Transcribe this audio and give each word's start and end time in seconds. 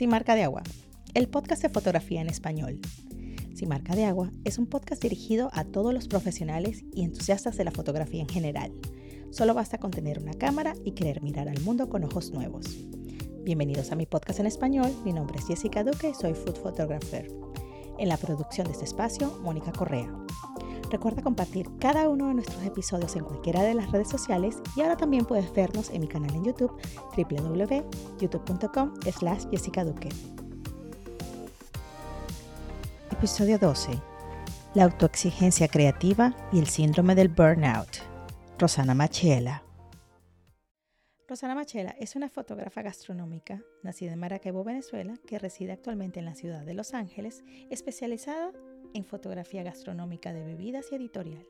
Sin 0.00 0.08
Marca 0.08 0.34
de 0.34 0.44
Agua, 0.44 0.62
el 1.12 1.28
podcast 1.28 1.60
de 1.60 1.68
fotografía 1.68 2.22
en 2.22 2.30
español. 2.30 2.80
Sin 3.54 3.68
Marca 3.68 3.94
de 3.94 4.06
Agua 4.06 4.30
es 4.44 4.56
un 4.56 4.64
podcast 4.66 5.02
dirigido 5.02 5.50
a 5.52 5.64
todos 5.64 5.92
los 5.92 6.08
profesionales 6.08 6.84
y 6.94 7.04
entusiastas 7.04 7.58
de 7.58 7.64
la 7.64 7.70
fotografía 7.70 8.22
en 8.22 8.28
general. 8.30 8.72
Solo 9.30 9.52
basta 9.52 9.76
con 9.76 9.90
tener 9.90 10.18
una 10.18 10.32
cámara 10.32 10.72
y 10.86 10.92
querer 10.92 11.22
mirar 11.22 11.50
al 11.50 11.60
mundo 11.60 11.90
con 11.90 12.02
ojos 12.02 12.30
nuevos. 12.30 12.78
Bienvenidos 13.44 13.92
a 13.92 13.94
mi 13.94 14.06
podcast 14.06 14.40
en 14.40 14.46
español. 14.46 14.90
Mi 15.04 15.12
nombre 15.12 15.38
es 15.38 15.46
Jessica 15.46 15.84
Duque 15.84 16.08
y 16.08 16.14
soy 16.14 16.32
food 16.32 16.56
photographer. 16.56 17.30
En 17.98 18.08
la 18.08 18.16
producción 18.16 18.68
de 18.68 18.72
este 18.72 18.86
espacio, 18.86 19.38
Mónica 19.42 19.70
Correa. 19.70 20.10
Recuerda 20.90 21.22
compartir 21.22 21.68
cada 21.78 22.08
uno 22.08 22.26
de 22.26 22.34
nuestros 22.34 22.64
episodios 22.64 23.14
en 23.14 23.24
cualquiera 23.24 23.62
de 23.62 23.74
las 23.74 23.92
redes 23.92 24.08
sociales 24.08 24.56
y 24.74 24.80
ahora 24.80 24.96
también 24.96 25.24
puedes 25.24 25.52
vernos 25.54 25.88
en 25.90 26.00
mi 26.00 26.08
canal 26.08 26.34
en 26.34 26.44
YouTube 26.44 26.72
www.youtube.com 27.16 28.94
slash 29.12 29.44
Jessica 29.50 29.84
Duque. 29.84 30.08
Episodio 33.12 33.58
12. 33.58 33.92
La 34.74 34.84
autoexigencia 34.84 35.68
creativa 35.68 36.34
y 36.52 36.58
el 36.58 36.66
síndrome 36.66 37.14
del 37.14 37.28
burnout. 37.28 37.98
Rosana 38.58 38.94
Machela. 38.94 39.62
Rosana 41.28 41.54
Machela 41.54 41.94
es 42.00 42.16
una 42.16 42.28
fotógrafa 42.28 42.82
gastronómica 42.82 43.62
nacida 43.84 44.12
en 44.12 44.18
Maracaibo, 44.18 44.64
Venezuela, 44.64 45.14
que 45.28 45.38
reside 45.38 45.70
actualmente 45.70 46.18
en 46.18 46.24
la 46.24 46.34
ciudad 46.34 46.64
de 46.64 46.74
Los 46.74 46.94
Ángeles, 46.94 47.44
especializada 47.70 48.50
en 48.94 49.04
fotografía 49.04 49.62
gastronómica 49.62 50.32
de 50.32 50.44
bebidas 50.44 50.86
y 50.92 50.96
editorial. 50.96 51.46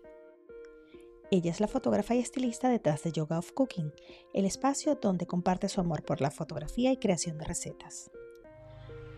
Ella 1.30 1.50
es 1.50 1.60
la 1.60 1.68
fotógrafa 1.68 2.14
y 2.14 2.18
estilista 2.18 2.68
detrás 2.68 3.04
de 3.04 3.12
Yoga 3.12 3.38
of 3.38 3.52
Cooking, 3.52 3.92
el 4.34 4.44
espacio 4.44 4.96
donde 4.96 5.26
comparte 5.26 5.68
su 5.68 5.80
amor 5.80 6.02
por 6.02 6.20
la 6.20 6.30
fotografía 6.30 6.90
y 6.90 6.96
creación 6.96 7.38
de 7.38 7.44
recetas. 7.44 8.10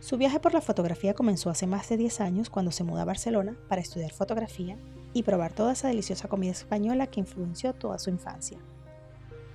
Su 0.00 0.18
viaje 0.18 0.40
por 0.40 0.52
la 0.52 0.60
fotografía 0.60 1.14
comenzó 1.14 1.48
hace 1.48 1.66
más 1.66 1.88
de 1.88 1.96
10 1.96 2.20
años 2.20 2.50
cuando 2.50 2.70
se 2.70 2.84
mudó 2.84 3.00
a 3.00 3.06
Barcelona 3.06 3.56
para 3.68 3.80
estudiar 3.80 4.12
fotografía 4.12 4.76
y 5.14 5.22
probar 5.22 5.54
toda 5.54 5.72
esa 5.72 5.88
deliciosa 5.88 6.28
comida 6.28 6.50
española 6.50 7.06
que 7.06 7.20
influenció 7.20 7.72
toda 7.72 7.98
su 7.98 8.10
infancia. 8.10 8.58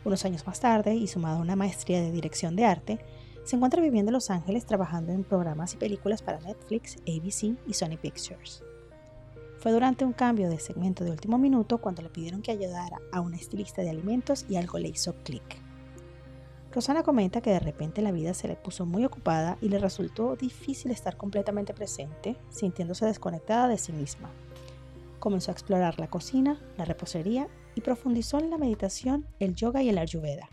Unos 0.05 0.23
años 0.23 0.47
más 0.47 0.61
tarde, 0.61 0.95
y 0.95 1.05
sumado 1.07 1.37
a 1.37 1.41
una 1.41 1.57
maestría 1.57 2.01
de 2.01 2.11
dirección 2.11 2.55
de 2.55 2.63
arte, 2.63 2.99
se 3.47 3.55
encuentra 3.55 3.81
viviendo 3.81 4.09
en 4.09 4.13
Los 4.13 4.29
Ángeles 4.29 4.65
trabajando 4.65 5.13
en 5.13 5.23
programas 5.23 5.73
y 5.73 5.77
películas 5.77 6.21
para 6.21 6.41
Netflix, 6.41 6.97
ABC 7.07 7.57
y 7.65 7.73
Sony 7.73 7.95
Pictures. 7.95 8.61
Fue 9.59 9.71
durante 9.71 10.03
un 10.03 10.11
cambio 10.11 10.49
de 10.49 10.59
segmento 10.59 11.05
de 11.05 11.11
último 11.11 11.37
minuto 11.37 11.77
cuando 11.77 12.01
le 12.01 12.09
pidieron 12.09 12.41
que 12.41 12.51
ayudara 12.51 12.99
a 13.13 13.21
una 13.21 13.37
estilista 13.37 13.81
de 13.81 13.89
alimentos 13.89 14.45
y 14.49 14.57
algo 14.57 14.79
le 14.79 14.89
hizo 14.89 15.15
clic. 15.23 15.61
Rosana 16.73 17.03
comenta 17.03 17.39
que 17.39 17.51
de 17.51 17.61
repente 17.61 18.01
la 18.01 18.11
vida 18.11 18.33
se 18.33 18.49
le 18.49 18.57
puso 18.57 18.85
muy 18.85 19.05
ocupada 19.05 19.57
y 19.61 19.69
le 19.69 19.79
resultó 19.79 20.35
difícil 20.35 20.91
estar 20.91 21.15
completamente 21.15 21.73
presente, 21.73 22.35
sintiéndose 22.49 23.05
desconectada 23.05 23.69
de 23.69 23.77
sí 23.77 23.93
misma. 23.93 24.29
Comenzó 25.19 25.51
a 25.51 25.53
explorar 25.53 26.01
la 26.01 26.09
cocina, 26.09 26.59
la 26.75 26.83
repostería 26.83 27.47
y 27.75 27.81
profundizó 27.81 28.39
en 28.39 28.49
la 28.49 28.57
meditación, 28.57 29.25
el 29.39 29.55
yoga 29.55 29.81
y 29.81 29.87
el 29.87 29.99
ayurveda. 29.99 30.49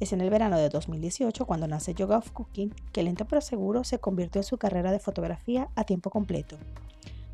Es 0.00 0.14
en 0.14 0.22
el 0.22 0.30
verano 0.30 0.56
de 0.56 0.70
2018 0.70 1.44
cuando 1.44 1.68
nace 1.68 1.92
Yoga 1.92 2.16
of 2.16 2.30
Cooking 2.30 2.74
que 2.90 3.02
lento 3.02 3.26
pero 3.26 3.42
seguro 3.42 3.84
se 3.84 3.98
convirtió 3.98 4.40
en 4.40 4.44
su 4.44 4.56
carrera 4.56 4.92
de 4.92 4.98
fotografía 4.98 5.68
a 5.76 5.84
tiempo 5.84 6.08
completo, 6.08 6.56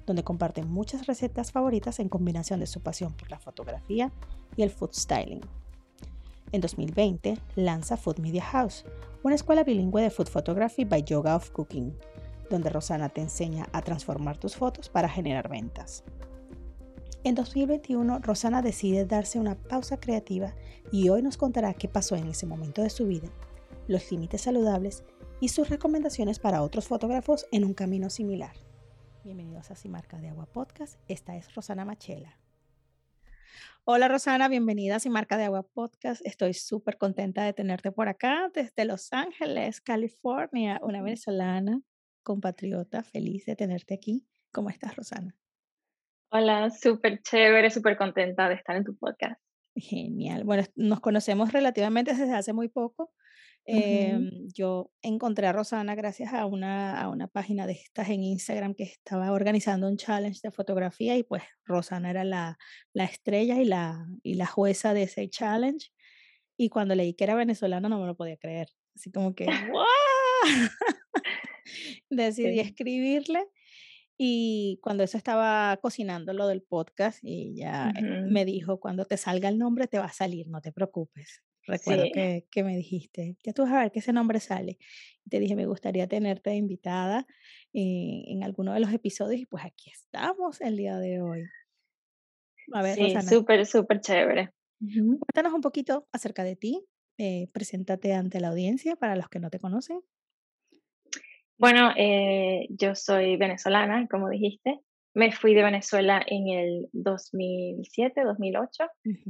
donde 0.04 0.24
comparte 0.24 0.64
muchas 0.64 1.06
recetas 1.06 1.52
favoritas 1.52 2.00
en 2.00 2.08
combinación 2.08 2.58
de 2.58 2.66
su 2.66 2.80
pasión 2.80 3.12
por 3.12 3.30
la 3.30 3.38
fotografía 3.38 4.10
y 4.56 4.62
el 4.62 4.70
food 4.70 4.94
styling. 4.94 5.42
En 6.50 6.60
2020 6.60 7.38
lanza 7.54 7.96
Food 7.96 8.18
Media 8.18 8.42
House, 8.42 8.84
una 9.22 9.36
escuela 9.36 9.62
bilingüe 9.62 10.02
de 10.02 10.10
food 10.10 10.28
photography 10.28 10.84
by 10.84 11.04
Yoga 11.04 11.36
of 11.36 11.50
Cooking, 11.50 11.96
donde 12.50 12.70
Rosana 12.70 13.08
te 13.10 13.20
enseña 13.20 13.68
a 13.72 13.82
transformar 13.82 14.38
tus 14.38 14.56
fotos 14.56 14.88
para 14.88 15.08
generar 15.08 15.48
ventas. 15.48 16.02
En 17.26 17.34
2021, 17.34 18.20
Rosana 18.20 18.62
decide 18.62 19.04
darse 19.04 19.40
una 19.40 19.56
pausa 19.56 19.98
creativa 19.98 20.54
y 20.92 21.08
hoy 21.08 21.22
nos 21.22 21.36
contará 21.36 21.74
qué 21.74 21.88
pasó 21.88 22.14
en 22.14 22.28
ese 22.28 22.46
momento 22.46 22.84
de 22.84 22.88
su 22.88 23.08
vida, 23.08 23.28
los 23.88 24.12
límites 24.12 24.42
saludables 24.42 25.02
y 25.40 25.48
sus 25.48 25.68
recomendaciones 25.68 26.38
para 26.38 26.62
otros 26.62 26.86
fotógrafos 26.86 27.48
en 27.50 27.64
un 27.64 27.74
camino 27.74 28.10
similar. 28.10 28.54
Bienvenidos 29.24 29.72
a 29.72 29.74
Simarca 29.74 30.20
de 30.20 30.28
Agua 30.28 30.46
Podcast. 30.46 31.00
Esta 31.08 31.34
es 31.34 31.52
Rosana 31.52 31.84
Machela. 31.84 32.38
Hola 33.82 34.06
Rosana, 34.06 34.46
bienvenida 34.46 34.94
a 34.94 35.00
Simarca 35.00 35.36
de 35.36 35.46
Agua 35.46 35.64
Podcast. 35.64 36.24
Estoy 36.24 36.54
súper 36.54 36.96
contenta 36.96 37.42
de 37.42 37.52
tenerte 37.52 37.90
por 37.90 38.06
acá 38.06 38.52
desde 38.54 38.84
Los 38.84 39.12
Ángeles, 39.12 39.80
California, 39.80 40.78
una 40.80 41.02
venezolana 41.02 41.82
compatriota, 42.22 43.02
feliz 43.02 43.46
de 43.46 43.56
tenerte 43.56 43.94
aquí. 43.94 44.28
¿Cómo 44.52 44.70
estás, 44.70 44.94
Rosana? 44.94 45.34
Hola, 46.30 46.70
súper 46.70 47.22
chévere, 47.22 47.70
súper 47.70 47.96
contenta 47.96 48.48
de 48.48 48.56
estar 48.56 48.76
en 48.76 48.84
tu 48.84 48.96
podcast. 48.96 49.40
Genial. 49.76 50.44
Bueno, 50.44 50.64
nos 50.74 51.00
conocemos 51.00 51.52
relativamente 51.52 52.14
desde 52.14 52.34
hace 52.34 52.52
muy 52.52 52.68
poco. 52.68 53.12
Em, 53.68 54.30
yo 54.54 54.92
encontré 55.02 55.46
a 55.48 55.52
Rosana 55.52 55.96
gracias 55.96 56.32
a 56.32 56.46
una, 56.46 57.00
a 57.00 57.08
una 57.08 57.26
página 57.26 57.66
de 57.66 57.72
estas 57.72 58.08
en 58.10 58.22
Instagram 58.22 58.74
que 58.74 58.84
estaba 58.84 59.32
organizando 59.32 59.88
un 59.88 59.96
challenge 59.96 60.38
de 60.42 60.52
fotografía 60.52 61.16
y 61.16 61.24
pues 61.24 61.42
Rosana 61.64 62.10
era 62.10 62.22
la, 62.22 62.58
la 62.92 63.04
estrella 63.04 63.60
y 63.60 63.64
la, 63.64 64.06
y 64.22 64.34
la 64.34 64.46
jueza 64.46 64.94
de 64.94 65.04
ese 65.04 65.28
challenge. 65.28 65.90
Y 66.56 66.70
cuando 66.70 66.94
leí 66.94 67.14
que 67.14 67.24
era 67.24 67.34
venezolana 67.34 67.88
no 67.88 68.00
me 68.00 68.06
lo 68.06 68.16
podía 68.16 68.36
creer. 68.36 68.68
Así 68.94 69.10
como 69.12 69.34
que, 69.34 69.46
¡wow! 69.72 69.84
Decidí 72.10 72.60
escribirle 72.60 73.46
y 74.18 74.78
cuando 74.82 75.04
eso 75.04 75.18
estaba 75.18 75.76
cocinando 75.82 76.32
lo 76.32 76.46
del 76.46 76.62
podcast, 76.62 77.18
y 77.22 77.54
ya 77.56 77.90
eh, 77.90 78.22
me 78.28 78.44
dijo, 78.44 78.80
cuando 78.80 79.04
te 79.04 79.16
salga 79.16 79.48
el 79.48 79.58
nombre 79.58 79.86
te 79.86 79.98
va 79.98 80.06
a 80.06 80.12
salir, 80.12 80.48
no 80.48 80.60
te 80.60 80.72
preocupes. 80.72 81.42
Recuerdo 81.66 82.04
que, 82.14 82.46
que, 82.50 82.62
me 82.62 82.76
dijiste, 82.76 83.36
ya 83.42 83.52
tú 83.52 83.62
vas 83.62 83.72
a 83.72 83.80
ver 83.80 83.90
que 83.90 83.98
ese 83.98 84.12
nombre 84.12 84.38
sale. 84.38 84.78
Y 85.24 85.30
te 85.30 85.40
dije, 85.40 85.56
me 85.56 85.66
gustaría 85.66 86.06
tenerte 86.06 86.54
invitada 86.54 87.26
en, 87.72 88.36
en 88.36 88.44
alguno 88.44 88.72
de 88.72 88.78
los 88.78 88.92
episodios 88.92 89.40
y 89.40 89.46
pues 89.46 89.64
aquí 89.64 89.90
estamos 89.90 90.60
el 90.60 90.76
día 90.76 90.96
de 90.98 91.20
hoy. 91.20 91.42
A 92.72 92.82
ver, 92.82 92.94
sí, 92.94 93.14
súper, 93.28 93.66
súper 93.66 94.00
chévere. 94.00 94.50
Cuéntanos 94.78 95.52
un 95.52 95.60
poquito 95.60 96.06
acerca 96.12 96.44
de 96.44 96.56
ti. 96.56 96.84
Eh, 97.18 97.48
preséntate 97.52 98.12
ante 98.12 98.40
la 98.40 98.48
audiencia 98.48 98.94
para 98.96 99.16
los 99.16 99.28
que 99.28 99.40
no 99.40 99.50
te 99.50 99.58
conocen. 99.58 100.00
Bueno, 101.58 101.90
eh, 101.96 102.66
yo 102.68 102.94
soy 102.94 103.36
venezolana, 103.36 104.06
como 104.08 104.28
dijiste. 104.28 104.80
Me 105.14 105.32
fui 105.32 105.54
de 105.54 105.62
Venezuela 105.62 106.22
en 106.26 106.48
el 106.48 106.88
2007, 106.92 108.22
2008 108.22 108.84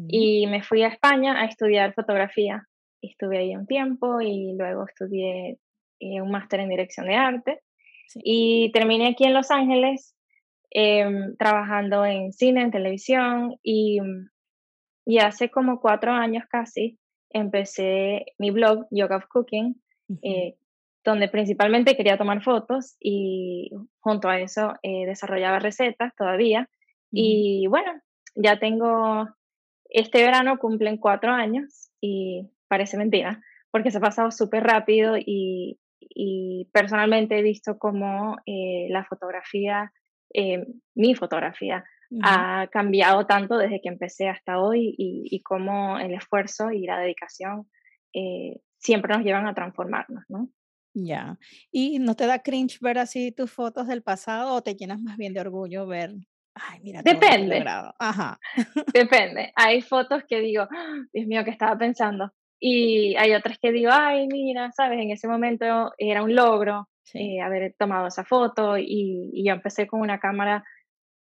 y 0.08 0.48
me 0.48 0.60
fui 0.64 0.82
a 0.82 0.88
España 0.88 1.40
a 1.40 1.44
estudiar 1.44 1.94
fotografía. 1.94 2.66
Estuve 3.00 3.38
ahí 3.38 3.54
un 3.54 3.68
tiempo 3.68 4.20
y 4.20 4.56
luego 4.58 4.84
estudié 4.88 5.58
eh, 6.00 6.20
un 6.20 6.32
máster 6.32 6.58
en 6.58 6.70
dirección 6.70 7.06
de 7.06 7.14
arte 7.14 7.60
y 8.16 8.72
terminé 8.72 9.08
aquí 9.08 9.24
en 9.24 9.34
Los 9.34 9.52
Ángeles 9.52 10.16
em, 10.70 11.36
trabajando 11.36 12.04
en 12.04 12.32
cine, 12.32 12.62
en 12.62 12.72
televisión 12.72 13.56
y, 13.62 14.00
y 15.04 15.18
hace 15.18 15.50
como 15.50 15.80
cuatro 15.80 16.10
años 16.10 16.44
casi 16.50 16.98
empecé 17.30 18.26
mi 18.38 18.50
blog 18.50 18.86
Yoga 18.90 19.18
of 19.18 19.26
Cooking, 19.28 19.80
donde 21.06 21.28
principalmente 21.28 21.96
quería 21.96 22.18
tomar 22.18 22.42
fotos 22.42 22.96
y 23.00 23.70
junto 24.00 24.28
a 24.28 24.40
eso 24.40 24.74
eh, 24.82 25.06
desarrollaba 25.06 25.60
recetas 25.60 26.12
todavía. 26.16 26.68
Y 27.12 27.66
bueno, 27.68 27.92
ya 28.34 28.58
tengo, 28.58 29.28
este 29.88 30.24
verano 30.24 30.58
cumplen 30.58 30.98
cuatro 30.98 31.32
años 31.32 31.90
y 32.00 32.50
parece 32.66 32.98
mentira, 32.98 33.40
porque 33.70 33.92
se 33.92 33.98
ha 33.98 34.00
pasado 34.00 34.30
súper 34.32 34.64
rápido 34.64 35.16
y, 35.16 35.78
personalmente 36.72 37.38
he 37.38 37.42
visto 37.42 37.78
cómo 37.78 38.36
eh, 38.46 38.86
la 38.90 39.04
fotografía, 39.04 39.92
eh, 40.34 40.66
mi 40.94 41.14
fotografía, 41.14 41.84
ha 42.22 42.68
cambiado 42.70 43.26
tanto 43.26 43.58
desde 43.58 43.80
que 43.80 43.88
empecé 43.88 44.28
hasta 44.28 44.60
hoy 44.60 44.94
y, 44.96 45.28
y 45.30 45.42
cómo 45.42 45.98
el 45.98 46.14
esfuerzo 46.14 46.70
y 46.70 46.86
la 46.86 46.98
dedicación 46.98 47.68
siempre 48.78 49.14
nos 49.14 49.24
llevan 49.24 49.46
a 49.46 49.54
transformarnos, 49.54 50.24
¿no? 50.28 50.48
Ya. 50.98 51.38
¿Y 51.70 51.98
no 51.98 52.16
te 52.16 52.26
da 52.26 52.38
cringe 52.38 52.80
ver 52.80 52.98
así 52.98 53.30
tus 53.30 53.52
fotos 53.52 53.86
del 53.86 54.02
pasado 54.02 54.54
o 54.54 54.62
te 54.62 54.74
llenas 54.74 54.98
más 54.98 55.18
bien 55.18 55.34
de 55.34 55.40
orgullo 55.40 55.86
ver, 55.86 56.14
ay, 56.54 56.80
mira, 56.82 57.02
Depende. 57.02 57.62
Ajá. 57.98 58.40
Depende. 58.94 59.52
Hay 59.56 59.82
fotos 59.82 60.24
que 60.26 60.40
digo, 60.40 60.62
¡Ah! 60.62 60.94
Dios 61.12 61.26
mío, 61.26 61.44
¿qué 61.44 61.50
estaba 61.50 61.76
pensando? 61.76 62.32
Y 62.58 63.14
hay 63.16 63.34
otras 63.34 63.58
que 63.58 63.72
digo, 63.72 63.90
ay, 63.92 64.26
mira, 64.26 64.72
sabes, 64.72 64.98
en 64.98 65.10
ese 65.10 65.28
momento 65.28 65.92
era 65.98 66.22
un 66.22 66.34
logro 66.34 66.88
eh, 67.12 67.42
haber 67.42 67.74
tomado 67.78 68.06
esa 68.06 68.24
foto 68.24 68.78
y, 68.78 69.30
y, 69.34 69.46
yo 69.46 69.52
empecé 69.52 69.86
con 69.86 70.00
una 70.00 70.18
cámara 70.18 70.64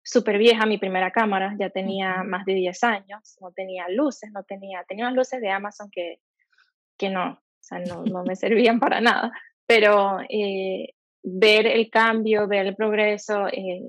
súper 0.01 0.37
vieja, 0.37 0.65
mi 0.65 0.77
primera 0.77 1.11
cámara, 1.11 1.57
ya 1.59 1.69
tenía 1.69 2.23
más 2.23 2.45
de 2.45 2.53
10 2.53 2.81
años, 2.85 3.37
no 3.41 3.51
tenía 3.51 3.89
luces, 3.89 4.31
no 4.31 4.43
tenía, 4.43 4.85
tenía 4.87 5.03
unas 5.03 5.17
luces 5.17 5.41
de 5.41 5.49
Amazon 5.49 5.89
que, 5.91 6.21
que 6.97 7.09
no, 7.09 7.31
o 7.31 7.41
sea, 7.59 7.79
no, 7.79 8.03
no 8.03 8.23
me 8.23 8.35
servían 8.37 8.79
para 8.79 9.01
nada 9.01 9.33
pero 9.67 10.19
eh, 10.29 10.93
ver 11.21 11.67
el 11.67 11.89
cambio, 11.89 12.47
ver 12.47 12.65
el 12.67 12.75
progreso, 12.75 13.47
eh, 13.49 13.83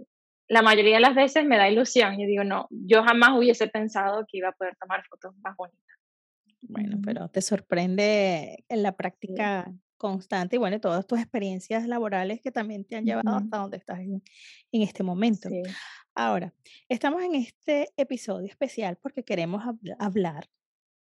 la 0.49 0.63
mayoría 0.63 0.97
de 0.97 1.01
las 1.01 1.15
veces 1.15 1.45
me 1.45 1.57
da 1.57 1.71
ilusión. 1.71 2.21
y 2.21 2.27
digo, 2.27 2.45
no, 2.45 2.67
yo 2.71 3.03
jamás 3.03 3.39
hubiese 3.39 3.69
pensado 3.69 4.27
que 4.27 4.39
iba 4.39 4.49
a 4.49 4.53
poder 4.53 4.77
tomar 4.77 5.05
fotos 5.09 5.35
más 5.43 5.57
bonitas. 5.57 5.97
Bueno, 6.61 6.99
pero 7.05 7.29
te 7.29 7.41
sorprende 7.41 8.65
en 8.69 8.83
la 8.83 8.97
práctica 8.97 9.73
constante 9.97 10.57
y 10.57 10.59
bueno, 10.59 10.81
todas 10.81 11.07
tus 11.07 11.19
experiencias 11.19 11.87
laborales 11.87 12.41
que 12.41 12.51
también 12.51 12.85
te 12.85 12.97
han 12.97 13.05
llevado 13.05 13.37
hasta 13.37 13.59
donde 13.59 13.77
estás 13.77 14.01
en, 14.01 14.23
este 14.73 15.03
momento. 15.03 15.49
Ahora, 16.15 16.53
estamos 16.89 17.23
en 17.23 17.35
este 17.35 17.89
episodio 17.97 18.47
especial 18.47 18.97
porque 19.01 19.25
queremos 19.25 19.63
hablar 19.99 20.49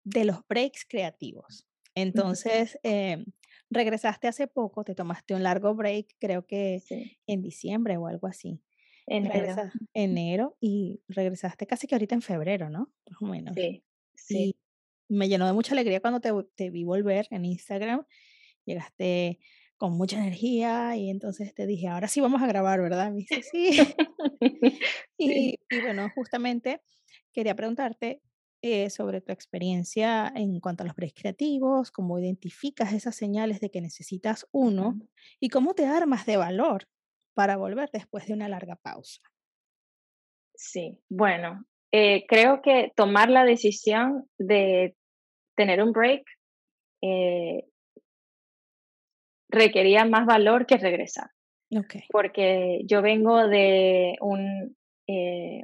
de 0.03 0.25
los 0.25 0.39
breaks 0.47 0.85
creativos. 0.87 1.65
Entonces, 1.95 2.79
em, 2.83 3.25
regresaste 3.73 4.27
hace 4.27 4.47
poco, 4.47 4.83
te 4.83 4.95
tomaste 4.95 5.33
un 5.33 5.43
largo 5.43 5.75
break, 5.75 6.15
creo 6.19 6.45
que 6.45 6.81
en 7.27 7.41
diciembre 7.41 7.97
o 7.97 8.07
algo 8.07 8.27
así. 8.27 8.61
Enero. 9.05 9.55
enero 9.93 10.57
y 10.61 11.01
regresaste 11.09 11.67
casi 11.67 11.87
que 11.87 11.95
ahorita 11.95 12.15
en 12.15 12.21
febrero, 12.21 12.69
¿no? 12.69 12.93
Más 13.09 13.21
o 13.21 13.25
menos. 13.25 13.53
Sí, 13.55 13.83
sí. 14.15 14.55
Y 15.09 15.13
me 15.13 15.27
llenó 15.27 15.45
de 15.45 15.53
mucha 15.53 15.73
alegría 15.73 15.99
cuando 15.99 16.21
te, 16.21 16.31
te 16.55 16.69
vi 16.69 16.85
volver 16.85 17.27
en 17.29 17.43
Instagram. 17.43 18.05
Llegaste 18.65 19.39
con 19.77 19.97
mucha 19.97 20.17
energía 20.17 20.95
y 20.95 21.09
entonces 21.09 21.53
te 21.53 21.67
dije, 21.67 21.89
ahora 21.89 22.07
sí 22.07 22.21
vamos 22.21 22.41
a 22.41 22.47
grabar, 22.47 22.81
¿verdad? 22.81 23.11
Me 23.11 23.17
dice, 23.17 23.43
sí. 23.43 23.71
y, 25.17 25.59
y, 25.69 25.81
bueno, 25.81 26.09
justamente 26.15 26.81
quería 27.33 27.55
preguntarte 27.55 28.21
eh, 28.65 28.89
sobre 28.89 29.19
tu 29.19 29.33
experiencia 29.33 30.31
en 30.33 30.61
cuanto 30.61 30.83
a 30.83 30.85
los 30.85 30.95
breaks 30.95 31.19
creativos, 31.19 31.91
cómo 31.91 32.17
identificas 32.17 32.93
esas 32.93 33.13
señales 33.13 33.59
de 33.59 33.69
que 33.69 33.81
necesitas 33.81 34.47
uno 34.53 35.01
y 35.41 35.49
cómo 35.49 35.73
te 35.73 35.85
armas 35.85 36.25
de 36.25 36.37
valor 36.37 36.87
para 37.33 37.57
volver 37.57 37.89
después 37.91 38.25
de 38.25 38.35
una 38.35 38.47
larga 38.47 38.77
pausa. 38.77 39.21
Sí, 40.55 40.97
bueno, 41.09 41.65
eh, 41.91 42.25
creo 42.25 42.61
que 42.61 42.93
tomar 42.95 43.29
la 43.29 43.43
decisión 43.43 44.29
de 44.37 44.95
tener 45.57 45.83
un 45.83 45.91
break 45.91 46.23
eh, 47.01 47.65
requería 49.49 50.05
más 50.05 50.25
valor 50.25 50.65
que 50.65 50.77
regresar. 50.77 51.31
Okay. 51.69 52.03
Porque 52.09 52.79
yo 52.85 53.01
vengo 53.01 53.45
de 53.45 54.15
un, 54.21 54.77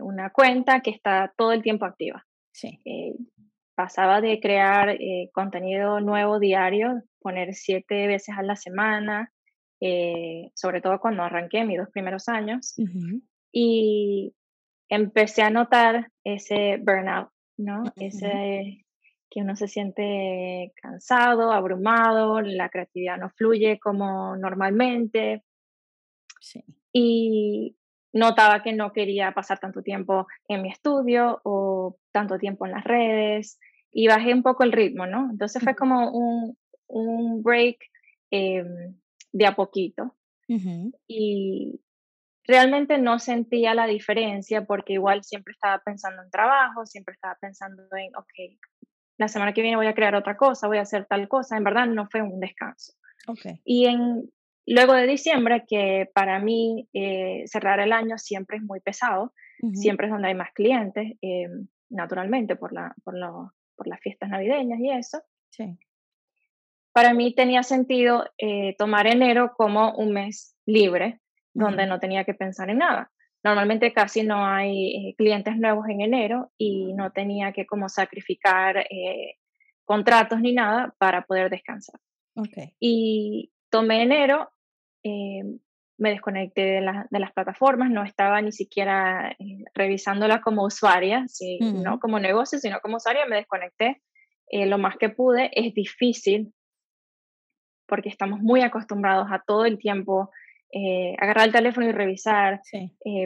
una 0.01 0.31
cuenta 0.31 0.81
que 0.81 0.91
está 0.91 1.33
todo 1.37 1.53
el 1.53 1.63
tiempo 1.63 1.85
activa. 1.85 2.25
Sí. 2.51 2.79
Eh, 2.85 3.15
pasaba 3.75 4.21
de 4.21 4.39
crear 4.39 4.89
eh, 4.89 5.29
contenido 5.33 5.99
nuevo 6.01 6.39
diario, 6.39 7.01
poner 7.21 7.53
siete 7.53 8.07
veces 8.07 8.35
a 8.37 8.43
la 8.43 8.55
semana, 8.55 9.31
eh, 9.79 10.51
sobre 10.53 10.81
todo 10.81 10.99
cuando 10.99 11.23
arranqué 11.23 11.63
mis 11.63 11.77
dos 11.77 11.89
primeros 11.89 12.27
años. 12.27 12.75
Y 13.51 14.33
empecé 14.89 15.43
a 15.43 15.49
notar 15.49 16.11
ese 16.23 16.77
burnout, 16.77 17.29
¿no? 17.57 17.83
Ese 17.95 18.85
que 19.29 19.41
uno 19.41 19.55
se 19.55 19.67
siente 19.67 20.73
cansado, 20.81 21.51
abrumado, 21.51 22.41
la 22.41 22.69
creatividad 22.69 23.17
no 23.17 23.29
fluye 23.29 23.79
como 23.79 24.35
normalmente. 24.35 25.43
Sí. 26.41 26.63
Y 26.91 27.77
notaba 28.13 28.63
que 28.63 28.73
no 28.73 28.91
quería 28.91 29.31
pasar 29.31 29.59
tanto 29.59 29.81
tiempo 29.81 30.27
en 30.47 30.61
mi 30.61 30.69
estudio 30.69 31.41
o 31.44 31.97
tanto 32.11 32.38
tiempo 32.38 32.65
en 32.65 32.71
las 32.71 32.83
redes 32.83 33.59
y 33.91 34.07
bajé 34.07 34.33
un 34.33 34.44
poco 34.44 34.63
el 34.63 34.71
ritmo, 34.71 35.06
¿no? 35.06 35.29
Entonces 35.31 35.63
fue 35.63 35.75
como 35.75 36.11
un, 36.11 36.57
un 36.88 37.44
break 37.44 37.77
em, 38.31 38.95
de 39.31 39.45
a 39.45 39.56
poquito. 39.56 40.15
Y 41.07 41.79
realmente 42.44 42.97
no 42.97 43.19
sentía 43.19 43.75
la 43.75 43.85
diferencia 43.85 44.65
porque 44.65 44.94
igual 44.94 45.23
siempre 45.23 45.51
estaba 45.51 45.77
pensando 45.85 46.23
en 46.23 46.31
trabajo, 46.31 46.88
siempre 46.88 47.13
estaba 47.13 47.38
pensando 47.39 47.83
en, 47.95 48.15
ok, 48.15 48.57
la 49.19 49.27
semana 49.27 49.53
que 49.53 49.61
viene 49.61 49.77
voy 49.77 49.85
a 49.85 49.94
crear 49.94 50.15
otra 50.15 50.35
cosa, 50.35 50.67
voy 50.67 50.79
a 50.79 50.81
hacer 50.81 51.06
tal 51.06 51.27
cosa. 51.27 51.56
En 51.56 51.63
verdad 51.63 51.85
no 51.85 52.07
fue 52.09 52.23
un 52.23 52.39
descanso. 52.39 52.94
Okay. 53.27 53.61
Y 53.63 53.85
en, 53.85 54.31
Luego 54.71 54.94
de 54.94 55.07
diciembre, 55.07 55.66
que 55.68 56.12
para 56.13 56.38
mí 56.39 56.88
eh, 56.94 57.42
cerrar 57.48 57.80
el 57.80 57.92
año 57.92 58.19
siempre 58.19 58.57
es 58.57 58.63
muy 58.63 58.80
pesado, 58.81 59.33
siempre 59.74 60.06
es 60.06 60.13
donde 60.13 60.27
hay 60.27 60.36
más 60.36 60.51
clientes, 60.54 61.18
eh, 61.24 61.48
naturalmente 61.89 62.56
por, 62.56 62.71
la, 62.71 62.94
por, 63.04 63.16
por, 63.75 63.88
las 63.88 64.00
fiestas 64.00 64.30
navideñas 64.30 64.80
y 64.80 64.92
eso. 64.92 65.24
Sí. 65.50 65.75
Para 66.94 67.16
mí 67.16 67.33
tenía 67.33 67.63
sentido 67.63 68.25
eh, 68.38 68.75
tomar 68.77 69.07
enero 69.07 69.54
como 69.57 69.95
un 69.95 70.12
mes 70.12 70.56
libre, 70.68 71.19
donde 71.51 71.88
no 71.88 72.00
tenía 72.00 72.24
que 72.24 72.36
pensar 72.36 72.69
en 72.69 72.77
nada. 72.77 73.12
Normalmente 73.44 73.92
casi 73.92 74.21
no 74.21 74.45
hay 74.45 75.16
clientes 75.18 75.57
nuevos 75.57 75.89
en 75.89 76.01
enero 76.01 76.51
y 76.60 76.94
no 76.94 77.12
tenía 77.12 77.54
que 77.54 77.66
como 77.66 77.89
sacrificar 77.89 78.86
contratos 79.83 80.39
ni 80.42 80.54
nada 80.54 80.94
para 81.00 81.24
poder 81.24 81.50
descansar. 81.50 82.00
Okay. 82.36 82.75
Y 82.80 83.51
tomé 83.71 84.04
enero 84.04 84.51
eh, 85.03 85.43
me 85.97 86.11
desconecté 86.11 86.61
de, 86.61 87.05
de, 87.09 87.19
las 87.19 87.33
plataformas, 87.33 87.89
no 87.89 88.03
estaba 88.03 88.41
ni 88.41 88.51
siquiera 88.51 89.31
eh, 89.31 89.65
revisándola 89.73 90.41
como 90.41 90.63
usuaria, 90.63 91.25
no 91.59 91.99
como 91.99 92.19
negocio, 92.19 92.57
sino 92.59 92.79
como 92.79 92.97
usuaria, 92.97 93.25
me 93.25 93.35
desconecté 93.35 94.01
eh, 94.49 94.65
lo 94.65 94.77
más 94.77 94.97
que 94.97 95.09
pude. 95.09 95.49
Es 95.53 95.73
difícil 95.73 96.53
porque 97.85 98.09
estamos 98.09 98.39
muy 98.39 98.61
acostumbrados 98.61 99.27
a 99.31 99.43
todo 99.45 99.65
el 99.65 99.77
tiempo 99.77 100.31
agarrar 101.17 101.47
el 101.47 101.51
teléfono 101.51 101.87
y 101.87 101.91
revisar, 101.91 102.61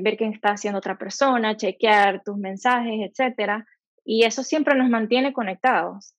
ver 0.02 0.16
qué 0.16 0.28
está 0.28 0.52
haciendo 0.52 0.78
otra 0.78 0.98
persona, 0.98 1.58
chequear 1.58 2.24
tus 2.24 2.38
mensajes, 2.38 3.12
etc. 3.12 3.66
Y 4.06 4.24
eso 4.24 4.44
siempre 4.44 4.76
nos 4.76 4.90
mantiene 4.90 5.34
conectados. 5.34 6.16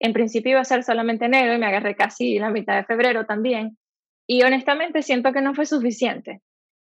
En 0.00 0.12
principio 0.12 0.52
iba 0.52 0.60
a 0.60 0.64
ser 0.64 0.84
solamente 0.84 1.26
enero 1.26 1.54
y 1.54 1.58
me 1.58 1.66
agarré 1.66 1.96
casi 1.96 2.38
la 2.38 2.50
mitad 2.50 2.76
de 2.76 2.84
febrero 2.84 3.26
también. 3.26 3.78
Y 4.26 4.42
honestamente 4.42 5.02
siento 5.02 5.32
que 5.32 5.40
no 5.40 5.54
fue 5.54 5.66
suficiente. 5.66 6.42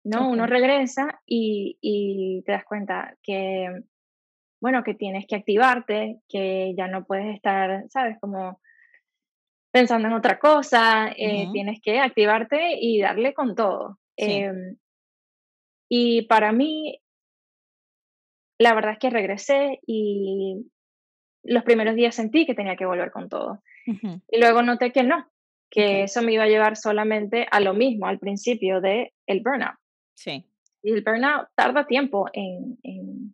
¿no? 0.07 0.29
Uno 0.29 0.47
regresa 0.47 1.21
y, 1.25 1.77
y, 1.81 2.41
te 2.45 2.53
das 2.53 2.63
cuenta 2.63 3.17
que, 3.21 3.67
bueno, 4.61 4.83
que 4.83 4.93
tienes 4.93 5.25
que 5.27 5.35
activarte, 5.35 6.19
que 6.29 6.73
ya 6.77 6.87
no 6.87 7.05
puedes 7.05 7.35
estar, 7.35 7.85
¿sabes? 7.89 8.17
Como 8.19 8.61
pensando 9.71 10.07
en 10.07 10.13
otra 10.13 10.39
cosa, 10.39 11.09
eh, 11.15 11.49
tienes 11.51 11.79
que 11.81 11.99
activarte 11.99 12.77
y 12.79 13.01
darle 13.01 13.33
con 13.33 13.53
todo. 13.53 13.99
Em, 14.15 14.77
y 15.89 16.23
para 16.23 16.51
mí, 16.51 16.99
la 18.59 18.73
verdad 18.73 18.93
es 18.93 18.99
que 18.99 19.09
regresé 19.09 19.79
y 19.85 20.71
los 21.43 21.63
primeros 21.63 21.95
días 21.95 22.15
sentí 22.15 22.45
que 22.45 22.55
tenía 22.55 22.75
que 22.75 22.85
volver 22.85 23.11
con 23.11 23.29
todo. 23.29 23.61
Y 23.85 24.39
luego 24.39 24.61
noté 24.63 24.91
que 24.91 25.03
no, 25.03 25.25
que 25.69 26.03
eso 26.03 26.21
me 26.21 26.33
iba 26.33 26.43
a 26.43 26.47
llevar 26.47 26.75
solamente 26.75 27.47
a 27.49 27.59
lo 27.59 27.73
mismo 27.73 28.07
al 28.07 28.19
principio 28.19 28.81
de 28.81 29.13
el 29.25 29.41
burnout. 29.41 29.77
Sí. 30.13 30.45
Y 30.83 30.91
el 30.91 31.03
burnout 31.03 31.47
tarda 31.55 31.87
tiempo 31.87 32.27
en, 32.33 33.33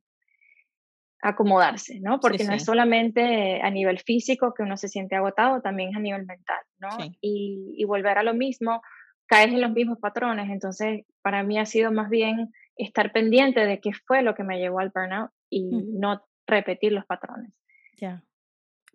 acomodarse, 1.22 2.00
¿no? 2.02 2.20
Porque 2.20 2.44
no 2.44 2.54
es 2.54 2.66
solamente 2.66 3.62
a 3.62 3.70
nivel 3.70 4.00
físico 4.00 4.54
que 4.54 4.64
uno 4.64 4.76
se 4.76 4.90
siente 4.90 5.16
agotado, 5.16 5.62
también 5.62 5.92
es 5.92 5.96
a 5.96 6.00
nivel 6.00 6.26
mental, 6.26 6.60
¿no? 6.80 6.90
Y, 7.22 7.76
y, 7.78 7.86
volver 7.86 8.18
a 8.18 8.24
lo 8.24 8.34
mismo, 8.34 8.82
caes 9.26 9.54
en 9.54 9.62
los 9.62 9.72
mismos 9.72 10.00
patrones. 10.00 10.50
Entonces, 10.50 11.06
para 11.22 11.44
mí 11.44 11.58
ha 11.58 11.66
sido 11.66 11.94
más 11.94 12.10
bien 12.10 12.52
estar 12.76 13.14
pendiente 13.14 13.66
de 13.66 13.80
qué 13.80 13.92
fue 14.06 14.22
lo 14.22 14.36
que 14.36 14.44
me 14.44 14.60
llevó 14.60 14.80
al 14.80 14.92
burnout 14.94 15.32
y 15.50 15.64
no 15.72 16.22
repetir 16.46 16.92
los 16.92 17.06
patrones. 17.06 17.54
Ya. 17.98 18.24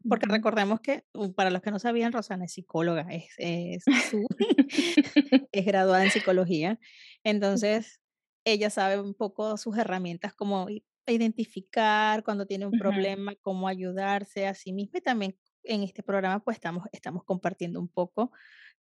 Porque 0.09 0.27
recordemos 0.27 0.81
que, 0.81 1.05
uh, 1.15 1.33
para 1.33 1.51
los 1.51 1.61
que 1.61 1.71
no 1.71 1.79
sabían, 1.79 2.13
Rosana 2.13 2.45
es 2.45 2.53
psicóloga, 2.53 3.07
es, 3.11 3.35
es, 3.39 3.85
es 5.53 5.67
graduada 5.67 6.05
en 6.05 6.11
psicología. 6.11 6.79
Entonces, 7.25 8.01
ella 8.45 8.71
sabe 8.71 9.01
un 9.01 9.15
poco 9.15 9.57
sus 9.57 9.77
herramientas 9.77 10.35
como 10.35 10.69
identificar 11.07 12.23
cuando 12.23 12.47
tiene 12.47 12.67
un 12.67 12.79
problema, 12.79 13.35
cómo 13.41 13.69
ayudarse 13.69 14.47
a 14.47 14.55
sí 14.55 14.73
misma. 14.73 14.99
Y 14.99 15.03
también 15.03 15.39
en 15.65 15.83
este 15.83 16.03
programa, 16.03 16.41
pues 16.41 16.57
estamos, 16.57 16.85
estamos 16.93 17.25
compartiendo 17.25 17.81
un 17.81 17.89
poco, 17.89 18.31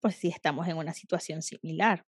pues 0.01 0.17
si 0.17 0.29
estamos 0.29 0.67
en 0.69 0.77
una 0.77 0.95
situación 0.95 1.43
similar. 1.43 2.05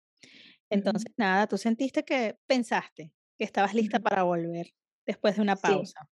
Entonces, 0.69 1.11
nada, 1.17 1.47
tú 1.47 1.57
sentiste 1.57 2.03
que 2.03 2.37
pensaste 2.47 3.11
que 3.37 3.45
estabas 3.45 3.73
lista 3.73 3.99
para 3.99 4.23
volver 4.23 4.67
después 5.05 5.35
de 5.35 5.41
una 5.41 5.55
pausa. 5.55 6.09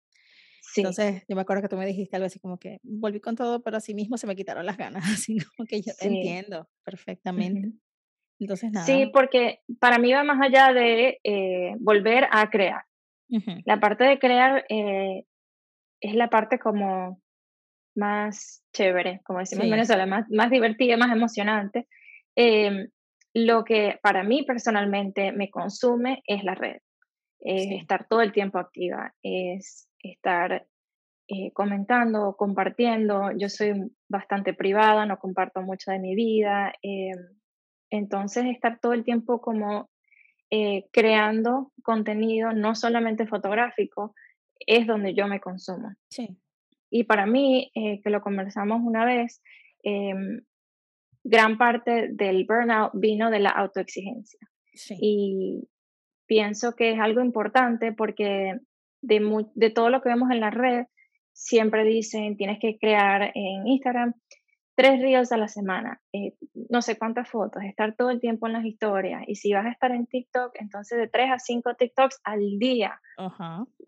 Entonces, 0.75 1.23
yo 1.27 1.35
me 1.35 1.41
acuerdo 1.41 1.61
que 1.61 1.69
tú 1.69 1.77
me 1.77 1.85
dijiste 1.85 2.15
algo 2.15 2.27
así 2.27 2.39
como 2.39 2.57
que 2.57 2.79
volví 2.83 3.19
con 3.19 3.35
todo, 3.35 3.61
pero 3.61 3.77
así 3.77 3.93
mismo 3.93 4.17
se 4.17 4.27
me 4.27 4.35
quitaron 4.35 4.65
las 4.65 4.77
ganas, 4.77 5.03
así 5.27 5.37
como 5.39 5.67
que 5.67 5.81
yo 5.81 5.93
te 5.99 6.07
entiendo 6.07 6.67
perfectamente. 6.83 7.71
Entonces, 8.39 8.71
nada. 8.71 8.85
Sí, 8.85 9.09
porque 9.13 9.59
para 9.79 9.97
mí 9.97 10.13
va 10.13 10.23
más 10.23 10.41
allá 10.41 10.73
de 10.73 11.19
eh, 11.23 11.75
volver 11.79 12.27
a 12.31 12.49
crear. 12.49 12.83
La 13.65 13.79
parte 13.79 14.05
de 14.05 14.17
crear 14.17 14.65
eh, 14.69 15.23
es 16.01 16.15
la 16.15 16.29
parte 16.31 16.57
como 16.57 17.21
más 17.95 18.63
chévere, 18.73 19.21
como 19.23 19.37
decimos 19.37 19.65
en 19.65 19.71
Venezuela, 19.71 20.07
más, 20.07 20.25
más 20.31 20.49
divertida, 20.49 20.97
más 20.97 21.11
emocionante. 21.11 21.87
Em, 22.35 22.89
lo 23.33 23.63
que 23.63 23.99
para 24.01 24.23
mí 24.23 24.43
personalmente 24.43 25.31
me 25.31 25.49
consume 25.49 26.23
es 26.25 26.43
la 26.43 26.55
red, 26.55 26.77
es 27.39 27.69
estar 27.79 28.07
todo 28.07 28.21
el 28.21 28.31
tiempo 28.31 28.57
activa, 28.57 29.13
es 29.21 29.88
estar 29.99 30.65
eh, 31.27 31.51
comentando, 31.53 32.35
compartiendo. 32.37 33.31
Yo 33.37 33.49
soy 33.49 33.91
bastante 34.07 34.53
privada, 34.53 35.05
no 35.05 35.19
comparto 35.19 35.61
mucho 35.61 35.91
de 35.91 35.99
mi 35.99 36.15
vida. 36.15 36.73
Em, 36.81 37.17
entonces, 37.91 38.45
estar 38.45 38.79
todo 38.79 38.93
el 38.93 39.03
tiempo 39.03 39.39
como 39.39 39.89
eh, 40.49 40.87
creando 40.91 41.71
contenido, 41.83 42.53
no 42.53 42.73
solamente 42.73 43.27
fotográfico, 43.27 44.15
es 44.59 44.87
donde 44.87 45.13
yo 45.13 45.27
me 45.27 45.39
consumo. 45.39 45.93
Sí. 46.09 46.39
Y 46.89 47.03
para 47.03 47.27
mí, 47.27 47.71
eh, 47.75 48.01
que 48.01 48.09
lo 48.09 48.21
conversamos 48.21 48.81
una 48.83 49.05
vez, 49.05 49.43
em, 49.83 50.41
gran 51.23 51.57
parte 51.57 52.09
del 52.11 52.45
burnout 52.45 52.91
vino 52.95 53.29
de 53.29 53.39
la 53.39 53.51
autoexigencia. 53.51 54.39
Y 54.99 55.67
pienso 56.25 56.73
que 56.75 56.91
es 56.93 56.99
algo 56.99 57.21
importante 57.21 57.91
porque 57.91 58.59
de, 59.01 59.45
de 59.53 59.69
todo 59.69 59.89
lo 59.89 60.01
que 60.01 60.09
vemos 60.09 60.31
en 60.31 60.39
la 60.39 60.49
red, 60.49 60.85
siempre 61.33 61.83
dicen, 61.83 62.37
tienes 62.37 62.59
que 62.59 62.77
crear 62.77 63.31
en 63.33 63.67
Instagram 63.67 64.13
tres 64.75 65.01
reels 65.01 65.33
a 65.33 65.37
la 65.37 65.49
semana, 65.49 65.99
eh, 66.13 66.35
no 66.69 66.81
sé 66.81 66.97
cuántas 66.97 67.29
fotos, 67.29 67.63
estar 67.63 67.97
todo 67.97 68.11
el 68.11 68.21
tiempo 68.21 68.47
en 68.47 68.53
las 68.53 68.63
historias. 68.63 69.23
Y 69.27 69.35
si 69.35 69.51
vas 69.51 69.65
a 69.65 69.71
estar 69.71 69.91
en 69.91 70.05
TikTok, 70.05 70.53
entonces 70.55 70.97
de 70.97 71.09
tres 71.09 71.29
a 71.31 71.37
cinco 71.37 71.75
TikToks 71.75 72.21
al 72.23 72.59
día. 72.59 73.01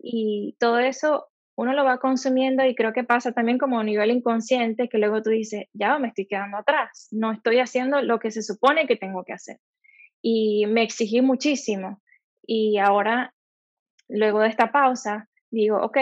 Y 0.02 0.54
todo 0.58 0.78
eso 0.78 1.28
uno 1.56 1.72
lo 1.72 1.84
va 1.84 1.98
consumiendo 1.98 2.62
y 2.66 2.74
creo 2.74 2.92
que 2.92 3.04
pasa 3.04 3.32
también 3.32 3.56
como 3.56 3.80
a 3.80 3.84
nivel 3.84 4.10
inconsciente 4.10 4.90
que 4.90 4.98
luego 4.98 5.22
tú 5.22 5.30
dices, 5.30 5.64
ya 5.72 5.98
me 5.98 6.08
estoy 6.08 6.26
quedando 6.26 6.58
atrás, 6.58 7.08
no 7.10 7.32
estoy 7.32 7.60
haciendo 7.60 8.02
lo 8.02 8.18
que 8.18 8.30
se 8.30 8.42
supone 8.42 8.86
que 8.86 8.96
tengo 8.96 9.24
que 9.24 9.32
hacer. 9.32 9.60
Y 10.20 10.66
me 10.66 10.82
exigí 10.82 11.22
muchísimo. 11.22 12.02
Y 12.46 12.76
ahora, 12.76 13.32
luego 14.12 14.40
de 14.40 14.48
esta 14.48 14.70
pausa, 14.70 15.28
digo, 15.50 15.78
ok, 15.82 15.98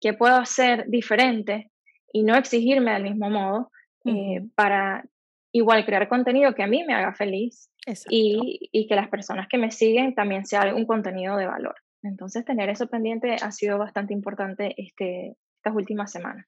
¿qué 0.00 0.12
puedo 0.14 0.36
hacer 0.36 0.86
diferente 0.88 1.70
y 2.12 2.22
no 2.22 2.36
exigirme 2.36 2.92
del 2.92 3.04
mismo 3.04 3.30
modo 3.30 3.70
eh, 4.04 4.42
para 4.54 5.04
igual 5.52 5.84
crear 5.84 6.08
contenido 6.08 6.54
que 6.54 6.62
a 6.62 6.66
mí 6.66 6.84
me 6.84 6.94
haga 6.94 7.14
feliz 7.14 7.70
y, 8.08 8.68
y, 8.72 8.86
que 8.86 8.94
las 8.94 9.08
personas 9.08 9.48
que 9.48 9.58
me 9.58 9.70
siguen 9.70 10.14
también 10.14 10.46
sea 10.46 10.74
un 10.74 10.86
contenido 10.86 11.36
de 11.36 11.46
valor. 11.46 11.74
Entonces, 12.02 12.44
tener 12.44 12.68
eso 12.68 12.88
pendiente 12.88 13.36
ha 13.40 13.52
sido 13.52 13.78
bastante 13.78 14.12
importante 14.12 14.74
este, 14.76 15.36
estas 15.56 15.74
últimas 15.74 16.10
semanas. 16.10 16.46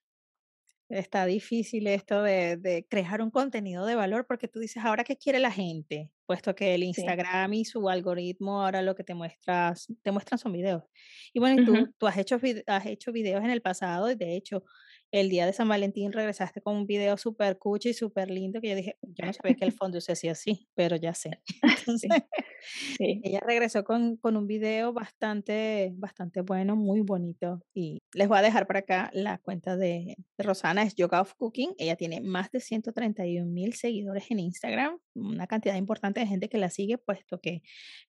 Está 0.88 1.24
difícil 1.26 1.86
esto 1.86 2.22
de, 2.22 2.56
de, 2.56 2.86
crear 2.88 3.22
un 3.22 3.30
contenido 3.30 3.86
de 3.86 3.94
valor 3.94 4.26
porque 4.26 4.48
tú 4.48 4.58
dices, 4.60 4.84
ahora 4.84 5.02
qué 5.02 5.16
quiere 5.16 5.38
la 5.38 5.50
gente, 5.50 6.10
puesto 6.26 6.54
que 6.54 6.74
el 6.74 6.82
Instagram 6.82 7.54
y 7.54 7.64
su 7.64 7.88
algoritmo 7.88 8.62
ahora 8.62 8.82
lo 8.82 8.94
que 8.94 9.02
te 9.02 9.14
muestras, 9.14 9.86
te 10.02 10.10
muestran 10.12 10.38
son 10.38 10.52
videos. 10.52 10.84
Y 11.32 11.40
bueno, 11.40 11.64
tú, 11.64 11.92
tú 11.98 12.06
has, 12.06 12.18
hecho, 12.18 12.38
has 12.66 12.86
hecho 12.86 13.12
videos 13.12 13.42
en 13.42 13.50
el 13.50 13.62
pasado 13.62 14.10
y 14.10 14.14
de 14.14 14.36
hecho 14.36 14.64
el 15.10 15.28
día 15.28 15.46
de 15.46 15.52
San 15.52 15.68
Valentín 15.68 16.12
regresaste 16.12 16.60
con 16.60 16.76
un 16.76 16.86
video 16.86 17.16
súper 17.16 17.56
cucho 17.56 17.88
y 17.88 17.94
súper 17.94 18.30
lindo 18.30 18.60
que 18.60 18.70
yo 18.70 18.76
dije, 18.76 18.96
yo 19.00 19.24
no 19.24 19.32
sabía 19.32 19.54
que 19.54 19.64
el 19.64 19.72
fondo 19.72 20.00
se 20.00 20.12
hacía 20.12 20.32
así, 20.32 20.68
pero 20.74 20.96
ya 20.96 21.14
sé. 21.14 21.40
Entonces, 21.86 22.10
ella 22.98 23.40
regresó 23.40 23.84
con, 23.84 24.16
con, 24.16 24.36
un 24.36 24.46
video 24.46 24.92
bastante, 24.92 25.92
bastante 25.96 26.40
bueno, 26.40 26.76
muy 26.76 27.00
bonito. 27.00 27.62
Y 27.74 28.02
les 28.12 28.28
voy 28.28 28.38
a 28.38 28.42
dejar 28.42 28.66
por 28.66 28.76
acá 28.76 29.10
la 29.12 29.38
cuenta 29.38 29.76
de, 29.76 30.16
Rosana, 30.38 30.82
es 30.82 30.94
Yoga 30.94 31.20
of 31.20 31.34
Cooking. 31.34 31.74
Ella 31.78 31.96
tiene 31.96 32.20
más 32.20 32.50
de 32.50 32.60
131 32.60 33.50
mil 33.50 33.74
seguidores 33.74 34.30
en 34.30 34.40
Instagram, 34.40 34.98
una 35.14 35.46
cantidad 35.46 35.76
importante 35.76 36.20
de 36.20 36.26
gente 36.26 36.48
que 36.48 36.58
la 36.58 36.70
sigue, 36.70 36.98
puesto 36.98 37.40
que, 37.40 37.62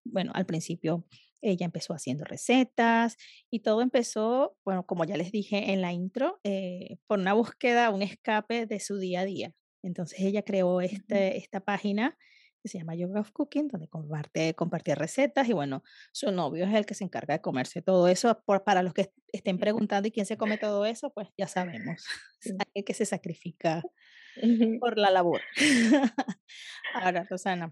bueno, 0.03 0.31
al 0.35 0.45
principio 0.45 1.05
ella 1.41 1.65
empezó 1.65 1.93
haciendo 1.93 2.25
recetas 2.25 3.17
y 3.51 3.59
todo 3.59 3.81
empezó, 3.81 4.57
bueno, 4.65 4.85
como 4.85 5.05
ya 5.05 5.15
les 5.15 5.31
dije 5.31 5.71
en 5.71 5.81
la 5.81 5.93
intro, 5.93 6.39
eh, 6.43 6.97
por 7.07 7.19
una 7.19 7.33
búsqueda, 7.33 7.91
un 7.91 8.01
escape 8.01 8.65
de 8.65 8.79
su 8.79 8.97
día 8.97 9.21
a 9.21 9.25
día. 9.25 9.53
Entonces 9.83 10.19
ella 10.21 10.41
creó 10.41 10.81
este, 10.81 11.38
esta 11.38 11.59
página 11.59 12.17
que 12.65 12.69
se 12.69 12.79
llama 12.79 12.95
Yoga 12.95 13.19
of 13.19 13.31
Cooking, 13.31 13.67
donde 13.67 13.88
comparte, 13.88 14.55
compartía 14.55 14.95
recetas 14.95 15.48
y 15.48 15.53
bueno, 15.53 15.84
su 16.12 16.31
novio 16.31 16.65
es 16.65 16.74
el 16.74 16.88
que 16.88 16.95
se 16.95 17.03
encarga 17.03 17.36
de 17.36 17.41
comerse 17.41 17.84
todo 17.84 18.07
eso. 18.07 18.41
Por, 18.43 18.63
para 18.63 18.81
los 18.81 18.91
que 18.95 19.13
estén 19.31 19.60
preguntando 19.60 20.07
y 20.07 20.12
quién 20.12 20.25
se 20.25 20.36
come 20.36 20.57
todo 20.57 20.84
eso, 20.88 21.13
pues 21.13 21.29
ya 21.38 21.48
sabemos, 21.48 22.03
hay 22.75 22.84
que 22.84 22.95
se 22.95 23.05
sacrifica 23.05 23.84
por 24.79 24.98
la 24.98 25.12
labor. 25.12 25.41
Ahora, 26.95 27.27
Rosana, 27.29 27.72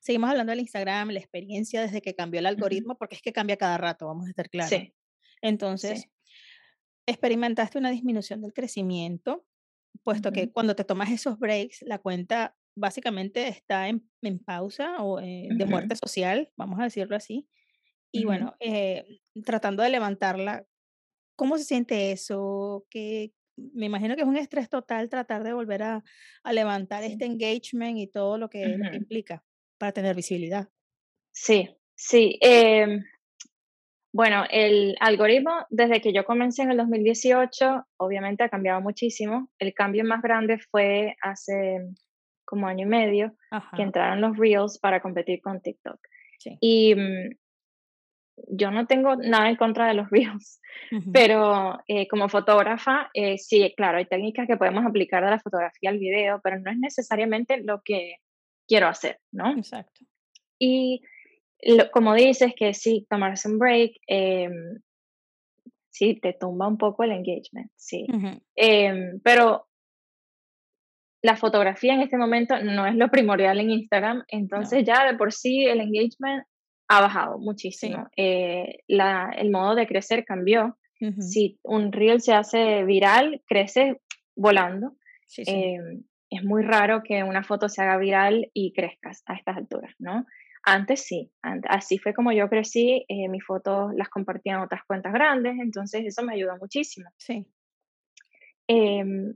seguimos 0.00 0.30
hablando 0.30 0.52
del 0.52 0.60
Instagram, 0.60 1.10
la 1.10 1.18
experiencia 1.18 1.82
desde 1.82 2.00
que 2.00 2.14
cambió 2.14 2.40
el 2.40 2.46
algoritmo, 2.46 2.96
porque 2.96 3.16
es 3.16 3.20
que 3.20 3.34
cambia 3.34 3.58
cada 3.58 3.76
rato, 3.76 4.06
vamos 4.06 4.24
a 4.24 4.30
estar 4.30 4.48
claros. 4.48 4.70
Sí. 4.70 4.94
Entonces, 5.42 6.08
experimentaste 7.04 7.76
una 7.76 7.90
disminución 7.90 8.40
del 8.40 8.54
crecimiento, 8.54 9.44
puesto 10.02 10.32
que 10.32 10.50
cuando 10.50 10.74
te 10.74 10.84
tomas 10.84 11.10
esos 11.10 11.38
breaks, 11.38 11.82
la 11.82 11.98
cuenta 11.98 12.56
básicamente 12.78 13.48
está 13.48 13.88
en, 13.88 14.02
pausa 14.44 15.02
o 15.02 15.20
eh, 15.20 15.48
de 15.50 15.66
muerte 15.66 15.96
social, 15.96 16.50
vamos 16.56 16.80
a 16.80 16.84
decirlo 16.84 17.16
así. 17.16 17.48
Y 18.10 18.24
bueno, 18.24 18.54
eh, 18.60 19.20
tratando 19.44 19.82
de 19.82 19.90
levantarla, 19.90 20.66
¿cómo 21.36 21.58
se 21.58 21.64
siente 21.64 22.12
eso? 22.12 22.86
¿Qué, 22.90 23.32
me 23.74 23.86
imagino 23.86 24.14
que 24.14 24.22
es 24.22 24.28
un 24.28 24.36
estrés 24.36 24.68
total 24.68 25.08
tratar 25.08 25.42
de 25.42 25.52
volver 25.52 25.82
a, 25.82 26.02
levantar 26.50 27.04
este 27.04 27.26
engagement 27.26 27.98
y 27.98 28.06
todo 28.06 28.38
lo 28.38 28.48
que 28.48 28.76
implica 28.92 29.44
para 29.78 29.92
tener 29.92 30.16
visibilidad. 30.16 30.68
Sí, 31.32 31.68
sí. 31.94 32.38
Em, 32.40 33.04
bueno, 34.12 34.44
el 34.50 34.96
algoritmo, 35.00 35.66
desde 35.70 36.00
que 36.00 36.12
yo 36.12 36.24
comencé 36.24 36.62
en 36.62 36.72
el 36.72 36.78
2018, 36.78 37.86
obviamente 37.98 38.44
ha 38.44 38.48
cambiado 38.48 38.80
muchísimo. 38.80 39.50
El 39.58 39.74
cambio 39.74 40.04
más 40.04 40.22
grande 40.22 40.58
fue 40.70 41.16
hace 41.22 41.80
como 42.48 42.66
año 42.66 42.86
y 42.86 42.88
medio, 42.88 43.34
que 43.76 43.82
entraron 43.82 44.22
los 44.22 44.38
Reels 44.38 44.78
para 44.78 45.02
competir 45.02 45.42
con 45.42 45.60
TikTok. 45.60 46.00
Y 46.60 46.94
mm, 46.94 47.36
yo 48.48 48.70
no 48.70 48.86
tengo 48.86 49.16
nada 49.16 49.50
en 49.50 49.56
contra 49.56 49.86
de 49.86 49.92
los 49.92 50.08
Reels, 50.10 50.60
pero 51.12 51.78
eh, 51.86 52.08
como 52.08 52.30
fotógrafa, 52.30 53.10
eh, 53.12 53.36
sí, 53.36 53.74
claro, 53.76 53.98
hay 53.98 54.06
técnicas 54.06 54.46
que 54.46 54.56
podemos 54.56 54.86
aplicar 54.86 55.22
de 55.22 55.30
la 55.30 55.40
fotografía 55.40 55.90
al 55.90 55.98
video, 55.98 56.40
pero 56.42 56.58
no 56.58 56.70
es 56.70 56.78
necesariamente 56.78 57.62
lo 57.62 57.82
que 57.84 58.16
quiero 58.66 58.88
hacer, 58.88 59.18
¿no? 59.30 59.52
Exacto. 59.52 60.06
Y 60.58 61.02
como 61.92 62.14
dices, 62.14 62.54
que 62.56 62.72
sí, 62.72 63.06
tomarse 63.10 63.48
un 63.48 63.58
break, 63.58 63.92
eh, 64.06 64.48
sí, 65.90 66.14
te 66.14 66.32
tumba 66.32 66.66
un 66.66 66.78
poco 66.78 67.04
el 67.04 67.12
engagement, 67.12 67.70
sí. 67.76 68.06
Em, 68.54 69.20
pero 69.22 69.67
la 71.22 71.36
fotografía 71.36 71.94
en 71.94 72.00
este 72.00 72.16
momento 72.16 72.62
no 72.62 72.86
es 72.86 72.94
lo 72.94 73.08
primordial 73.08 73.58
en 73.60 73.70
Instagram, 73.70 74.24
entonces 74.28 74.84
ya 74.84 75.04
de 75.04 75.16
por 75.16 75.32
sí 75.32 75.64
el 75.64 75.80
engagement 75.80 76.44
ha 76.88 77.00
bajado 77.00 77.38
muchísimo. 77.38 78.08
Eh, 78.16 78.80
la, 78.86 79.30
el 79.36 79.50
modo 79.50 79.74
de 79.74 79.86
crecer 79.86 80.24
cambió. 80.24 80.78
Si 81.20 81.60
un 81.62 81.92
reel 81.92 82.20
se 82.20 82.34
hace 82.34 82.82
viral, 82.82 83.40
crece 83.46 84.00
volando. 84.34 84.96
Sí, 85.28 85.44
sí. 85.44 85.52
Em, 85.54 86.02
es 86.28 86.42
muy 86.42 86.62
raro 86.62 87.02
que 87.04 87.22
una 87.22 87.44
foto 87.44 87.68
se 87.68 87.82
haga 87.82 87.98
viral 87.98 88.50
y 88.52 88.72
crezcas 88.72 89.22
a 89.26 89.34
estas 89.34 89.56
alturas, 89.56 89.94
¿no? 89.98 90.26
Antes 90.64 91.04
sí, 91.04 91.30
así 91.68 91.98
fue 91.98 92.12
como 92.12 92.32
yo 92.32 92.48
crecí, 92.48 93.04
eh, 93.08 93.28
mis 93.28 93.44
fotos 93.44 93.92
las 93.94 94.08
compartía 94.08 94.54
en 94.54 94.60
otras 94.60 94.82
cuentas 94.86 95.12
grandes, 95.12 95.56
entonces 95.60 96.04
eso 96.04 96.22
me 96.24 96.34
ayudó 96.34 96.56
muchísimo. 96.58 97.08
Sí. 97.16 97.46
Em, 98.66 99.34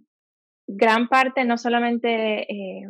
gran 0.66 1.09
parte, 1.09 1.45
no 1.45 1.59
solamente 1.59 2.42
eh, 2.52 2.88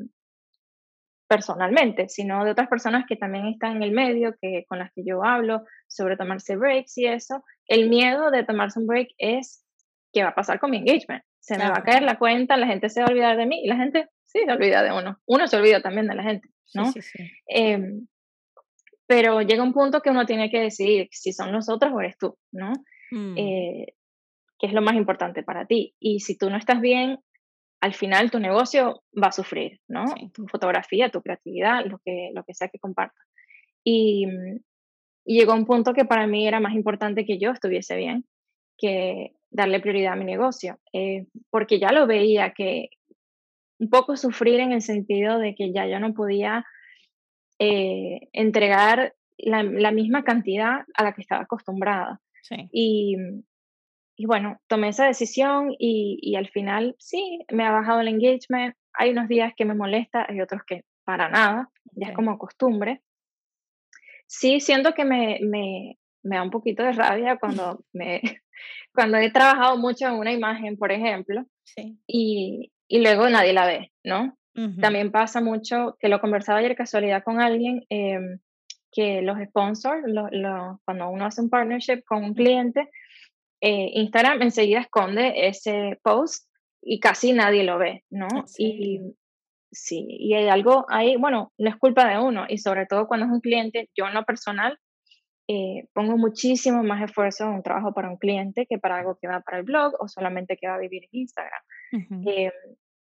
personalmente, 1.29 2.09
sino 2.09 2.45
de 2.45 2.51
otras 2.51 2.69
personas 2.69 3.05
que 3.09 3.17
también 3.17 3.47
están 3.47 3.77
en 3.77 3.83
el 3.83 3.93
medio, 3.93 4.35
que, 4.41 4.65
con 4.69 4.79
las 4.79 4.93
que 4.93 5.03
yo 5.05 5.25
hablo 5.25 5.65
sobre 5.89 6.17
tomarse 6.17 6.57
breaks 6.57 6.99
y 6.99 7.07
eso, 7.07 7.45
el 7.67 7.89
miedo 7.89 8.31
de 8.31 8.45
tomarse 8.45 8.79
un 8.79 8.87
break 8.87 9.09
es 9.19 9.65
qué 10.13 10.23
va 10.23 10.31
a 10.31 10.35
pasar 10.35 10.61
con 10.61 10.71
mi 10.71 10.79
engagement 10.79 11.25
se 11.43 11.59
me 11.59 11.69
va 11.69 11.79
a 11.79 11.83
caer 11.83 12.05
la 12.05 12.19
cuenta, 12.19 12.57
la 12.57 12.69
gente 12.69 12.89
se 12.89 13.01
va 13.01 13.07
a 13.07 13.11
olvidar 13.11 13.37
de 13.37 13.47
mí 13.47 13.63
y 13.65 13.67
la 13.67 13.77
gente 13.77 14.09
sí 14.25 14.41
se 14.45 14.53
olvida 14.53 14.83
de 14.83 14.93
uno. 14.93 15.19
Uno 15.27 15.49
se 15.49 15.57
olvida 15.57 15.83
también 15.83 16.07
de 16.07 16.15
la 16.15 16.23
gente, 16.23 16.49
¿no? 16.73 16.93
Sí, 16.93 17.03
sí, 17.03 17.19
em, 17.49 18.07
pero 19.09 19.43
llega 19.43 19.65
un 19.65 19.73
punto 19.73 20.01
que 20.01 20.11
uno 20.11 20.25
tiene 20.25 20.51
que 20.51 20.61
decidir 20.61 21.09
si 21.11 21.33
son 21.33 21.51
nosotros 21.51 21.93
o 21.93 22.01
eres 22.01 22.17
tú, 22.17 22.39
¿no? 22.53 22.73
Mm. 23.11 23.35
Eh, 23.37 23.95
¿Qué 24.57 24.69
es 24.69 24.73
lo 24.73 24.83
más 24.83 24.95
importante 24.95 25.43
para 25.43 25.67
ti? 25.67 25.97
Y 25.99 26.21
si 26.21 26.39
tú 26.39 26.49
no 26.49 26.57
estás 26.57 26.81
bien, 26.81 27.19
al 27.83 27.95
final 27.95 28.31
tu 28.31 28.39
negocio 28.39 29.03
va 29.21 29.27
a 29.27 29.33
sufrir, 29.33 29.81
¿no? 29.89 30.05
Tu 30.33 30.47
fotografía, 30.47 31.11
tu 31.11 31.21
creatividad, 31.21 31.85
lo 31.85 31.99
que, 32.05 32.31
lo 32.33 32.45
que 32.45 32.55
sea 32.55 32.69
que 32.69 32.79
compartas. 32.79 33.27
Y, 33.83 34.25
y 35.25 35.39
llegó 35.39 35.53
un 35.53 35.67
punto 35.67 35.93
que 35.93 36.05
para 36.05 36.29
mí 36.29 36.47
era 36.47 36.61
más 36.61 36.75
importante 36.75 37.25
que 37.25 37.39
yo 37.39 37.51
estuviese 37.51 37.97
bien 37.97 38.25
que 38.79 39.33
darle 39.51 39.81
prioridad 39.81 40.13
a 40.13 40.17
mi 40.17 40.25
negocio, 40.25 40.79
eh, 40.93 41.27
porque 41.51 41.81
ya 41.81 41.91
lo 41.91 42.07
veía 42.07 42.53
que 42.53 42.89
un 43.81 43.91
poco 43.91 44.17
sufrir 44.17 44.61
en 44.61 44.71
el 44.71 44.81
sentido 44.81 45.39
de 45.39 45.57
que 45.57 45.73
ya 45.73 45.87
yo 45.89 45.99
no 45.99 46.15
podía 46.15 46.65
eh, 47.59 48.29
entregar 48.33 49.15
la, 49.39 49.91
misma 49.91 50.23
cantidad 50.23 50.85
a 50.95 51.03
la 51.03 51.15
que 51.15 51.21
estaba 51.21 51.43
acostumbrada. 51.43 52.21
Y, 52.71 53.17
y, 54.23 54.27
bueno, 54.27 54.61
tomé 54.69 54.91
esa 54.91 55.07
decisión 55.07 55.75
y, 55.81 56.17
y, 56.23 56.37
al 56.37 56.49
final 56.49 56.95
sí, 57.01 57.41
me 57.51 57.67
ha 57.67 57.73
bajado 57.73 58.01
el 58.01 58.07
engagement. 58.07 58.77
Hay 58.93 59.11
unos 59.11 59.27
días 59.27 59.53
que 59.57 59.65
me 59.65 59.75
molesta, 59.75 60.25
hay 60.29 60.41
otros 60.41 60.63
que 60.65 60.85
para 61.05 61.29
nada, 61.29 61.71
ya 61.97 62.11
es 62.11 62.15
como 62.15 62.39
costumbre. 62.39 63.03
Sí, 64.29 64.61
siento 64.61 64.95
que 64.95 65.05
me, 65.05 65.41
me, 65.43 65.99
me 66.23 66.37
da 66.37 66.45
un 66.45 66.53
poquito 66.53 66.85
de 66.85 66.93
rabia 66.93 67.37
cuando, 67.37 67.85
me, 67.93 68.21
cuando 68.95 69.19
he 69.19 69.33
trabajado 69.33 69.77
mucho 69.77 70.07
en 70.07 70.15
una 70.15 70.31
imagen, 70.31 70.77
por 70.77 70.93
ejemplo, 70.93 71.45
y, 72.07 72.71
y, 72.87 73.03
luego 73.03 73.29
nadie 73.29 73.53
la 73.53 73.67
ve, 73.67 73.91
¿no? 74.05 74.39
También 74.81 75.11
pasa 75.11 75.41
mucho, 75.41 75.97
que 75.99 76.09
lo 76.09 76.21
conversaba 76.21 76.61
ayer 76.61 76.77
casualidad 76.77 77.25
con 77.25 77.41
alguien, 77.41 77.87
em, 77.89 78.39
que 78.93 79.23
los 79.23 79.37
sponsors, 79.49 80.05
cuando 80.85 81.09
uno 81.09 81.25
hace 81.25 81.41
un 81.41 81.51
partnership 81.51 82.05
con 82.07 82.23
un 82.23 82.35
cliente, 82.35 82.89
eh, 83.65 83.91
Instagram 83.95 84.43
enseguida 84.43 84.81
esconde 84.81 85.47
ese 85.47 86.01
post 86.03 86.49
y 86.83 86.99
casi 86.99 87.33
nadie 87.33 87.63
lo 87.63 87.79
ve, 87.79 88.03
¿no? 88.11 88.27
Y 88.59 89.15
sí, 89.71 90.05
y 90.09 90.35
hay 90.35 90.49
algo 90.49 90.85
ahí, 90.89 91.17
bueno, 91.17 91.53
no 91.59 91.71
es 91.71 91.77
culpa 91.77 92.09
de 92.09 92.19
uno, 92.19 92.45
y 92.49 92.59
sobre 92.59 92.87
todo 92.87 93.07
cuando 93.07 93.27
es 93.27 93.33
un 93.33 93.41
cliente, 93.41 93.89
yo 93.97 94.09
en 94.09 94.15
lo 94.15 94.25
personal 94.25 94.77
eh, 95.47 95.87
pongo 95.93 96.17
muchísimo 96.17 96.83
más 96.83 97.03
esfuerzo 97.03 97.45
en 97.45 97.51
un 97.51 97.63
trabajo 97.63 97.95
para 97.95 98.11
un 98.11 98.17
cliente 98.17 98.67
que 98.69 98.79
para 98.79 98.99
algo 98.99 99.17
que 99.21 99.29
va 99.29 99.41
para 99.41 99.59
el 99.59 99.65
blog 99.65 99.95
o 100.01 100.09
solamente 100.09 100.57
que 100.57 100.67
va 100.67 100.75
a 100.75 100.81
vivir 100.81 101.05
en 101.05 101.21
Instagram. 101.21 101.63
Em, 102.27 102.51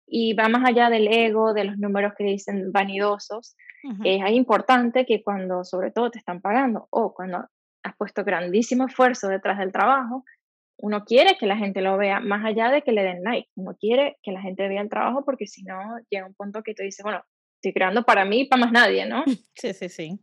y 0.07 0.33
va 0.35 0.49
más 0.49 0.67
allá 0.67 0.89
del 0.89 1.09
ego, 1.09 1.53
de 1.53 1.65
los 1.65 1.77
números 1.77 2.15
que 2.17 2.25
dicen 2.25 2.73
vanidosos. 2.73 3.57
es 4.05 4.31
importante 4.31 5.05
que 5.05 5.23
cuando 5.23 5.65
sobre 5.65 5.91
todo 5.91 6.11
te 6.11 6.19
están 6.19 6.41
pagando 6.41 6.89
o 6.91 7.13
cuando 7.15 7.47
has 7.83 7.97
puesto 7.97 8.25
grandísimo 8.25 8.87
esfuerzo 8.87 9.29
detrás 9.29 9.59
del 9.59 9.73
trabajo, 9.73 10.25
uno 10.79 11.05
quiere 11.05 11.37
que 11.39 11.47
la 11.47 11.57
gente 11.57 11.81
lo 11.81 11.97
vea 11.97 12.21
más 12.21 12.45
allá 12.45 12.71
de 12.71 12.83
que 12.83 12.93
le 12.93 13.03
den 13.03 13.23
like. 13.23 13.49
Uno 13.55 13.77
quiere 13.79 14.19
que 14.23 14.33
la 14.33 14.43
gente 14.43 14.69
vea 14.69 14.83
el 14.83 14.91
trabajo 14.91 15.25
porque 15.25 15.47
si 15.47 15.63
no 15.63 15.79
llega 16.11 16.27
un 16.27 16.35
punto 16.35 16.63
que 16.63 16.75
tú 16.75 16.83
dices, 16.83 17.03
bueno, 17.03 17.23
estoy 17.57 17.73
creando 17.73 18.05
para 18.05 18.25
mí 18.25 18.43
y 18.43 18.49
para 18.49 18.65
más 18.65 18.73
nadie, 18.73 19.07
¿no? 19.07 19.25
Sí, 19.55 19.73
sí, 19.73 19.89
sí. 19.89 20.21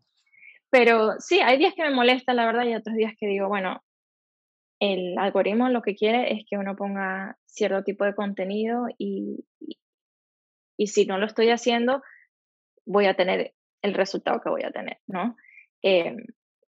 Pero 0.70 1.20
sí, 1.20 1.40
hay 1.40 1.58
días 1.58 1.74
que 1.76 1.84
me 1.84 1.94
molesta, 1.94 2.34
la 2.34 2.46
verdad, 2.46 2.66
y 2.66 2.76
otros 2.76 2.96
días 2.96 3.14
que 3.20 3.28
digo, 3.28 3.48
bueno, 3.48 3.84
el 4.80 5.18
algoritmo 5.18 5.70
lo 5.70 5.82
que 5.82 5.96
quiere 5.96 6.34
es 6.34 6.46
que 6.50 6.58
uno 6.58 6.76
ponga 6.76 7.38
cierto 7.46 7.84
tipo 7.84 8.06
de 8.06 8.16
contenido 8.16 8.88
y, 8.98 9.46
y, 10.78 10.88
si 10.88 11.06
no 11.06 11.18
lo 11.18 11.26
estoy 11.26 11.50
haciendo, 11.52 12.02
voy 12.86 13.06
a 13.06 13.16
tener 13.16 13.54
el 13.82 13.94
resultado 13.94 14.42
que 14.42 14.50
voy 14.50 14.64
a 14.64 14.72
tener, 14.72 14.98
¿no? 15.08 15.36
Eh, 15.84 16.16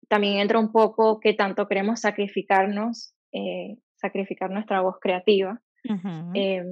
también 0.08 0.38
entra 0.38 0.58
un 0.58 0.72
poco 0.72 1.20
que 1.20 1.32
tanto 1.32 1.68
queremos 1.68 2.00
sacrificarnos, 2.00 3.14
eh, 3.32 3.78
sacrificar 3.96 4.50
nuestra 4.50 4.80
voz 4.80 4.96
creativa 5.00 5.60
eh, 6.34 6.64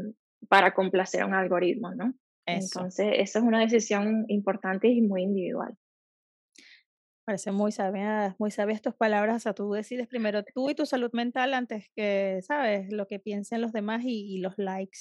para 0.48 0.72
complacer 0.72 1.22
a 1.22 1.26
un 1.26 1.34
algoritmo, 1.34 1.94
¿no? 1.94 2.14
Entonces, 2.46 3.06
esa 3.16 3.38
es 3.38 3.44
una 3.44 3.60
decisión 3.60 4.24
importante 4.28 4.88
y 4.88 5.00
muy 5.02 5.22
individual. 5.22 5.76
Parece 7.24 7.52
muy 7.52 7.70
sabia, 7.70 8.34
muy 8.38 8.50
sabias 8.50 8.82
tus 8.82 8.94
palabras. 8.94 9.36
O 9.36 9.40
sea, 9.40 9.54
tú 9.54 9.70
decides 9.72 10.08
primero 10.08 10.42
tú 10.42 10.68
y 10.68 10.74
tu 10.74 10.84
salud 10.84 11.10
mental 11.12 11.54
antes 11.54 11.88
que, 11.94 12.40
¿sabes? 12.42 12.92
Lo 12.92 13.06
que 13.06 13.20
piensen 13.20 13.60
los 13.60 13.72
demás 13.72 14.02
y, 14.04 14.38
los 14.38 14.54
likes. 14.58 14.98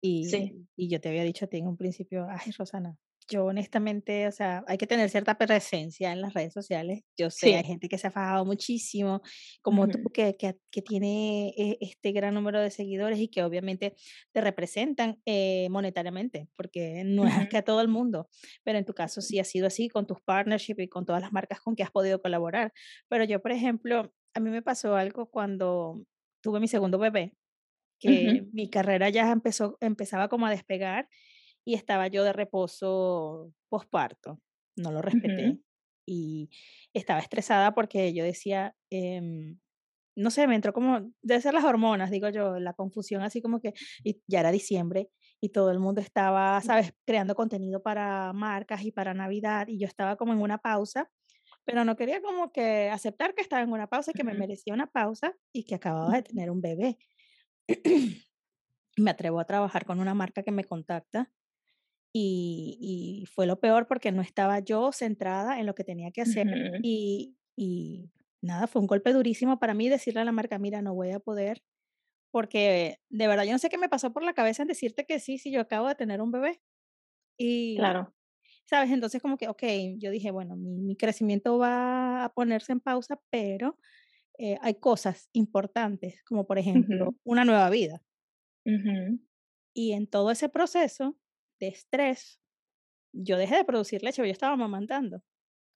Y, 0.00 0.64
y 0.76 0.88
yo 0.88 1.00
te 1.00 1.10
había 1.10 1.24
dicho 1.24 1.44
a 1.44 1.48
ti 1.48 1.58
en 1.58 1.66
un 1.66 1.76
principio, 1.76 2.26
ay, 2.30 2.52
Rosana, 2.56 2.96
yo 3.30 3.44
honestamente, 3.44 4.26
o 4.26 4.32
sea, 4.32 4.64
hay 4.66 4.76
que 4.76 4.86
tener 4.86 5.08
cierta 5.08 5.38
presencia 5.38 6.12
en 6.12 6.20
las 6.20 6.34
redes 6.34 6.52
sociales. 6.52 7.02
Yo 7.16 7.30
sé, 7.30 7.54
hay 7.54 7.64
gente 7.64 7.88
que 7.88 7.96
se 7.96 8.08
ha 8.08 8.10
fajado 8.10 8.44
muchísimo, 8.44 9.22
como 9.62 9.88
tú, 9.88 10.02
que, 10.12 10.36
que, 10.36 10.58
que, 10.70 10.82
tiene 10.82 11.50
e, 11.56 11.78
este 11.80 12.10
gran 12.12 12.34
número 12.34 12.60
de 12.60 12.70
seguidores 12.70 13.20
y 13.20 13.28
que 13.28 13.44
obviamente 13.44 13.94
te 14.32 14.40
representan 14.40 15.20
eh, 15.26 15.68
monetariamente, 15.70 16.48
porque 16.56 17.04
no 17.04 17.26
es 17.26 17.48
que 17.48 17.58
a 17.58 17.62
todo 17.62 17.80
el 17.80 17.88
mundo, 17.88 18.28
pero 18.64 18.78
en 18.78 18.84
tu 18.84 18.94
caso 18.94 19.20
sí 19.20 19.38
ha 19.38 19.44
sido 19.44 19.68
así 19.68 19.88
con 19.88 20.06
tus 20.06 20.20
partnerships 20.20 20.80
y 20.80 20.88
con 20.88 21.06
todas 21.06 21.22
las 21.22 21.32
marcas 21.32 21.60
con 21.60 21.76
que 21.76 21.84
has 21.84 21.90
podido 21.90 22.20
colaborar. 22.20 22.72
Pero 23.08 23.24
yo, 23.24 23.40
por 23.40 23.52
ejemplo, 23.52 24.12
a 24.34 24.40
mí 24.40 24.50
me 24.50 24.62
pasó 24.62 24.96
algo 24.96 25.30
cuando 25.30 26.04
tuve 26.42 26.58
mi 26.58 26.66
segundo 26.66 26.98
bebé, 26.98 27.34
que 28.00 28.46
mi 28.52 28.70
carrera 28.70 29.08
ya 29.10 29.30
empezó, 29.30 29.76
empezaba 29.80 30.28
como 30.28 30.46
a 30.46 30.50
despegar 30.50 31.08
y 31.64 31.74
estaba 31.74 32.08
yo 32.08 32.24
de 32.24 32.32
reposo 32.32 33.52
posparto. 33.68 34.40
No 34.76 34.92
lo 34.92 35.02
respeté 35.02 35.58
y 36.06 36.50
estaba 36.92 37.20
estresada 37.20 37.74
porque 37.74 38.12
yo 38.12 38.24
decía, 38.24 38.74
em, 38.90 39.58
no 40.16 40.30
sé, 40.30 40.46
me 40.46 40.54
entró 40.54 40.72
como, 40.72 41.12
debe 41.22 41.40
ser 41.40 41.54
las 41.54 41.64
hormonas, 41.64 42.10
digo 42.10 42.28
yo, 42.28 42.58
la 42.58 42.74
confusión 42.74 43.22
así 43.22 43.40
como 43.40 43.60
que, 43.60 43.74
y 44.02 44.20
ya 44.26 44.40
era 44.40 44.50
diciembre 44.50 45.08
y 45.40 45.50
todo 45.50 45.70
el 45.70 45.78
mundo 45.78 46.00
estaba, 46.00 46.60
sabes, 46.62 46.92
creando 47.06 47.34
contenido 47.34 47.82
para 47.82 48.32
marcas 48.32 48.82
y 48.84 48.92
para 48.92 49.14
Navidad 49.14 49.68
y 49.68 49.78
yo 49.78 49.86
estaba 49.86 50.16
como 50.16 50.32
en 50.32 50.40
una 50.40 50.58
pausa, 50.58 51.10
pero 51.64 51.84
no 51.84 51.96
quería 51.96 52.20
como 52.20 52.52
que 52.52 52.90
aceptar 52.90 53.34
que 53.34 53.42
estaba 53.42 53.62
en 53.62 53.72
una 53.72 53.86
pausa 53.86 54.10
y 54.10 54.14
que 54.14 54.24
me 54.24 54.34
merecía 54.34 54.74
una 54.74 54.88
pausa 54.88 55.36
y 55.52 55.64
que 55.64 55.76
acababa 55.76 56.14
de 56.16 56.22
tener 56.22 56.50
un 56.50 56.60
bebé. 56.60 56.98
me 58.96 59.10
atrevo 59.10 59.40
a 59.40 59.46
trabajar 59.46 59.84
con 59.86 60.00
una 60.00 60.14
marca 60.14 60.42
que 60.42 60.52
me 60.52 60.64
contacta 60.64 61.30
y, 62.12 63.24
fue 63.32 63.46
lo 63.46 63.60
peor 63.60 63.86
porque 63.86 64.12
no 64.12 64.22
estaba 64.22 64.58
yo 64.60 64.92
centrada 64.92 65.60
en 65.60 65.66
lo 65.66 65.74
que 65.74 65.84
tenía 65.84 66.10
que 66.10 66.22
hacer 66.22 66.46
y, 66.82 67.36
y, 67.56 68.10
nada, 68.42 68.66
fue 68.66 68.80
un 68.80 68.86
golpe 68.86 69.12
durísimo 69.12 69.58
para 69.58 69.74
mí 69.74 69.88
decirle 69.88 70.20
a 70.20 70.24
la 70.24 70.32
marca, 70.32 70.58
mira, 70.58 70.82
no 70.82 70.94
voy 70.94 71.10
a 71.10 71.20
poder, 71.20 71.62
porque 72.32 73.00
de 73.08 73.26
verdad 73.28 73.44
yo 73.44 73.52
no 73.52 73.58
sé 73.58 73.68
qué 73.68 73.78
me 73.78 73.88
pasó 73.88 74.12
por 74.12 74.22
la 74.22 74.34
cabeza 74.34 74.62
en 74.62 74.68
decirte 74.68 75.06
que 75.06 75.20
sí, 75.20 75.38
sí, 75.38 75.50
yo 75.50 75.60
acabo 75.60 75.88
de 75.88 75.94
tener 75.94 76.20
un 76.20 76.32
bebé. 76.32 76.60
Y, 77.38 77.76
claro. 77.76 78.14
¿sabes? 78.66 78.90
Entonces 78.90 79.20
como 79.20 79.36
que, 79.36 79.48
ok, 79.48 79.62
yo 79.98 80.10
dije, 80.10 80.30
bueno, 80.30 80.56
mi, 80.56 80.80
mi 80.80 80.96
crecimiento 80.96 81.58
va 81.58 82.24
a 82.24 82.32
ponerse 82.32 82.72
en 82.72 82.80
pausa, 82.80 83.20
pero 83.30 83.78
eh, 84.42 84.56
hay 84.62 84.76
cosas 84.76 85.28
importantes, 85.34 86.22
como 86.24 86.46
por 86.46 86.58
ejemplo, 86.58 87.14
una 87.24 87.44
nueva 87.44 87.68
vida. 87.68 88.02
Y 89.74 89.92
en 89.92 90.06
todo 90.06 90.30
ese 90.30 90.48
proceso, 90.48 91.18
de 91.60 91.68
estrés, 91.68 92.40
yo 93.12 93.36
dejé 93.36 93.56
de 93.56 93.64
producir 93.64 94.02
leche, 94.02 94.22
yo 94.22 94.32
estaba 94.32 94.54
amamantando. 94.54 95.22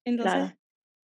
Entonces, 0.05 0.57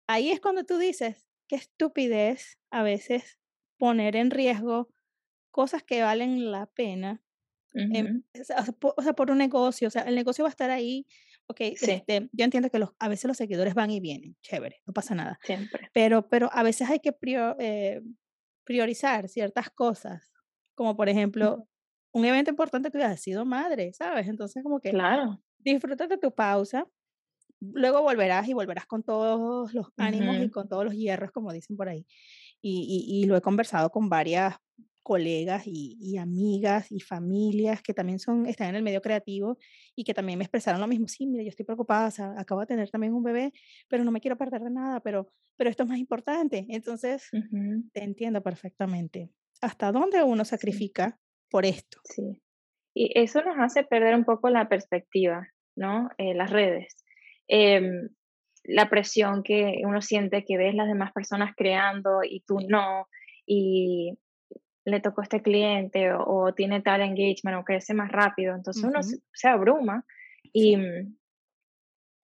ahí 0.07 0.31
es 0.31 0.41
cuando 0.41 0.63
tú 0.63 0.77
dices, 0.77 1.25
qué 1.47 1.55
estupidez 1.55 2.57
a 2.71 2.83
veces 2.83 3.39
poner 3.77 4.15
en 4.15 4.31
riesgo 4.31 4.89
cosas 5.51 5.83
que 5.83 6.01
valen 6.01 6.51
la 6.51 6.67
pena. 6.67 7.21
o, 7.75 9.01
sea, 9.01 9.13
por, 9.13 9.31
un 9.31 9.37
negocio, 9.37 9.87
o 9.87 9.91
sea, 9.91 10.03
el 10.03 10.15
negocio 10.15 10.43
va 10.43 10.49
a 10.49 10.51
estar 10.51 10.69
ahí. 10.69 11.05
Ok, 11.47 11.59
este, 11.59 12.29
yo 12.31 12.45
entiendo 12.45 12.69
que 12.69 12.79
los, 12.79 12.91
a 12.99 13.09
veces 13.09 13.25
los 13.25 13.37
seguidores 13.37 13.73
van 13.73 13.91
y 13.91 13.99
vienen, 13.99 14.37
chévere, 14.41 14.81
no 14.85 14.93
pasa 14.93 15.13
nada. 15.13 15.39
Siempre. 15.43 15.89
Pero, 15.93 16.29
pero 16.29 16.49
a 16.53 16.63
veces 16.63 16.89
hay 16.89 16.99
que 16.99 17.13
eh, 17.59 18.01
priorizar 18.63 19.27
ciertas 19.27 19.69
cosas, 19.69 20.31
como 20.75 20.95
por 20.95 21.09
ejemplo, 21.09 21.67
un 22.13 22.25
evento 22.25 22.51
importante 22.51 22.91
que 22.91 23.03
has 23.03 23.19
sido 23.19 23.43
madre, 23.43 23.91
¿sabes? 23.93 24.27
Entonces, 24.27 24.63
como 24.63 24.79
que 24.79 24.91
claro. 24.91 25.41
disfruta 25.57 26.07
de 26.07 26.17
tu 26.17 26.33
pausa, 26.33 26.87
luego 27.59 28.01
volverás 28.01 28.47
y 28.47 28.53
volverás 28.53 28.85
con 28.85 29.03
todos 29.03 29.73
los 29.73 29.87
ánimos 29.97 30.37
y 30.37 30.49
con 30.49 30.69
todos 30.69 30.85
los 30.85 30.93
hierros, 30.93 31.31
como 31.31 31.51
dicen 31.51 31.75
por 31.75 31.89
ahí. 31.89 32.05
Y, 32.61 33.05
y, 33.09 33.25
lo 33.25 33.35
he 33.35 33.41
conversado 33.41 33.89
con 33.89 34.09
varias 34.09 34.55
colegas 35.01 35.63
y, 35.65 35.97
y, 35.99 36.17
amigas 36.17 36.91
y 36.91 37.01
familias 37.01 37.81
que 37.81 37.93
también 37.93 38.19
son, 38.19 38.45
están 38.45 38.69
en 38.69 38.75
el 38.75 38.83
medio 38.83 39.01
creativo 39.01 39.57
y 39.95 40.05
que 40.05 40.13
también 40.13 40.37
me 40.37 40.45
expresaron 40.45 40.79
lo 40.79 40.87
mismo. 40.87 41.07
Sí, 41.07 41.25
mira, 41.25 41.43
yo 41.43 41.49
estoy 41.49 41.65
preocupada, 41.65 42.09
acabo 42.37 42.61
de 42.61 42.67
tener 42.67 42.89
también 42.89 43.13
un 43.13 43.23
bebé, 43.23 43.51
pero 43.89 44.03
no 44.03 44.11
me 44.11 44.21
quiero 44.21 44.37
perder 44.37 44.61
de 44.61 44.69
nada, 44.69 45.01
pero, 45.01 45.27
pero 45.57 45.69
esto 45.69 45.83
es 45.83 45.89
más 45.89 45.97
importante. 45.97 46.65
Entonces, 46.69 47.27
te 47.91 48.03
entiendo 48.03 48.41
perfectamente. 48.41 49.29
¿Hasta 49.61 49.91
dónde 49.91 50.23
uno 50.23 50.45
sacrifica 50.45 51.19
por 51.53 51.67
esto. 51.67 51.99
Sí. 52.03 52.41
Y 52.95 53.11
eso 53.13 53.43
nos 53.43 53.59
hace 53.59 53.83
perder 53.83 54.15
un 54.15 54.25
poco 54.25 54.49
la 54.49 54.67
perspectiva, 54.67 55.47
¿no? 55.75 56.09
Eh, 56.17 56.33
las 56.33 56.49
redes. 56.49 57.05
Em, 57.47 58.09
la 58.63 58.89
presión 58.89 59.43
que 59.43 59.81
uno 59.83 60.01
siente 60.01 60.45
que 60.45 60.57
ves 60.57 60.73
las 60.73 60.87
demás 60.87 61.11
personas 61.13 61.53
creando 61.55 62.21
y 62.23 62.39
tú 62.41 62.57
no, 62.67 63.07
y 63.45 64.17
le 64.83 64.99
tocó 64.99 65.21
a 65.21 65.25
este 65.25 65.43
cliente 65.43 66.11
o, 66.11 66.55
tiene 66.55 66.81
tal 66.81 67.01
engagement 67.01 67.59
o 67.59 67.63
crece 67.63 67.93
más 67.93 68.11
rápido, 68.11 68.55
entonces 68.55 68.83
uno 68.83 69.01
se, 69.03 69.47
abruma 69.47 70.05
y 70.51 70.75
mm, 70.75 71.15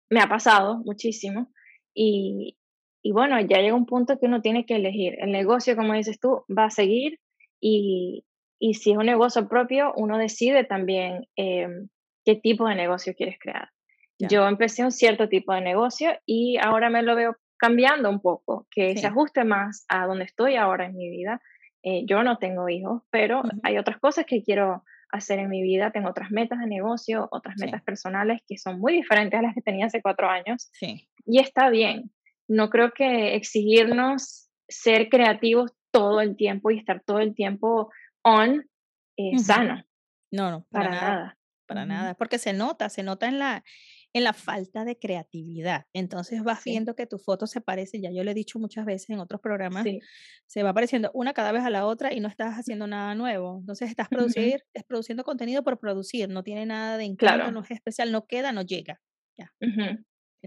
me 0.09 0.21
ha 0.21 0.27
pasado 0.27 0.79
muchísimo 0.85 1.51
y, 1.93 2.57
y 3.03 3.11
bueno, 3.11 3.39
ya 3.41 3.61
llega 3.61 3.75
un 3.75 3.85
punto 3.85 4.17
que 4.17 4.25
uno 4.25 4.41
tiene 4.41 4.65
que 4.65 4.75
elegir. 4.77 5.17
El 5.19 5.31
negocio, 5.31 5.75
como 5.75 5.93
dices 5.93 6.19
tú, 6.19 6.45
va 6.49 6.65
a 6.65 6.71
seguir 6.71 7.19
y, 7.61 8.23
y 8.59 8.73
si 8.75 8.91
es 8.91 8.97
un 8.97 9.05
negocio 9.05 9.47
propio, 9.47 9.93
uno 9.95 10.17
decide 10.17 10.65
también 10.65 11.27
em, 11.35 11.87
qué 12.25 12.35
tipo 12.35 12.67
de 12.67 12.75
negocio 12.75 13.13
quieres 13.15 13.37
crear. 13.39 13.69
Yo 14.19 14.45
empecé 14.47 14.83
un 14.83 14.91
cierto 14.91 15.29
tipo 15.29 15.53
de 15.53 15.61
negocio 15.61 16.11
y 16.25 16.57
ahora 16.57 16.89
me 16.89 17.01
lo 17.01 17.15
veo 17.15 17.37
cambiando 17.57 18.09
un 18.09 18.19
poco, 18.19 18.67
que 18.69 18.97
se 18.97 19.07
ajuste 19.07 19.45
más 19.45 19.85
a 19.87 20.05
donde 20.07 20.25
estoy 20.25 20.55
ahora 20.55 20.87
en 20.87 20.97
mi 20.97 21.09
vida. 21.09 21.41
Eh, 21.83 22.03
yo 22.05 22.21
no 22.23 22.37
tengo 22.37 22.67
hijos, 22.67 23.03
pero 23.11 23.43
hay 23.63 23.77
otras 23.77 23.97
cosas 23.99 24.25
que 24.25 24.43
quiero 24.43 24.83
hacer 25.09 25.39
en 25.39 25.49
mi 25.49 25.61
vida. 25.61 25.91
Tengo 25.91 26.09
otras 26.09 26.31
metas 26.31 26.59
de 26.59 26.67
negocio, 26.67 27.29
otras 27.31 27.55
metas 27.57 27.81
personales 27.81 28.41
que 28.45 28.57
son 28.57 28.79
muy 28.79 28.93
diferentes 28.93 29.39
a 29.39 29.41
las 29.41 29.55
que 29.55 29.61
tenía 29.61 29.85
hace 29.85 30.01
cuatro 30.01 30.29
años. 30.29 30.69
Sí. 30.73 31.07
Y 31.25 31.39
está 31.39 31.69
bien. 31.69 32.11
No 32.49 32.69
creo 32.69 32.91
que 32.91 33.35
exigirnos 33.35 34.49
ser 34.67 35.07
creativos 35.07 35.71
todo 35.91 36.19
el 36.19 36.35
tiempo 36.35 36.71
y 36.71 36.77
estar 36.77 37.01
todo 37.05 37.19
el 37.19 37.33
tiempo 37.33 37.89
on 38.29 38.69
eh, 39.17 39.39
sano. 39.39 39.83
No, 40.31 40.51
no, 40.51 40.65
para, 40.69 40.89
nada, 40.89 41.37
Para 41.65 41.85
nada, 41.85 42.13
porque 42.13 42.37
se 42.37 42.53
nota, 42.53 42.89
se 42.89 43.03
nota 43.03 43.27
en 43.27 43.39
la, 43.39 43.63
en 44.13 44.23
la 44.23 44.33
falta 44.33 44.85
de 44.85 44.97
creatividad. 44.97 45.85
Entonces 45.93 46.43
vas 46.43 46.63
viendo 46.63 46.95
que 46.95 47.07
tu 47.07 47.17
foto 47.17 47.47
se 47.47 47.61
parece, 47.61 47.99
ya 47.99 48.11
yo 48.11 48.23
lo 48.23 48.31
he 48.31 48.33
dicho 48.33 48.59
muchas 48.59 48.85
veces 48.85 49.09
en 49.09 49.19
otros 49.19 49.41
programas, 49.41 49.85
se 50.45 50.63
va 50.63 50.73
pareciendo 50.73 51.11
una 51.13 51.33
cada 51.33 51.51
vez 51.51 51.63
a 51.63 51.69
la 51.69 51.85
otra 51.85 52.13
y 52.13 52.19
no 52.19 52.27
estás 52.27 52.55
haciendo 52.55 52.87
nada 52.87 53.15
nuevo. 53.15 53.57
Entonces 53.59 53.89
estás 53.89 54.07
producir, 54.07 54.63
es 54.73 54.83
produciendo 54.83 55.23
contenido 55.23 55.63
por 55.63 55.79
producir, 55.79 56.29
no 56.29 56.43
tiene 56.43 56.65
nada 56.65 56.97
de 56.97 57.05
encanto, 57.05 57.51
no 57.51 57.61
es 57.61 57.71
especial, 57.71 58.11
no 58.11 58.25
queda, 58.25 58.51
no 58.51 58.61
llega. 58.61 58.99
Ya. 59.37 59.51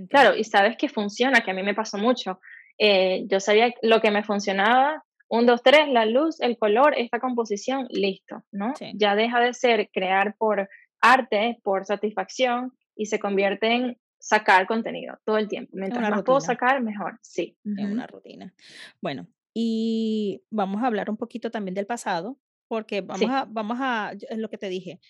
claro, 0.08 0.36
y 0.36 0.44
sabes 0.44 0.76
que 0.76 0.88
funciona, 0.88 1.40
que 1.40 1.50
a 1.50 1.54
mí 1.54 1.62
me 1.62 1.74
pasó 1.74 1.98
mucho. 1.98 2.40
Eh, 2.78 3.24
yo 3.26 3.40
sabía 3.40 3.72
lo 3.82 4.00
que 4.00 4.10
me 4.10 4.24
funcionaba 4.24 5.04
un, 5.32 5.46
dos, 5.46 5.62
tres, 5.62 5.88
la 5.88 6.04
luz, 6.04 6.40
el 6.42 6.58
color, 6.58 6.92
esta 6.94 7.18
composición, 7.18 7.86
listo, 7.88 8.44
¿no? 8.52 8.74
Ya 8.92 9.14
deja 9.14 9.40
de 9.40 9.54
ser 9.54 9.88
crear 9.90 10.36
por 10.36 10.68
arte, 11.00 11.58
por 11.62 11.86
satisfacción 11.86 12.74
y 12.94 13.06
se 13.06 13.18
convierte 13.18 13.72
en 13.72 13.98
sacar 14.18 14.66
contenido 14.66 15.18
todo 15.24 15.38
el 15.38 15.48
tiempo. 15.48 15.70
Mientras 15.74 16.10
más 16.10 16.22
puedo 16.22 16.42
sacar, 16.42 16.82
mejor, 16.82 17.18
sí. 17.22 17.56
Es 17.64 17.86
una 17.86 18.06
rutina. 18.06 18.52
Bueno, 19.00 19.26
y 19.54 20.42
vamos 20.50 20.82
a 20.82 20.86
hablar 20.86 21.08
un 21.08 21.16
poquito 21.16 21.50
también 21.50 21.74
del 21.74 21.86
pasado, 21.86 22.38
porque 22.68 23.00
vamos 23.00 23.30
a, 23.30 23.46
vamos 23.48 23.78
a, 23.80 24.12
es 24.12 24.36
lo 24.36 24.50
que 24.50 24.58
te 24.58 24.68
dije, 24.68 25.00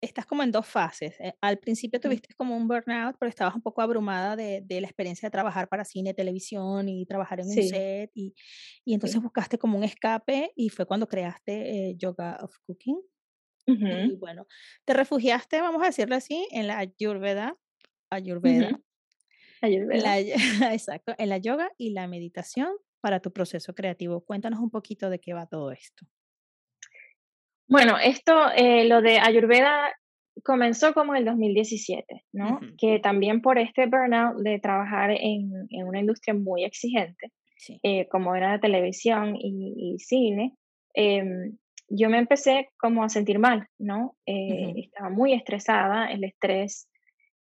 estás 0.00 0.26
como 0.26 0.42
en 0.42 0.50
dos 0.50 0.66
fases. 0.66 1.18
Eh, 1.20 1.34
al 1.40 1.58
principio 1.58 2.00
tuviste 2.00 2.34
como 2.34 2.56
un 2.56 2.66
burnout, 2.66 3.16
pero 3.18 3.28
estabas 3.28 3.54
un 3.54 3.62
poco 3.62 3.82
abrumada 3.82 4.36
de, 4.36 4.62
de 4.64 4.80
la 4.80 4.86
experiencia 4.86 5.26
de 5.26 5.30
trabajar 5.30 5.68
para 5.68 5.84
cine, 5.84 6.14
televisión 6.14 6.88
y 6.88 7.06
trabajar 7.06 7.40
en 7.40 7.46
un 7.46 7.54
set. 7.54 8.10
Y, 8.14 8.34
y 8.84 8.94
entonces 8.94 9.20
buscaste 9.20 9.58
como 9.58 9.76
un 9.76 9.84
escape 9.84 10.52
y 10.56 10.68
fue 10.70 10.86
cuando 10.86 11.06
creaste 11.06 11.90
eh, 11.90 11.94
Yoga 11.96 12.38
of 12.42 12.56
Cooking. 12.66 13.00
Y 13.66 14.16
bueno, 14.16 14.46
te 14.84 14.94
refugiaste, 14.94 15.60
vamos 15.60 15.80
a 15.82 15.86
decirlo 15.86 16.16
así, 16.16 16.48
en 16.50 16.66
la 16.66 16.78
Ayurveda. 16.78 17.56
Ayurveda. 18.10 18.80
Ayurveda. 19.60 20.18
exacto, 20.74 21.14
en 21.18 21.28
la 21.28 21.38
yoga 21.38 21.70
y 21.78 21.90
la 21.90 22.08
meditación 22.08 22.72
para 23.00 23.20
tu 23.20 23.32
proceso 23.32 23.74
creativo. 23.74 24.24
Cuéntanos 24.24 24.58
un 24.58 24.70
poquito 24.70 25.08
de 25.08 25.20
qué 25.20 25.34
va 25.34 25.46
todo 25.46 25.70
esto. 25.70 26.06
Bueno, 27.70 27.98
esto, 28.02 28.50
eh, 28.56 28.84
lo 28.86 29.00
de 29.00 29.20
Ayurveda 29.20 29.92
comenzó 30.42 30.92
como 30.92 31.14
en 31.14 31.20
el 31.20 31.24
2017, 31.24 32.24
¿no? 32.32 32.58
Que 32.76 32.98
también 32.98 33.40
por 33.42 33.60
este 33.60 33.86
burnout 33.86 34.38
de 34.38 34.58
trabajar 34.58 35.12
en, 35.12 35.68
en 35.70 35.86
una 35.86 36.00
industria 36.00 36.34
muy 36.34 36.64
exigente, 36.64 37.30
eh, 37.84 38.08
como 38.08 38.34
era 38.34 38.50
la 38.50 38.60
televisión 38.60 39.36
y, 39.36 39.94
cine, 40.00 40.56
em, 40.94 41.56
yo 41.88 42.10
me 42.10 42.18
empecé 42.18 42.70
como 42.76 43.04
a 43.04 43.08
sentir 43.08 43.38
mal, 43.38 43.68
¿no? 43.78 44.16
Eh, 44.26 44.74
estaba 44.76 45.08
muy 45.08 45.32
estresada, 45.32 46.10
el 46.10 46.24
estrés 46.24 46.88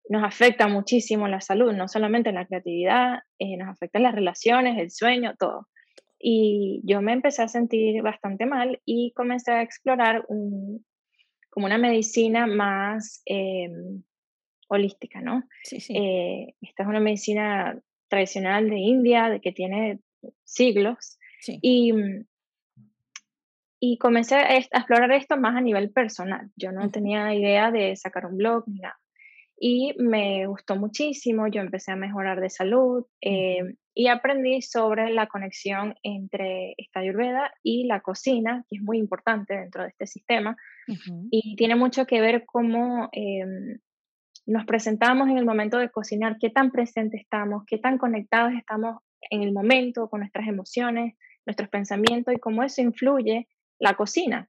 nos 0.09 0.25
afecta 0.25 0.67
muchísimo 0.67 1.29
la 1.29 1.39
salud, 1.39 1.71
no 1.71 1.87
solamente 1.87 2.29
en 2.29 2.35
la 2.35 2.45
creatividad, 2.45 3.19
nos 3.39 3.69
afecta 3.69 3.99
en 3.99 4.03
las 4.03 4.15
relaciones, 4.15 4.77
el 4.77 4.91
sueño, 4.91 5.35
todo. 5.39 5.67
Y 6.19 6.81
yo 6.83 7.01
me 7.01 7.13
empecé 7.13 7.43
a 7.43 7.47
sentir 7.47 8.01
bastante 8.01 8.45
mal 8.45 8.81
y 8.85 9.11
comencé 9.11 9.51
a 9.51 9.61
explorar 9.61 10.25
como 10.27 11.65
una 11.65 11.77
medicina 11.77 12.47
más 12.47 13.21
em, 13.25 14.03
holística, 14.67 15.21
¿no? 15.21 15.43
Sí, 15.63 15.79
sí. 15.79 15.95
Eh, 15.95 16.55
esta 16.61 16.83
es 16.83 16.89
una 16.89 16.99
medicina 16.99 17.79
tradicional 18.07 18.69
de 18.69 18.77
India, 18.77 19.29
de 19.29 19.41
que 19.41 19.51
tiene 19.51 19.99
siglos. 20.43 21.17
Sí. 21.41 21.59
Y, 21.61 21.93
y 23.79 23.97
comencé 23.97 24.35
a, 24.35 24.57
explorar 24.57 25.11
esto 25.11 25.37
más 25.37 25.55
a 25.55 25.61
nivel 25.61 25.91
personal. 25.91 26.49
Yo 26.55 26.71
no 26.71 26.89
tenía 26.89 27.33
idea 27.33 27.71
de 27.71 27.95
sacar 27.95 28.25
un 28.25 28.37
blog 28.37 28.63
ni 28.67 28.79
nada. 28.79 28.99
Y 29.59 29.95
me 29.97 30.45
gustó 30.45 30.75
muchísimo, 30.75 31.47
yo 31.47 31.61
empecé 31.61 31.91
a 31.91 31.95
mejorar 31.95 32.39
de 32.39 32.49
salud, 32.49 33.05
y 33.99 34.09
aprendí 34.09 34.61
sobre 34.61 35.09
la 35.09 35.25
conexión 35.25 35.95
entre 36.03 36.75
esta 36.77 36.99
ayurveda 36.99 37.51
y 37.63 37.87
la 37.87 38.01
cocina, 38.01 38.63
que 38.69 38.75
es 38.75 38.83
muy 38.83 38.99
importante 38.99 39.55
dentro 39.55 39.81
de 39.81 39.89
este 39.89 40.05
sistema, 40.05 40.55
y 41.31 41.55
tiene 41.55 41.75
mucho 41.75 42.05
que 42.05 42.21
ver 42.21 42.45
cómo 42.45 43.09
em, 43.11 43.79
nos 44.45 44.65
presentamos 44.65 45.29
en 45.29 45.39
el 45.39 45.45
momento 45.45 45.79
de 45.79 45.89
cocinar, 45.89 46.37
qué 46.39 46.51
tan 46.51 46.69
presentes 46.69 47.21
estamos, 47.21 47.63
qué 47.65 47.79
tan 47.79 47.97
conectados 47.97 48.53
estamos 48.53 48.99
en 49.31 49.41
el 49.41 49.51
momento 49.51 50.07
con 50.11 50.19
nuestras 50.19 50.47
emociones, 50.47 51.15
nuestros 51.47 51.67
pensamientos 51.69 52.35
y 52.35 52.39
cómo 52.39 52.61
eso 52.61 52.83
influye 52.83 53.47
la 53.79 53.95
cocina. 53.95 54.47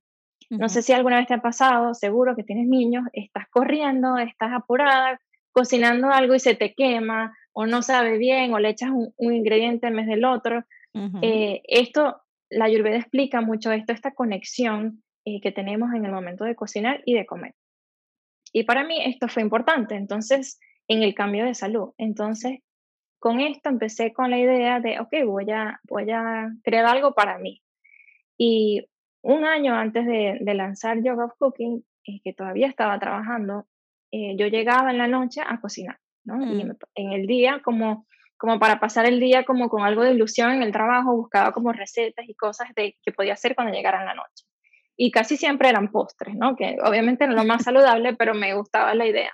No 0.51 0.69
sé 0.69 0.83
si 0.83 0.93
alguna 0.93 1.17
vez 1.17 1.27
te 1.27 1.35
ha 1.35 1.41
pasado, 1.41 1.95
seguro 1.95 2.37
que 2.37 2.45
tienes 2.45 2.69
niños, 2.69 3.05
estás 3.15 3.47
corriendo, 3.49 4.19
estás 4.19 4.53
apurada, 4.53 5.19
cocinando 5.53 6.11
algo 6.11 6.35
y 6.35 6.39
se 6.39 6.55
te 6.55 6.75
quema 6.75 7.35
o 7.61 7.66
no 7.66 7.83
sabe 7.83 8.18
bien 8.18 8.55
o 8.55 8.61
le 8.61 8.68
echas 8.68 8.90
un, 8.92 9.35
ingrediente 9.35 9.88
en 9.88 9.97
vez 9.97 10.07
del 10.07 10.25
otro. 10.25 10.64
Eh, 11.23 11.61
esto, 11.64 12.23
la 12.51 12.66
Ayurveda 12.66 12.99
explica 12.99 13.40
mucho 13.40 13.73
esto, 13.73 13.92
esta 13.92 14.14
conexión 14.14 15.03
eh, 15.25 15.40
que 15.40 15.51
tenemos 15.51 15.92
en 15.92 16.05
el 16.05 16.12
momento 16.12 16.44
de 16.44 16.55
cocinar 16.55 17.03
y 17.05 17.14
de 17.14 17.27
comer. 17.27 17.57
Y 18.53 18.62
para 18.62 18.85
mí 18.85 19.03
esto 19.05 19.27
fue 19.27 19.42
importante, 19.42 19.97
entonces, 19.97 20.61
en 20.87 21.03
el 21.03 21.16
cambio 21.16 21.44
de 21.47 21.55
salud. 21.57 21.94
Entonces, 21.99 22.61
con 23.18 23.40
esto 23.40 23.71
empecé 23.71 24.12
con 24.12 24.31
la 24.31 24.38
idea 24.38 24.79
de, 24.79 25.01
ok, 25.01 25.27
voy 25.27 25.51
a, 25.51 25.81
voy 25.83 26.12
a 26.12 26.53
crear 26.62 26.87
algo 26.87 27.12
para 27.14 27.38
mí. 27.38 27.61
Y 28.37 28.87
un 29.21 29.44
año 29.44 29.75
antes 29.75 30.07
de, 30.07 30.38
lanzar 30.55 31.03
Yoga 31.03 31.25
of 31.25 31.35
Cooking, 31.38 31.85
eh, 32.07 32.21
que 32.23 32.33
todavía 32.33 32.68
estaba 32.68 33.01
trabajando, 33.01 33.66
yo 34.12 34.47
llegaba 34.47 34.92
en 34.92 34.99
la 34.99 35.09
noche 35.09 35.42
a 35.44 35.61
cocinar. 35.61 35.99
Y 36.37 36.64
mm. 36.64 36.77
en 36.95 37.12
el 37.12 37.27
día, 37.27 37.61
como, 37.64 38.07
como 38.37 38.59
para 38.59 38.81
pasar 38.81 39.07
el 39.07 39.21
día 39.21 39.45
como 39.45 39.69
con 39.69 39.83
algo 39.83 40.03
de 40.03 40.12
ilusión 40.12 40.53
en 40.53 40.62
el 40.62 40.73
trabajo, 40.73 41.17
buscaba 41.17 41.53
como 41.53 41.73
recetas 41.73 42.29
y 42.29 42.35
cosas 42.35 42.69
de, 42.75 42.97
que 43.03 43.12
podía 43.12 43.35
hacer 43.35 43.55
cuando 43.55 43.73
llegara 43.73 44.05
la 44.05 44.14
noche. 44.14 44.45
Y 44.97 45.11
casi 45.11 45.37
siempre 45.37 45.69
eran 45.69 45.91
postres, 45.93 46.35
¿no? 46.35 46.57
Que 46.57 46.77
obviamente 46.83 47.27
no 47.27 47.35
lo 47.35 47.45
más 47.45 47.64
saludable, 47.64 48.14
pero 48.14 48.35
me 48.35 48.55
gustaba 48.55 48.95
la 48.95 49.07
idea. 49.07 49.33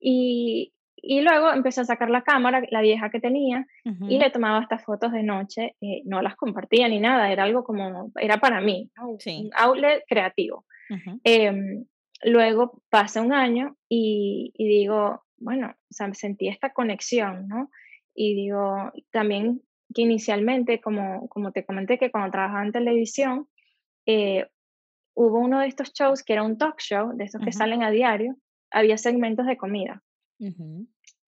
Y, 0.00 0.72
y 0.96 1.20
luego 1.20 1.52
empecé 1.52 1.80
a 1.80 1.84
sacar 1.84 2.10
la 2.10 2.22
cámara, 2.22 2.62
la 2.70 2.80
vieja 2.80 3.10
que 3.10 3.20
tenía, 3.20 3.66
y 4.08 4.18
le 4.18 4.30
tomaba 4.30 4.60
estas 4.60 4.84
fotos 4.84 5.12
de 5.12 5.22
noche. 5.22 5.74
Eh, 5.80 6.02
no 6.04 6.22
las 6.22 6.36
compartía 6.36 6.88
ni 6.88 7.00
nada, 7.00 7.30
era 7.32 7.44
algo 7.44 7.64
como, 7.64 8.10
era 8.16 8.38
para 8.38 8.60
mí, 8.60 8.90
un 9.00 9.50
outlet 9.54 10.04
creativo. 10.08 10.64
Em, 11.24 11.84
luego 12.22 12.82
pasa 12.90 13.22
un 13.22 13.32
año 13.32 13.76
y, 13.88 14.52
y, 14.54 14.68
digo, 14.68 15.22
bueno, 15.40 15.68
o 15.68 15.92
sea, 15.94 16.12
sentí 16.14 16.48
esta 16.48 16.72
conexión, 16.72 17.48
¿no? 17.48 17.70
Y 18.14 18.34
digo, 18.34 18.92
también 19.10 19.62
que 19.94 20.02
inicialmente, 20.02 20.80
como, 20.80 21.28
como 21.28 21.52
te 21.52 21.64
comenté, 21.64 21.98
que 21.98 22.10
cuando 22.10 22.30
trabajaba 22.30 22.64
en 22.64 22.72
televisión, 22.72 23.48
eh, 24.06 24.46
hubo 25.14 25.38
uno 25.38 25.60
de 25.60 25.68
estos 25.68 25.92
shows 25.92 26.22
que 26.22 26.34
era 26.34 26.42
un 26.42 26.58
talk 26.58 26.78
show, 26.80 27.16
de 27.16 27.24
esos 27.24 27.40
que 27.42 27.52
salen 27.52 27.82
a 27.82 27.90
diario, 27.90 28.36
había 28.70 28.98
segmentos 28.98 29.46
de 29.46 29.56
comida. 29.56 30.02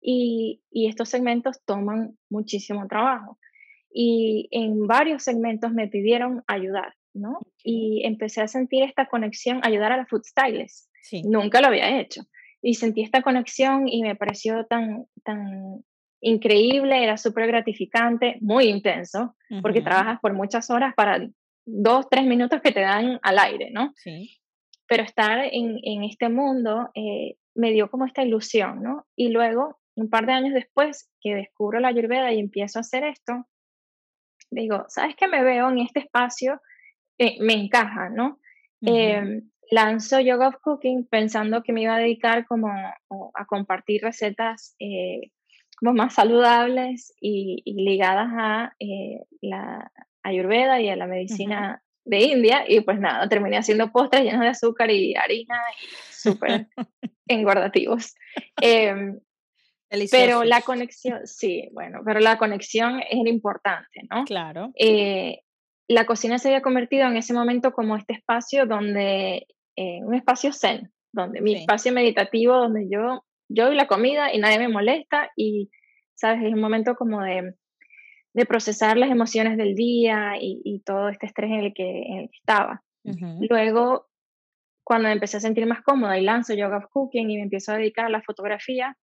y, 0.01 0.63
y, 0.71 0.89
estos 0.89 1.09
segmentos 1.09 1.63
toman 1.65 2.19
muchísimo 2.29 2.87
trabajo. 2.87 3.39
Y 3.93 4.49
en 4.53 4.87
varios 4.87 5.25
segmentos 5.25 5.73
me 5.73 5.89
pidieron 5.89 6.45
ayudar, 6.47 6.95
¿no? 7.13 7.41
Y 7.65 8.03
empecé 8.05 8.41
a 8.41 8.49
sentir 8.49 8.85
esta 8.85 9.07
conexión, 9.07 9.61
ayudar 9.65 9.93
a 9.93 9.97
la 9.97 10.07
food 10.07 10.23
stylist. 10.25 10.91
Sí. 11.03 11.23
Nunca 11.23 11.61
lo 11.61 11.69
había 11.69 12.01
hecho 12.01 12.23
y 12.63 12.75
sentí 12.75 13.03
esta 13.03 13.23
conexión 13.23 13.89
y 13.89 14.03
me 14.03 14.17
pareció 14.17 14.67
tan, 14.67 15.07
tan 15.25 15.85
increíble, 16.21 17.03
era 17.03 17.17
súper 17.17 17.47
gratificante, 17.47 18.37
muy 18.41 18.67
intenso, 18.67 19.37
porque 19.63 19.81
trabajas 19.81 20.21
por 20.21 20.35
muchas 20.35 20.71
horas 20.71 20.95
para 20.95 21.27
dos, 21.65 22.09
tres 22.11 22.25
minutos 22.27 22.61
que 22.61 22.73
te 22.73 22.81
dan 22.81 23.19
al 23.23 23.39
aire, 23.39 23.71
¿no? 23.73 23.93
Sí. 23.97 24.39
Pero 24.87 25.03
estar 25.03 25.39
en, 25.51 25.79
en 25.83 26.05
este 26.05 26.29
mundo 26.29 26.91
eh, 26.95 27.37
me 27.55 27.73
dio 27.73 27.91
como 27.91 28.07
esta 28.07 28.23
ilusión, 28.23 28.83
¿no? 28.83 29.07
Y 29.17 29.29
luego 29.29 29.81
un 29.95 30.09
par 30.09 30.27
de 30.27 30.33
años 30.33 30.55
después 30.55 31.11
que 31.21 31.35
descubro 31.35 31.81
la 31.81 31.89
ayurveda 31.89 32.33
y 32.33 32.41
empiezo 32.41 32.79
a 32.79 32.81
hacer 32.81 33.05
esto, 33.05 33.47
digo, 34.51 34.85
¿sabes 34.89 35.15
qué 35.17 35.29
me 35.29 35.43
veo 35.43 35.71
en 35.71 35.79
este 35.79 36.01
espacio? 36.01 36.61
Eh, 37.19 37.37
me 37.41 37.55
encaja, 37.55 38.09
¿no? 38.09 38.41
Em, 38.83 39.51
lanzo 39.71 40.21
Yoga 40.21 40.49
of 40.49 40.57
Cooking 40.63 41.07
pensando 41.07 41.63
que 41.63 41.73
me 41.73 41.83
iba 41.83 41.97
a 41.97 42.01
dedicar 42.01 42.47
como 42.47 42.69
a 42.69 43.47
compartir 43.47 44.03
recetas 44.03 44.75
eh, 44.79 45.31
como 45.77 45.95
más 45.95 46.15
saludables 46.15 47.15
y, 47.21 47.63
ligadas 47.65 48.29
a 48.37 48.75
eh, 48.79 49.23
la 49.41 49.91
ayurveda 50.23 50.81
y 50.81 50.89
a 50.89 50.97
la 50.97 51.07
medicina 51.07 51.83
de 52.05 52.19
India 52.19 52.65
y 52.69 52.81
pues 52.81 52.99
nada, 52.99 53.29
terminé 53.29 53.57
haciendo 53.57 53.91
postres 53.91 54.25
llenos 54.25 54.41
de 54.41 54.49
azúcar 54.49 54.91
y 54.91 55.15
harina 55.15 55.57
y 55.81 55.87
súper 56.13 56.67
engordativos. 57.27 58.15
Eh, 58.61 59.15
pero 60.11 60.45
la 60.45 60.61
conexión, 60.63 61.27
sí, 61.27 61.69
bueno, 61.73 62.01
pero 62.05 62.21
la 62.21 62.39
conexión 62.39 63.01
es 63.01 63.27
importante, 63.27 64.03
¿no? 64.09 64.25
Claro. 64.25 64.71
Eh, 64.77 65.41
la 65.89 66.07
cocina 66.07 66.39
se 66.39 66.49
había 66.49 66.63
convertido 66.63 67.09
en 67.09 67.17
ese 67.17 67.33
momento 67.33 67.73
como 67.73 67.97
este 67.97 68.13
espacio 68.13 68.67
donde, 68.67 69.49
eh, 69.81 70.05
un 70.05 70.15
espacio 70.15 70.53
zen, 70.53 70.93
donde 71.11 71.41
mi 71.41 71.55
espacio 71.55 71.91
meditativo, 71.91 72.55
donde 72.55 72.87
yo, 72.91 73.25
yo 73.49 73.73
y 73.73 73.75
la 73.75 73.87
comida 73.87 74.31
y 74.31 74.39
nadie 74.39 74.59
me 74.59 74.69
molesta 74.69 75.31
y, 75.37 75.71
¿sabes? 76.15 76.43
Es 76.45 76.53
un 76.53 76.61
momento 76.61 76.97
como 76.97 77.23
de, 77.23 77.55
de 78.35 78.45
procesar 78.45 78.99
las 78.99 79.11
emociones 79.11 79.57
del 79.57 79.75
día 79.75 80.35
y, 80.39 80.61
y, 80.65 80.81
todo 80.81 81.09
este 81.09 81.25
estrés 81.25 81.51
en 81.51 81.61
el 81.61 81.73
que, 81.73 82.03
en 82.03 82.19
el 82.19 82.29
que 82.29 82.37
estaba. 82.37 82.83
Luego, 83.49 84.09
cuando 84.85 85.09
me 85.09 85.15
empecé 85.15 85.39
a 85.39 85.41
sentir 85.41 85.65
más 85.65 85.81
cómoda 85.81 86.19
y 86.19 86.25
lanzo 86.25 86.53
Yoga 86.53 86.77
of 86.77 86.91
Cooking 86.91 87.31
y 87.31 87.37
me 87.37 87.45
empiezo 87.45 87.73
a 87.73 87.79
dedicar 87.79 88.05
a 88.05 88.11
la 88.11 88.21
fotografía, 88.21 88.99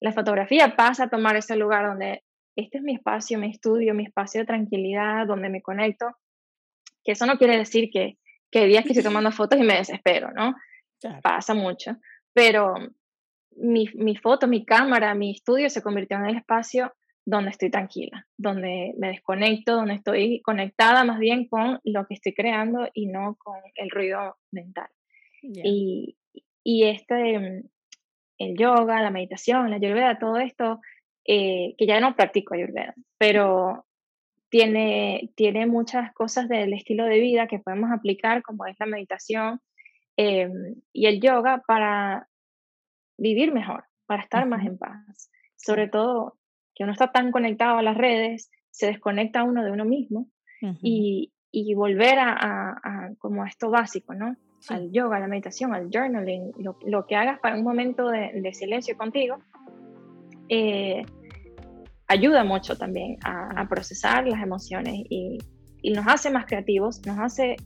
la 0.00 0.12
fotografía 0.12 0.76
pasa 0.76 1.04
a 1.04 1.10
tomar 1.10 1.34
ese 1.34 1.56
lugar 1.56 1.88
donde 1.88 2.22
este 2.54 2.78
es 2.78 2.84
mi 2.84 2.94
espacio, 2.94 3.36
mi 3.36 3.50
estudio, 3.50 3.94
mi 3.94 4.04
espacio 4.04 4.42
de 4.42 4.46
tranquilidad, 4.46 5.26
donde 5.26 5.48
me 5.48 5.60
conecto, 5.60 6.06
que 7.02 7.12
eso 7.12 7.26
no 7.26 7.36
quiere 7.36 7.58
decir 7.58 7.90
que, 7.92 8.16
que 8.50 8.60
hay 8.60 8.68
días 8.68 8.84
que 8.84 8.90
estoy 8.90 9.04
tomando 9.12 9.32
fotos 9.32 9.58
y 9.58 9.62
me 9.62 9.76
desespero, 9.76 10.30
¿no? 10.32 10.54
Pasa 11.22 11.54
mucho, 11.54 11.96
pero 12.34 12.74
mi, 13.56 13.88
mi 13.94 14.16
foto, 14.16 14.46
mi 14.46 14.64
cámara, 14.64 15.14
mi 15.14 15.30
estudio 15.30 15.70
se 15.70 15.82
convirtió 15.82 16.18
en 16.18 16.26
el 16.26 16.36
espacio 16.36 16.92
donde 17.24 17.50
estoy 17.50 17.70
tranquila, 17.70 18.26
donde 18.36 18.94
me 18.98 19.08
desconecto, 19.08 19.76
donde 19.76 19.94
estoy 19.94 20.40
conectada 20.42 21.04
más 21.04 21.18
bien 21.18 21.46
con 21.46 21.80
lo 21.84 22.06
que 22.06 22.14
estoy 22.14 22.34
creando 22.34 22.88
y 22.92 23.06
no 23.06 23.36
con 23.38 23.58
el 23.76 23.90
ruido 23.90 24.36
mental. 24.50 24.88
Y, 25.42 26.18
y 26.64 26.84
este, 26.84 27.62
el 28.38 28.56
yoga, 28.58 29.00
la 29.00 29.10
meditación, 29.10 29.70
la 29.70 29.76
ayurveda, 29.76 30.18
todo 30.18 30.38
esto, 30.38 30.80
eh, 31.24 31.74
que 31.78 31.86
ya 31.86 32.00
no 32.00 32.16
practico 32.16 32.54
ayurveda, 32.54 32.94
pero 33.18 33.86
tiene, 34.50 35.30
tiene 35.36 35.66
muchas 35.66 36.12
cosas 36.12 36.48
del 36.48 36.72
estilo 36.74 37.04
de 37.04 37.20
vida 37.20 37.46
que 37.46 37.60
podemos 37.60 37.90
aplicar, 37.92 38.42
como 38.42 38.66
es 38.66 38.76
la 38.78 38.86
meditación 38.86 39.60
em, 40.16 40.74
y 40.92 41.06
el 41.06 41.20
yoga, 41.20 41.62
para 41.66 42.28
vivir 43.16 43.52
mejor, 43.52 43.84
para 44.06 44.22
estar 44.22 44.46
más 44.46 44.66
en 44.66 44.76
paz. 44.76 45.30
Sobre 45.56 45.88
todo 45.88 46.36
que 46.74 46.84
uno 46.84 46.92
está 46.92 47.12
tan 47.12 47.30
conectado 47.30 47.78
a 47.78 47.82
las 47.82 47.96
redes, 47.96 48.50
se 48.70 48.86
desconecta 48.86 49.44
uno 49.44 49.64
de 49.64 49.70
uno 49.70 49.84
mismo 49.84 50.26
y, 50.82 51.32
y, 51.50 51.74
volver 51.74 52.18
a, 52.18 52.32
a, 52.82 53.14
como 53.18 53.46
esto 53.46 53.70
básico, 53.70 54.14
¿no? 54.14 54.36
al 54.68 54.92
yoga, 54.92 55.16
a 55.16 55.20
la 55.20 55.26
meditación, 55.26 55.74
al 55.74 55.88
journaling, 55.90 56.52
lo, 56.58 56.78
lo 56.84 57.06
que 57.06 57.16
hagas 57.16 57.38
para 57.40 57.56
un 57.56 57.62
momento 57.62 58.08
de, 58.08 58.30
de 58.34 58.52
silencio 58.52 58.96
contigo, 58.96 59.38
eh, 60.48 61.04
ayuda 62.10 62.42
mucho 62.42 62.76
también 62.76 63.18
a, 63.22 63.60
a, 63.60 63.68
procesar 63.68 64.26
las 64.26 64.42
emociones 64.42 64.94
y, 65.08 65.38
y, 65.80 65.92
nos 65.92 66.06
hace 66.08 66.28
más 66.28 66.44
creativos, 66.44 67.00
nos 67.06 67.18
hace 67.20 67.56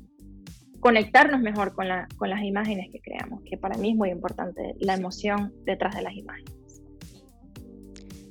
conectarnos 0.80 1.40
mejor 1.40 1.74
con, 1.74 1.88
la, 1.88 2.06
con 2.18 2.28
las 2.28 2.42
imágenes 2.42 2.88
que 2.92 3.00
creamos, 3.00 3.42
que 3.48 3.56
para 3.56 3.78
mí 3.78 3.92
es 3.92 3.96
muy 3.96 4.10
importante 4.10 4.74
la 4.80 4.94
emoción 4.94 5.54
detrás 5.64 5.96
de 5.96 6.02
las 6.02 6.14
imágenes. 6.14 6.52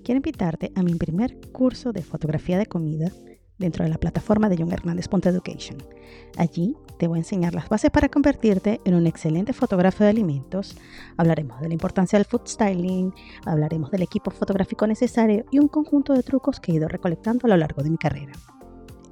Quiero 0.03 0.17
invitarte 0.17 0.71
a 0.75 0.83
mi 0.83 0.93
primer 0.93 1.39
curso 1.51 1.91
de 1.91 2.03
fotografía 2.03 2.59
de 2.59 2.67
comida 2.67 3.11
dentro 3.63 3.85
de 3.85 3.89
la 3.89 3.97
plataforma 3.97 4.49
de 4.49 4.57
John 4.57 4.73
Hernández 4.73 5.07
Education. 5.09 5.77
Allí 6.37 6.75
te 6.97 7.07
voy 7.07 7.17
a 7.17 7.21
enseñar 7.21 7.55
las 7.55 7.69
bases 7.69 7.91
para 7.91 8.09
convertirte 8.09 8.81
en 8.83 8.93
un 8.93 9.07
excelente 9.07 9.53
fotógrafo 9.53 10.03
de 10.03 10.09
alimentos. 10.09 10.75
Hablaremos 11.15 11.61
de 11.61 11.69
la 11.69 11.73
importancia 11.73 12.19
del 12.19 12.25
food 12.25 12.45
styling, 12.45 13.13
hablaremos 13.45 13.89
del 13.89 14.01
equipo 14.01 14.31
fotográfico 14.31 14.85
necesario 14.85 15.45
y 15.49 15.59
un 15.59 15.69
conjunto 15.69 16.13
de 16.13 16.23
trucos 16.23 16.59
que 16.59 16.73
he 16.73 16.75
ido 16.75 16.89
recolectando 16.89 17.47
a 17.47 17.49
lo 17.49 17.57
largo 17.57 17.83
de 17.83 17.89
mi 17.89 17.97
carrera. 17.97 18.33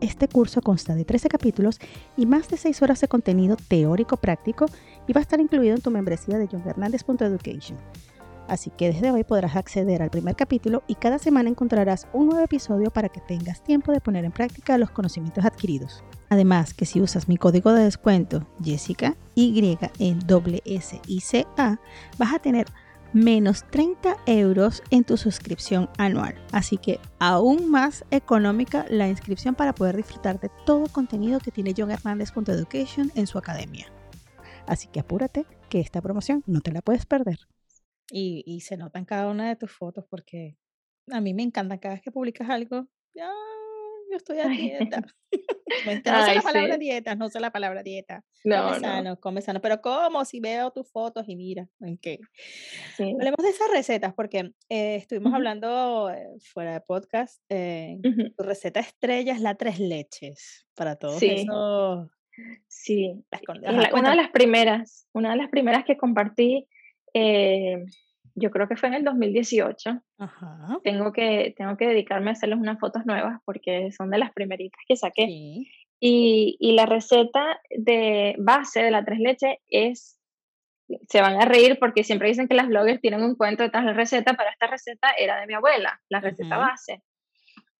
Este 0.01 0.27
curso 0.27 0.61
consta 0.61 0.95
de 0.95 1.05
13 1.05 1.29
capítulos 1.29 1.79
y 2.17 2.25
más 2.25 2.49
de 2.49 2.57
6 2.57 2.81
horas 2.81 2.99
de 2.99 3.07
contenido 3.07 3.55
teórico 3.55 4.17
práctico 4.17 4.65
y 5.07 5.13
va 5.13 5.19
a 5.19 5.21
estar 5.21 5.39
incluido 5.39 5.75
en 5.75 5.81
tu 5.81 5.91
membresía 5.91 6.37
de 6.37 6.49
John 6.51 6.63
Education. 6.65 7.77
Así 8.51 8.69
que 8.69 8.91
desde 8.91 9.11
hoy 9.11 9.23
podrás 9.23 9.55
acceder 9.55 10.01
al 10.01 10.09
primer 10.09 10.35
capítulo 10.35 10.83
y 10.85 10.95
cada 10.95 11.19
semana 11.19 11.47
encontrarás 11.47 12.09
un 12.11 12.27
nuevo 12.27 12.43
episodio 12.43 12.91
para 12.91 13.07
que 13.07 13.21
tengas 13.21 13.63
tiempo 13.63 13.93
de 13.93 14.01
poner 14.01 14.25
en 14.25 14.33
práctica 14.33 14.77
los 14.77 14.91
conocimientos 14.91 15.45
adquiridos. 15.45 16.03
Además 16.27 16.73
que 16.73 16.85
si 16.85 16.99
usas 16.99 17.29
mi 17.29 17.37
código 17.37 17.71
de 17.71 17.85
descuento 17.85 18.45
Jessica 18.61 19.15
Y 19.35 19.77
S 20.65 21.01
C 21.21 21.47
A 21.57 21.79
vas 22.17 22.33
a 22.33 22.39
tener 22.39 22.67
menos 23.13 23.63
30 23.71 24.17
euros 24.25 24.83
en 24.89 25.05
tu 25.05 25.15
suscripción 25.15 25.89
anual. 25.97 26.35
Así 26.51 26.77
que 26.77 26.99
aún 27.19 27.71
más 27.71 28.03
económica 28.11 28.85
la 28.89 29.07
inscripción 29.07 29.55
para 29.55 29.73
poder 29.73 29.95
disfrutar 29.95 30.41
de 30.41 30.51
todo 30.65 30.87
contenido 30.87 31.39
que 31.39 31.51
tiene 31.51 31.73
John 31.77 31.89
Education 31.89 33.13
en 33.15 33.27
su 33.27 33.37
academia. 33.37 33.85
Así 34.67 34.89
que 34.89 34.99
apúrate 34.99 35.45
que 35.69 35.79
esta 35.79 36.01
promoción 36.01 36.43
no 36.47 36.59
te 36.59 36.73
la 36.73 36.81
puedes 36.81 37.05
perder. 37.05 37.39
Y, 38.11 38.43
y 38.45 38.61
se 38.61 38.77
nota 38.77 38.99
en 38.99 39.05
cada 39.05 39.29
una 39.29 39.47
de 39.47 39.55
tus 39.55 39.71
fotos 39.71 40.05
porque 40.09 40.57
a 41.09 41.21
mí 41.21 41.33
me 41.33 41.43
encanta 41.43 41.79
cada 41.79 41.95
vez 41.95 42.03
que 42.03 42.11
publicas 42.11 42.49
algo. 42.49 42.87
ya 43.13 43.31
yo 44.11 44.17
estoy 44.17 44.39
a 44.39 44.47
dieta. 44.49 45.01
no 45.01 46.25
sé 46.25 46.35
la 46.35 46.41
palabra 46.41 46.77
dieta, 46.77 47.15
no 47.15 47.29
sé 47.29 47.39
la 47.39 47.51
palabra 47.51 47.81
dieta. 47.81 48.23
No, 48.43 48.67
come 48.67 48.79
sano, 48.79 49.19
come 49.19 49.41
sano. 49.41 49.61
Pero 49.61 49.81
¿cómo? 49.81 50.25
Si 50.25 50.39
veo 50.39 50.71
tus 50.71 50.91
fotos 50.91 51.27
y 51.27 51.35
mira, 51.35 51.67
¿en 51.79 51.97
qué? 51.97 52.19
Hablemos 52.99 53.37
de 53.41 53.49
esas 53.49 53.71
recetas 53.71 54.13
porque 54.13 54.51
eh, 54.69 54.95
estuvimos 54.95 55.33
hablando 55.33 56.09
eh, 56.09 56.27
fuera 56.53 56.73
de 56.73 56.81
podcast. 56.81 57.41
Eh, 57.49 57.97
Tu 58.37 58.43
receta 58.43 58.79
estrella 58.81 59.33
es 59.33 59.39
la 59.39 59.55
tres 59.55 59.79
leches 59.79 60.67
para 60.75 60.97
todos 60.97 61.19
sí. 61.19 61.27
esos. 61.29 62.09
Sí, 62.67 63.13
una 63.93 64.09
de 64.11 64.15
las 64.15 64.31
primeras, 64.31 65.07
una 65.13 65.31
de 65.31 65.37
las 65.37 65.49
primeras 65.49 65.85
que 65.85 65.97
compartí 65.97 66.67
eh, 67.13 67.83
yo 68.35 68.51
creo 68.51 68.67
que 68.67 68.75
fue 68.75 68.89
en 68.89 68.95
el 68.95 69.03
2018. 69.03 70.01
Tengo, 70.83 71.11
que, 71.11 71.53
tengo 71.57 71.77
que 71.77 71.87
dedicarme 71.87 72.29
a 72.29 72.33
hacerles 72.33 72.59
unas 72.59 72.79
fotos 72.79 73.05
nuevas 73.05 73.41
porque 73.45 73.91
son 73.91 74.09
de 74.09 74.17
las 74.17 74.31
primeritas 74.31 74.79
que 74.87 74.95
saqué. 74.95 75.25
Y, 76.03 76.57
y, 76.59 76.71
la 76.73 76.85
receta 76.85 77.59
de 77.69 78.35
base 78.39 78.81
de 78.81 78.91
la 78.91 79.05
tres 79.05 79.19
leches 79.19 79.57
es, 79.67 80.19
se 81.07 81.21
van 81.21 81.39
a 81.39 81.45
reír 81.45 81.77
porque 81.79 82.03
siempre 82.03 82.29
dicen 82.29 82.47
que 82.47 82.55
las 82.55 82.67
bloggers 82.67 83.01
tienen 83.01 83.21
un 83.21 83.35
cuento 83.35 83.63
detrás 83.63 83.83
de 83.83 83.91
la 83.91 83.97
receta, 83.97 84.33
pero 84.33 84.49
esta 84.49 84.67
receta 84.67 85.11
era 85.17 85.39
de 85.39 85.47
mi 85.47 85.53
abuela, 85.53 86.01
la 86.09 86.19
receta 86.19 86.57
base. 86.57 87.03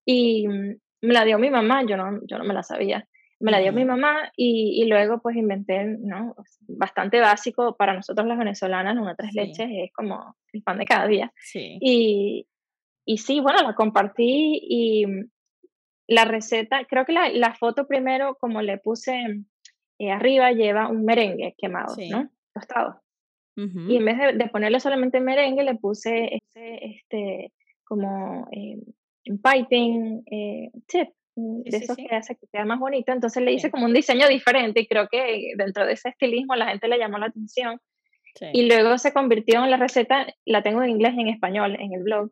Y 0.06 0.48
mm, 0.48 0.76
me 1.02 1.14
la 1.14 1.26
dio 1.26 1.40
mi 1.40 1.50
mamá, 1.50 1.84
yo 1.84 1.98
no, 1.98 2.20
yo 2.28 2.38
no 2.38 2.44
me 2.44 2.54
la 2.54 2.62
sabía 2.64 3.08
me 3.42 3.52
la 3.52 3.60
dio 3.60 3.74
mi 3.74 3.86
mamá 3.86 4.32
y, 4.36 4.82
y, 4.82 4.88
luego 4.88 5.22
pues 5.22 5.36
inventé, 5.36 5.84
¿no? 5.84 6.36
Bastante 6.68 7.20
básico 7.20 7.76
para 7.76 7.94
nosotros 7.94 8.28
las 8.28 8.38
venezolanas, 8.38 8.98
una 8.98 9.16
tres 9.16 9.34
leches 9.34 9.68
es 9.70 9.92
como 9.94 10.36
el 10.54 10.64
pan 10.64 10.78
de 10.78 10.86
cada 10.86 11.08
día. 11.08 11.34
Sí. 11.38 11.78
Y, 11.82 12.48
y 13.06 13.18
sí, 13.18 13.40
bueno, 13.40 13.62
la 13.64 13.76
compartí 13.76 14.60
y 14.62 15.06
la 16.08 16.26
receta, 16.26 16.86
creo 16.86 17.06
que 17.06 17.14
la, 17.14 17.30
la 17.30 17.54
foto 17.54 17.88
primero, 17.88 18.36
como 18.40 18.62
le 18.62 18.78
puse 18.78 19.44
eh, 20.00 20.12
arriba, 20.12 20.52
lleva 20.52 20.88
un 20.88 21.06
merengue 21.06 21.56
quemado, 21.58 21.96
¿no? 22.10 22.30
Tostado. 22.54 23.02
Y 23.56 23.98
en 23.98 24.06
vez 24.06 24.18
de, 24.18 24.34
de, 24.34 24.50
ponerle 24.50 24.80
solamente 24.80 25.20
merengue, 25.20 25.64
le 25.64 25.76
puse 25.76 26.36
este, 26.36 26.86
este 26.86 27.54
como 27.84 28.48
eh, 28.52 28.80
piping 29.26 30.24
eh, 30.32 30.72
chip, 30.88 31.10
Mm, 31.36 31.62
de 31.64 31.78
eso 31.78 31.96
que 31.96 32.14
hace 32.16 32.36
que 32.36 32.48
sea 32.48 32.66
más 32.66 32.80
bonito. 32.80 33.12
Entonces 33.12 33.44
le 33.44 33.54
hice 33.54 33.72
como 33.72 33.86
un 33.86 33.94
diseño 33.94 34.28
diferente 34.28 34.82
y 34.82 34.88
creo 34.88 35.08
que 35.10 35.54
dentro 35.58 35.86
de 35.86 35.94
ese 35.94 36.10
estilismo 36.10 36.56
la 36.56 36.68
gente 36.68 36.88
le 36.88 36.98
llamó 36.98 37.18
la 37.18 37.28
atención. 37.28 37.80
Y 38.54 38.66
luego 38.66 38.98
se 38.98 39.12
convirtió 39.12 39.64
en 39.64 39.70
la 39.70 39.78
receta, 39.78 40.26
la 40.46 40.64
tengo 40.64 40.82
en 40.82 40.92
inglés 40.92 41.14
y 41.16 41.22
en 41.22 41.28
español 41.28 41.76
en 41.80 41.94
el 41.94 42.04
blog, 42.04 42.32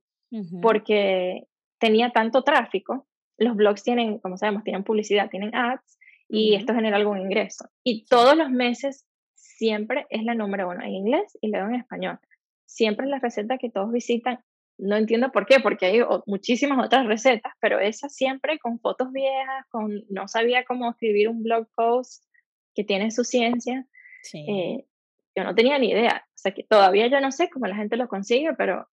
porque 0.61 1.43
tenía 1.77 2.11
tanto 2.11 2.43
tráfico. 2.43 3.05
Los 3.37 3.55
blogs 3.55 3.83
tienen, 3.83 4.19
como 4.19 4.37
sabemos, 4.37 4.63
tienen 4.63 4.83
publicidad, 4.83 5.29
tienen 5.29 5.53
ads 5.53 5.99
y 6.29 6.55
esto 6.55 6.73
genera 6.73 6.95
algún 6.95 7.19
ingreso. 7.19 7.65
Y 7.83 8.05
todos 8.05 8.37
los 8.37 8.49
meses 8.49 9.05
siempre 9.33 10.05
es 10.09 10.23
la 10.23 10.35
número 10.35 10.69
uno 10.69 10.81
en 10.83 10.93
inglés 10.93 11.37
y 11.41 11.49
luego 11.49 11.67
en 11.67 11.75
español. 11.75 12.19
Siempre 12.65 13.05
es 13.05 13.09
la 13.09 13.19
receta 13.19 13.57
que 13.57 13.69
todos 13.69 13.91
visitan 13.91 14.39
no 14.79 14.95
entiendo 14.95 15.31
por 15.31 15.45
qué, 15.45 15.59
porque 15.59 15.85
hay 15.85 16.01
muchísimas 16.25 16.83
otras 16.83 17.05
recetas, 17.05 17.53
pero 17.59 17.79
esa 17.79 18.09
siempre 18.09 18.59
con 18.59 18.79
fotos 18.79 19.11
viejas, 19.11 19.65
con 19.69 20.03
no 20.09 20.27
sabía 20.27 20.63
cómo 20.63 20.89
escribir 20.89 21.29
un 21.29 21.43
blog 21.43 21.67
post 21.75 22.23
que 22.73 22.83
tiene 22.83 23.11
su 23.11 23.23
ciencia. 23.23 23.85
Eh, 24.33 24.85
yo 25.35 25.43
no 25.43 25.53
tenía 25.53 25.77
ni 25.77 25.91
idea. 25.91 26.25
O 26.27 26.37
sea 26.37 26.53
que 26.53 26.63
todavía 26.63 27.07
yo 27.07 27.19
no 27.19 27.31
sé 27.31 27.49
cómo 27.49 27.67
la 27.67 27.75
gente 27.75 27.97
lo 27.97 28.07
consigue, 28.07 28.53
pero 28.53 28.87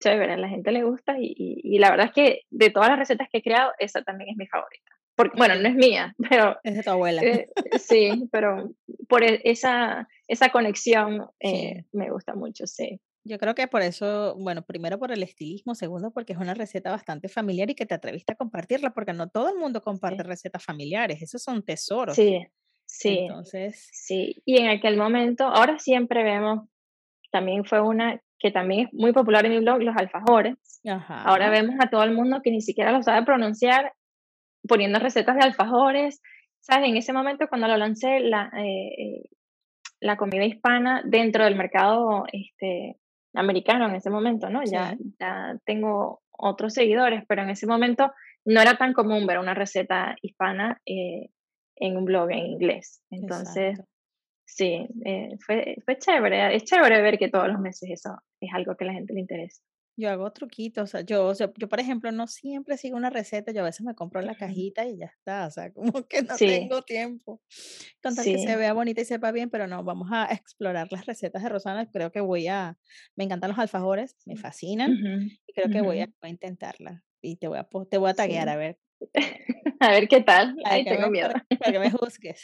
chévere, 0.00 0.34
a 0.34 0.36
la 0.36 0.48
gente 0.48 0.72
le 0.72 0.84
gusta 0.84 1.16
y, 1.18 1.34
y, 1.36 1.78
la 1.78 1.90
verdad 1.90 2.06
es 2.06 2.12
que 2.12 2.42
de 2.50 2.70
todas 2.70 2.90
las 2.90 2.98
recetas 2.98 3.28
que 3.30 3.38
he 3.38 3.42
creado, 3.42 3.72
esa 3.78 4.02
también 4.02 4.30
es 4.30 4.36
mi 4.36 4.46
favorita. 4.46 4.90
Porque, 5.14 5.36
bueno, 5.38 5.54
no 5.54 5.68
es 5.68 5.74
mía, 5.74 6.14
pero... 6.30 6.58
Es 6.62 6.76
de 6.76 6.82
tu 6.82 6.90
abuela. 6.90 7.22
Eh, 7.22 7.48
sí, 7.78 8.28
pero 8.30 8.70
por 9.08 9.24
e, 9.24 9.40
esa, 9.44 10.06
esa 10.28 10.50
conexión 10.50 11.26
eh, 11.40 11.84
me 11.92 12.10
gusta 12.10 12.34
mucho, 12.34 12.66
sí. 12.66 13.00
Yo 13.26 13.38
creo 13.38 13.56
que 13.56 13.66
por 13.66 13.82
eso, 13.82 14.36
bueno, 14.38 14.62
primero 14.62 15.00
por 15.00 15.10
el 15.10 15.22
estilismo, 15.22 15.74
segundo 15.74 16.12
porque 16.12 16.32
es 16.32 16.38
una 16.38 16.54
receta 16.54 16.92
bastante 16.92 17.28
familiar 17.28 17.68
y 17.68 17.74
que 17.74 17.84
te 17.84 17.94
atreviste 17.94 18.34
a 18.34 18.36
compartirla, 18.36 18.90
porque 18.94 19.12
no 19.12 19.28
todo 19.28 19.48
el 19.48 19.56
mundo 19.56 19.80
comparte 19.80 20.22
recetas 20.22 20.64
familiares, 20.64 21.20
esos 21.20 21.42
son 21.42 21.64
tesoros. 21.64 22.14
Sí, 22.14 22.46
sí. 22.86 23.18
Entonces. 23.22 23.88
Sí, 23.92 24.40
y 24.44 24.58
en 24.58 24.68
aquel 24.68 24.96
momento, 24.96 25.44
ahora 25.44 25.78
siempre 25.80 26.22
vemos, 26.22 26.68
también 27.32 27.64
fue 27.64 27.80
una 27.80 28.20
que 28.38 28.52
también 28.52 28.86
es 28.86 28.94
muy 28.94 29.12
popular 29.12 29.44
en 29.44 29.52
mi 29.52 29.58
blog, 29.58 29.82
los 29.82 29.96
alfajores. 29.96 30.54
Ahora 31.08 31.50
vemos 31.50 31.74
a 31.80 31.90
todo 31.90 32.04
el 32.04 32.12
mundo 32.12 32.42
que 32.44 32.52
ni 32.52 32.60
siquiera 32.60 32.92
lo 32.92 33.02
sabe 33.02 33.24
pronunciar 33.24 33.92
poniendo 34.68 35.00
recetas 35.00 35.34
de 35.36 35.42
alfajores. 35.42 36.20
¿Sabes? 36.60 36.88
En 36.88 36.96
ese 36.96 37.12
momento 37.12 37.48
cuando 37.48 37.66
lo 37.66 37.76
lancé, 37.76 38.20
la, 38.20 38.50
eh, 38.56 38.88
eh, 38.98 39.30
la 40.00 40.16
comida 40.16 40.44
hispana 40.44 41.02
dentro 41.04 41.44
del 41.44 41.56
mercado 41.56 42.24
este, 42.32 42.98
americano 43.36 43.88
en 43.88 43.94
ese 43.94 44.10
momento, 44.10 44.50
¿no? 44.50 44.62
Ya, 44.64 44.96
ya 45.20 45.56
tengo 45.64 46.22
otros 46.32 46.74
seguidores, 46.74 47.24
pero 47.28 47.42
en 47.42 47.50
ese 47.50 47.66
momento 47.66 48.12
no 48.44 48.60
era 48.60 48.76
tan 48.76 48.92
común 48.92 49.26
ver 49.26 49.38
una 49.38 49.54
receta 49.54 50.16
hispana 50.22 50.80
eh, 50.86 51.30
en 51.76 51.96
un 51.96 52.04
blog 52.04 52.30
en 52.30 52.46
inglés. 52.46 53.02
Entonces, 53.10 53.80
sí, 54.46 54.86
eh, 55.04 55.36
fue, 55.44 55.76
fue 55.84 55.98
chévere. 55.98 56.54
Es 56.54 56.64
chévere 56.64 57.02
ver 57.02 57.18
que 57.18 57.28
todos 57.28 57.48
los 57.48 57.60
meses 57.60 57.90
eso 57.90 58.18
es 58.40 58.50
algo 58.54 58.76
que 58.76 58.84
a 58.84 58.88
la 58.88 58.94
gente 58.94 59.14
le 59.14 59.20
interesa. 59.20 59.62
Yo 59.98 60.10
hago 60.10 60.30
truquitos, 60.30 60.84
o 60.84 60.86
sea, 60.86 61.00
yo, 61.00 61.32
yo, 61.32 61.68
por 61.68 61.80
ejemplo, 61.80 62.12
no 62.12 62.26
siempre 62.26 62.76
sigo 62.76 62.98
una 62.98 63.08
receta, 63.08 63.50
yo 63.52 63.62
a 63.62 63.64
veces 63.64 63.86
me 63.86 63.94
compro 63.94 64.20
la 64.20 64.34
cajita 64.34 64.84
y 64.84 64.98
ya 64.98 65.06
está, 65.06 65.46
o 65.46 65.50
sea, 65.50 65.72
como 65.74 66.06
que 66.06 66.22
no 66.22 66.36
tengo 66.36 66.82
tiempo. 66.82 67.40
Con 68.02 68.14
tal 68.14 68.24
que 68.24 68.38
se 68.38 68.56
vea 68.56 68.74
bonita 68.74 69.00
y 69.00 69.06
sepa 69.06 69.32
bien, 69.32 69.48
pero 69.48 69.66
no, 69.66 69.82
vamos 69.84 70.08
a 70.12 70.26
explorar 70.32 70.88
las 70.90 71.06
recetas 71.06 71.42
de 71.42 71.48
Rosana, 71.48 71.90
creo 71.90 72.12
que 72.12 72.20
voy 72.20 72.46
a, 72.48 72.76
me 73.16 73.24
encantan 73.24 73.50
los 73.50 73.58
alfajores, 73.58 74.16
me 74.26 74.36
fascinan, 74.36 74.92
y 75.46 75.52
creo 75.54 75.70
que 75.70 75.80
voy 75.80 76.00
a, 76.00 76.10
intentarla, 76.28 77.02
y 77.22 77.36
te 77.36 77.48
voy 77.48 77.58
a, 77.58 77.66
te 77.90 77.96
voy 77.96 78.10
a 78.10 78.14
taguear 78.14 78.50
a 78.50 78.56
ver. 78.56 78.78
a 79.80 79.90
ver 79.90 80.08
qué 80.08 80.20
tal, 80.20 80.56
ahí 80.64 80.84
tengo 80.84 81.08
miedo. 81.08 81.32
Para, 81.58 81.72
que 81.72 81.78
me 81.78 81.90
juzgues. 81.90 82.42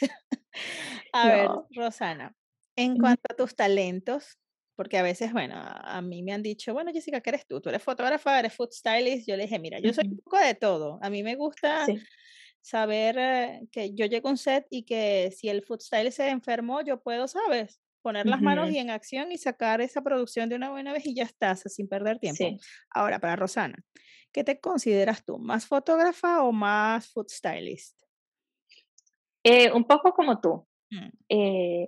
a 1.13 1.27
ver, 1.27 1.49
Rosana, 1.75 2.35
en 2.75 2.97
cuanto 2.97 3.23
a 3.29 3.35
tus 3.35 3.55
talentos, 3.55 4.39
porque 4.75 4.97
a 4.97 5.03
veces, 5.03 5.31
bueno, 5.33 5.55
a 5.57 6.01
mí 6.01 6.23
me 6.23 6.33
han 6.33 6.41
dicho, 6.41 6.73
bueno, 6.73 6.91
Jessica, 6.91 7.21
¿qué 7.21 7.29
eres 7.29 7.45
tú? 7.45 7.61
Tú 7.61 7.69
eres 7.69 7.83
fotógrafa, 7.83 8.39
eres 8.39 8.53
food 8.53 8.71
stylist. 8.71 9.27
Yo 9.27 9.37
le 9.37 9.43
dije, 9.43 9.59
mira, 9.59 9.79
yo 9.79 9.93
soy 9.93 10.07
un 10.07 10.17
poco 10.17 10.37
de 10.37 10.55
todo. 10.55 10.99
A 11.01 11.09
mí 11.09 11.21
me 11.21 11.35
gusta 11.35 11.85
saber 12.61 13.17
eh, 13.19 13.61
que 13.71 13.93
yo 13.93 14.05
llego 14.05 14.29
a 14.29 14.31
un 14.31 14.37
set 14.37 14.65
y 14.69 14.83
que 14.83 15.31
si 15.35 15.49
el 15.49 15.63
food 15.63 15.81
stylist 15.81 16.17
se 16.17 16.29
enfermó, 16.29 16.81
yo 16.81 17.01
puedo, 17.01 17.27
¿sabes? 17.27 17.81
Poner 18.01 18.25
las 18.25 18.41
manos 18.41 18.69
y 18.69 18.79
en 18.79 18.89
acción 18.89 19.31
y 19.31 19.37
sacar 19.37 19.79
esa 19.79 20.01
producción 20.01 20.49
de 20.49 20.55
una 20.55 20.71
buena 20.71 20.91
vez 20.91 21.05
y 21.05 21.13
ya 21.13 21.23
estás, 21.23 21.61
sin 21.67 21.87
perder 21.87 22.19
tiempo. 22.19 22.45
Ahora, 22.89 23.19
para 23.19 23.35
Rosana, 23.37 23.77
¿qué 24.33 24.43
te 24.43 24.59
consideras 24.59 25.23
tú? 25.23 25.37
¿Más 25.37 25.65
fotógrafa 25.65 26.43
o 26.43 26.51
más 26.51 27.07
food 27.07 27.29
stylist? 27.29 28.01
Eh, 29.43 29.71
un 29.71 29.85
poco 29.85 30.13
como 30.13 30.41
tú. 30.41 30.67
Mm. 30.89 31.09
Eh, 31.29 31.87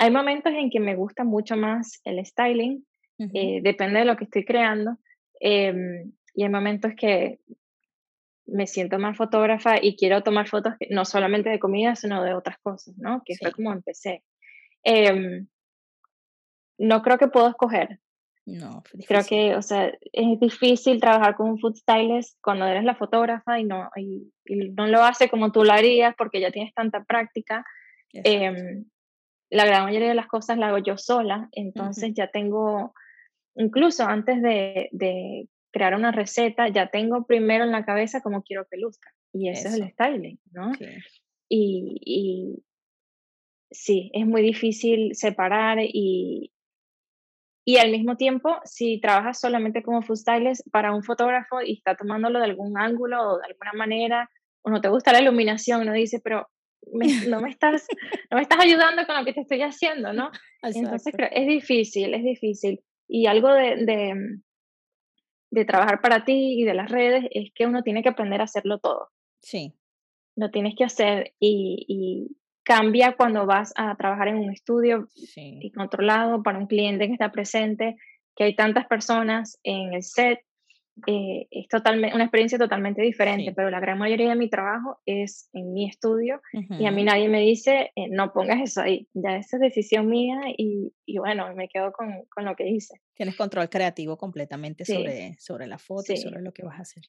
hay 0.00 0.10
momentos 0.10 0.50
en 0.54 0.70
que 0.70 0.80
me 0.80 0.96
gusta 0.96 1.24
mucho 1.24 1.58
más 1.58 2.00
el 2.04 2.24
styling, 2.24 2.86
eh, 3.34 3.60
depende 3.62 3.98
de 3.98 4.06
lo 4.06 4.16
que 4.16 4.24
estoy 4.24 4.46
creando, 4.46 4.96
em, 5.40 6.10
y 6.34 6.42
hay 6.42 6.48
momentos 6.48 6.92
que 6.96 7.38
me 8.46 8.66
siento 8.66 8.98
más 8.98 9.18
fotógrafa 9.18 9.76
y 9.80 9.96
quiero 9.96 10.22
tomar 10.22 10.48
fotos 10.48 10.72
no 10.88 11.04
solamente 11.04 11.50
de 11.50 11.58
comida, 11.58 11.96
sino 11.96 12.24
de 12.24 12.32
otras 12.32 12.56
cosas, 12.62 12.96
¿no? 12.96 13.20
Que 13.26 13.36
fue 13.36 13.52
como 13.52 13.74
empecé. 13.74 14.24
Em, 14.82 15.46
no 16.78 17.02
creo 17.02 17.18
que 17.18 17.28
puedo 17.28 17.48
escoger. 17.48 18.00
No, 18.46 18.82
creo 19.06 19.22
que, 19.28 19.54
o 19.54 19.60
sea, 19.60 19.92
es 20.14 20.40
difícil 20.40 20.98
trabajar 20.98 21.36
con 21.36 21.50
un 21.50 21.58
food 21.58 21.76
stylist 21.76 22.38
cuando 22.40 22.64
eres 22.64 22.84
la 22.84 22.94
fotógrafa 22.94 23.60
y 23.60 23.64
no, 23.64 23.90
y, 23.96 24.32
no 24.46 24.86
lo 24.86 25.04
hace 25.04 25.28
como 25.28 25.52
tú 25.52 25.62
lo 25.62 25.72
harías 25.72 26.14
porque 26.16 26.40
ya 26.40 26.50
tienes 26.50 26.72
tanta 26.72 27.04
práctica 27.04 27.66
la 29.50 29.66
gran 29.66 29.84
mayoría 29.84 30.08
de 30.08 30.14
las 30.14 30.28
cosas 30.28 30.58
la 30.58 30.68
hago 30.68 30.78
yo 30.78 30.96
sola, 30.96 31.48
entonces 31.52 32.12
ya 32.14 32.30
tengo, 32.30 32.94
incluso 33.56 34.04
antes 34.04 34.40
de, 34.40 34.88
de, 34.92 35.48
crear 35.72 35.94
una 35.94 36.10
receta, 36.10 36.68
ya 36.68 36.88
tengo 36.88 37.26
primero 37.26 37.64
en 37.64 37.70
la 37.70 37.84
cabeza 37.84 38.22
cómo 38.22 38.42
quiero 38.42 38.66
que 38.68 38.76
luzca. 38.76 39.12
Y 39.32 39.48
ese 39.48 39.68
es 39.68 39.74
el 39.74 39.90
styling, 39.90 40.40
¿no? 40.50 40.72
Y, 41.48 41.96
y, 42.00 42.64
sí, 43.70 44.10
es 44.12 44.26
muy 44.26 44.42
difícil 44.42 45.14
separar 45.14 45.78
y, 45.80 46.52
y 47.64 47.76
al 47.76 47.92
mismo 47.92 48.16
tiempo, 48.16 48.56
si 48.64 49.00
trabajas 49.00 49.38
solamente 49.38 49.82
como 49.82 50.02
food 50.02 50.16
stylist 50.16 50.68
para 50.70 50.92
un 50.92 51.04
fotógrafo 51.04 51.62
y 51.62 51.74
está 51.74 51.94
tomándolo 51.94 52.38
de 52.40 52.46
algún 52.46 52.76
ángulo 52.78 53.22
o 53.22 53.38
de 53.38 53.46
alguna 53.46 53.72
manera, 53.74 54.30
o 54.62 54.70
no 54.70 54.80
te 54.80 54.88
gusta 54.88 55.12
la 55.12 55.20
iluminación, 55.20 55.82
uno 55.82 55.92
dice, 55.92 56.20
pero 56.20 56.48
no, 57.28 57.40
me 57.40 57.50
estás, 57.50 57.86
no 58.30 58.36
me 58.36 58.42
estás 58.42 58.58
ayudando 58.60 59.06
con 59.06 59.16
lo 59.16 59.24
que 59.24 59.32
te 59.32 59.40
estoy 59.40 59.62
haciendo, 59.62 60.12
¿no? 60.12 60.30
Entonces 60.62 61.14
es 61.30 61.46
difícil, 61.46 62.14
es 62.14 62.22
difícil. 62.22 62.80
Y 63.08 63.26
algo 63.26 63.52
de, 63.52 63.84
de, 63.84 64.38
de, 65.50 65.64
trabajar 65.64 66.00
para 66.00 66.24
ti 66.24 66.60
y 66.60 66.64
de 66.64 66.74
las 66.74 66.90
redes 66.90 67.24
es 67.32 67.50
que 67.54 67.66
uno 67.66 67.82
tiene 67.82 68.02
que 68.02 68.08
aprender 68.08 68.40
a 68.40 68.44
hacerlo 68.44 68.78
todo. 68.78 69.08
Sí. 69.40 69.74
Lo 70.36 70.50
tienes 70.50 70.74
que 70.76 70.84
hacer 70.84 71.34
y, 71.40 71.84
y 71.88 72.36
cambia 72.62 73.16
cuando 73.16 73.46
vas 73.46 73.72
a 73.76 73.96
trabajar 73.96 74.28
en 74.28 74.36
un 74.36 74.52
estudio 74.52 75.08
y 75.36 75.72
controlado 75.72 76.42
para 76.42 76.58
un 76.58 76.66
cliente 76.66 77.06
que 77.06 77.14
está 77.14 77.32
presente, 77.32 77.96
que 78.36 78.44
hay 78.44 78.54
tantas 78.54 78.86
personas 78.86 79.58
en 79.64 79.92
el 79.94 80.02
set 80.02 80.40
eh, 81.06 81.46
es 81.50 81.68
totalmente, 81.68 82.14
una 82.14 82.24
experiencia 82.24 82.58
totalmente 82.58 83.02
diferente, 83.02 83.52
pero 83.54 83.70
la 83.70 83.80
gran 83.80 83.98
mayoría 83.98 84.28
de 84.28 84.36
mi 84.36 84.48
trabajo 84.48 85.00
es 85.06 85.48
en 85.52 85.72
mi 85.72 85.88
estudio 85.88 86.40
y 86.52 86.86
a 86.86 86.90
mí 86.90 87.04
nadie 87.04 87.28
me 87.28 87.40
dice, 87.40 87.92
eh, 87.96 88.08
no 88.08 88.32
pongas 88.32 88.60
eso 88.60 88.80
ahí, 88.80 89.08
ya 89.14 89.36
esa 89.36 89.56
es 89.56 89.60
decisión 89.60 90.08
mía 90.08 90.40
y, 90.56 90.92
y 91.06 91.18
bueno, 91.18 91.54
me 91.54 91.68
quedo 91.68 91.92
con, 91.92 92.24
con, 92.34 92.44
lo 92.44 92.56
que 92.56 92.68
hice. 92.68 93.00
Tienes 93.14 93.36
control 93.36 93.68
creativo 93.68 94.16
completamente 94.16 94.84
sobre, 94.84 95.36
sobre 95.38 95.66
la 95.66 95.78
foto 95.78 96.12
y 96.12 96.16
sobre 96.16 96.40
lo 96.42 96.52
que 96.52 96.64
vas 96.64 96.78
a 96.78 96.82
hacer. 96.82 97.04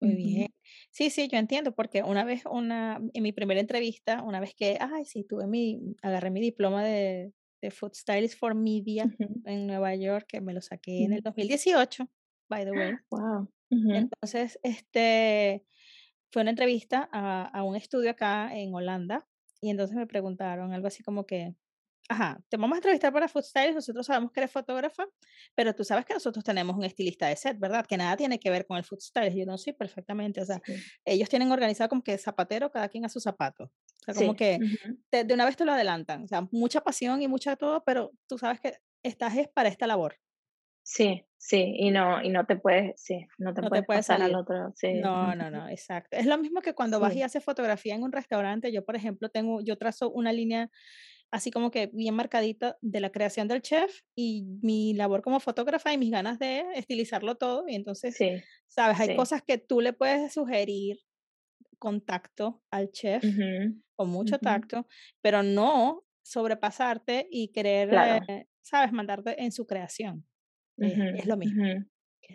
Muy 0.00 0.16
bien. 0.16 0.54
Sí, 0.90 1.10
sí, 1.10 1.28
yo 1.28 1.38
entiendo, 1.38 1.74
porque 1.74 2.02
una 2.02 2.24
vez, 2.24 2.42
una, 2.50 3.00
en 3.12 3.22
mi 3.22 3.32
primera 3.32 3.60
entrevista, 3.60 4.22
una 4.22 4.40
vez 4.40 4.54
que, 4.54 4.76
ay, 4.80 5.04
sí, 5.04 5.24
tuve 5.24 5.46
mi, 5.46 5.80
agarré 6.02 6.30
mi 6.30 6.40
diploma 6.40 6.84
de, 6.84 7.32
de 7.62 7.70
Food 7.70 7.94
Stylist 7.94 8.38
for 8.38 8.54
Media 8.54 9.06
en 9.44 9.66
Nueva 9.66 9.94
York, 9.94 10.26
que 10.28 10.40
me 10.40 10.52
lo 10.52 10.60
saqué 10.60 11.04
en 11.04 11.12
el 11.12 11.22
2018 11.22 12.08
by 12.54 12.64
the 12.64 12.72
way. 12.72 12.94
Wow. 13.10 13.48
Entonces, 13.70 14.58
este, 14.62 15.64
fue 16.30 16.42
una 16.42 16.50
entrevista 16.50 17.08
a, 17.12 17.46
a, 17.46 17.64
un 17.64 17.74
estudio 17.74 18.10
acá 18.10 18.54
en 18.54 18.72
Holanda 18.72 19.26
y 19.60 19.70
entonces 19.70 19.96
me 19.96 20.06
preguntaron 20.06 20.72
algo 20.72 20.86
así 20.86 21.02
como 21.02 21.26
que, 21.26 21.56
ajá, 22.08 22.40
te 22.48 22.56
vamos 22.56 22.76
a 22.76 22.78
entrevistar 22.78 23.12
para 23.12 23.26
Food 23.26 23.42
Stylist, 23.42 23.74
nosotros 23.74 24.06
sabemos 24.06 24.30
que 24.30 24.40
eres 24.40 24.52
fotógrafa, 24.52 25.06
pero 25.56 25.74
tú 25.74 25.82
sabes 25.82 26.04
que 26.04 26.14
nosotros 26.14 26.44
tenemos 26.44 26.76
un 26.76 26.84
estilista 26.84 27.26
de 27.26 27.34
set, 27.34 27.58
¿verdad? 27.58 27.84
Que 27.84 27.96
nada 27.96 28.16
tiene 28.16 28.38
que 28.38 28.50
ver 28.50 28.64
con 28.66 28.76
el 28.76 28.84
Food 28.84 29.00
Stylist. 29.00 29.36
Yo 29.36 29.46
no 29.46 29.58
sé 29.58 29.72
perfectamente, 29.72 30.40
o 30.40 30.44
sea, 30.44 30.60
ellos 31.04 31.28
tienen 31.28 31.50
organizado 31.50 31.88
como 31.88 32.02
que 32.02 32.16
zapatero, 32.16 32.70
cada 32.70 32.88
quien 32.88 33.04
a 33.04 33.08
su 33.08 33.20
zapato. 33.20 33.72
O 34.06 34.12
sea, 34.12 34.14
como 34.14 34.36
que 34.36 34.58
de 35.10 35.34
una 35.34 35.46
vez 35.46 35.56
te 35.56 35.64
lo 35.64 35.72
adelantan, 35.72 36.24
o 36.24 36.28
sea, 36.28 36.46
mucha 36.52 36.82
pasión 36.82 37.22
y 37.22 37.28
mucha 37.28 37.56
todo, 37.56 37.82
pero 37.84 38.12
tú 38.28 38.38
sabes 38.38 38.60
que 38.60 38.76
estás 39.02 39.36
es 39.36 39.48
para 39.48 39.68
esta 39.68 39.86
labor. 39.86 40.16
Sí, 40.86 41.24
sí, 41.38 41.74
y 41.78 41.90
no, 41.90 42.22
y 42.22 42.28
no 42.28 42.44
te 42.44 42.56
puedes, 42.56 43.00
sí, 43.00 43.26
no 43.38 43.54
te 43.54 43.62
puedes, 43.62 43.86
pasar 43.86 44.20
al 44.20 44.34
otro. 44.34 44.70
Sí. 44.76 44.92
No, 44.92 45.34
no, 45.34 45.50
no, 45.50 45.66
exacto. 45.70 46.14
Es 46.16 46.26
lo 46.26 46.36
mismo 46.36 46.60
que 46.60 46.74
cuando 46.74 47.00
vas 47.00 47.16
y 47.16 47.22
haces 47.22 47.42
fotografía 47.42 47.94
en 47.94 48.02
un 48.02 48.12
restaurante. 48.12 48.70
Yo, 48.70 48.84
por 48.84 48.94
ejemplo, 48.94 49.30
tengo, 49.30 49.62
yo 49.62 49.78
trazo 49.78 50.10
una 50.10 50.30
línea 50.30 50.70
así 51.30 51.50
como 51.50 51.70
que 51.70 51.90
bien 51.92 52.14
marcadita 52.14 52.76
de 52.82 53.00
la 53.00 53.10
creación 53.10 53.48
del 53.48 53.62
chef 53.62 54.02
y 54.14 54.44
mi 54.62 54.92
labor 54.92 55.22
como 55.22 55.40
fotógrafa 55.40 55.92
y 55.92 55.98
mis 55.98 56.10
ganas 56.10 56.38
de 56.38 56.64
estilizarlo 56.74 57.36
todo. 57.36 57.64
Y 57.66 57.76
entonces, 57.76 58.14
sabes, 58.68 59.00
hay 59.00 59.16
cosas 59.16 59.42
que 59.42 59.56
tú 59.56 59.80
le 59.80 59.94
puedes 59.94 60.34
sugerir 60.34 60.98
contacto 61.78 62.62
al 62.70 62.92
chef, 62.92 63.24
con 63.96 64.10
mucho 64.10 64.38
tacto, 64.38 64.86
pero 65.22 65.42
no 65.42 66.04
sobrepasarte 66.22 67.26
y 67.30 67.48
querer, 67.48 67.92
eh, 68.28 68.46
sabes, 68.60 68.92
mandarte 68.92 69.42
en 69.42 69.50
su 69.50 69.66
creación 69.66 70.26
es 70.78 71.26
lo 71.26 71.36
mismo. 71.36 71.64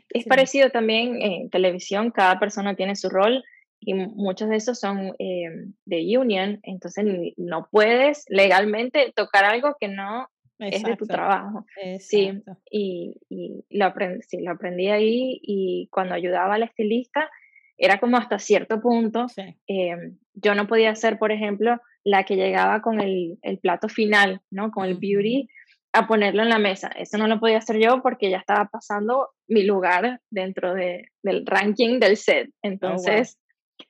Es 0.10 0.26
parecido 0.26 0.70
también 0.70 1.22
en 1.22 1.50
televisión, 1.50 2.12
cada 2.12 2.40
persona 2.40 2.76
tiene 2.76 2.96
su 2.96 3.10
rol 3.10 3.44
y 3.80 3.94
muchos 3.94 4.50
de 4.50 4.58
esos 4.58 4.80
son 4.80 5.14
eh, 5.20 5.50
de 5.86 6.18
union, 6.18 6.60
entonces 6.64 7.06
no 7.38 7.68
puedes 7.72 8.26
legalmente 8.28 9.14
tocar 9.16 9.46
algo 9.46 9.76
que 9.80 9.88
no 9.88 10.28
es 10.60 10.84
de 10.84 10.98
tu 10.98 11.06
trabajo. 11.06 11.66
Sí, 12.00 12.32
y, 12.70 13.16
y 13.30 13.66
lo, 13.70 13.86
aprendí, 13.86 14.22
sí, 14.28 14.42
lo 14.42 14.52
aprendí 14.52 14.90
ahí 14.90 15.40
y 15.42 15.88
cuando 15.92 16.16
ayudaba 16.16 16.56
al 16.56 16.64
estilista 16.64 17.30
era 17.78 18.00
como 18.00 18.18
hasta 18.18 18.40
cierto 18.40 18.82
punto. 18.82 19.28
Eh, 19.68 19.96
yo 20.34 20.54
no 20.56 20.68
podía 20.68 20.94
ser, 20.96 21.18
por 21.18 21.32
ejemplo, 21.32 21.80
la 22.04 22.26
que 22.26 22.36
llegaba 22.36 22.82
con 22.82 23.00
el, 23.00 23.40
el 23.42 23.60
plato 23.60 23.88
final, 23.88 24.42
¿no? 24.52 24.72
Con 24.72 24.86
el 24.86 24.96
beauty 24.96 25.48
a 25.94 26.08
ponerlo 26.08 26.44
en 26.44 26.50
la 26.50 26.60
mesa. 26.60 26.90
Eso 26.90 27.18
no 27.18 27.28
lo 27.28 27.40
podía 27.40 27.58
hacer 27.58 27.80
yo 27.80 28.02
porque 28.02 28.30
ya 28.30 28.38
estaba 28.38 28.66
pasando 28.66 29.30
mi 29.48 29.64
lugar 29.64 30.22
dentro 30.30 30.74
de, 30.74 31.08
del 31.24 31.46
ranking 31.46 32.00
del 32.00 32.18
set. 32.18 32.50
Oh, 32.50 32.58
entonces, 32.64 33.40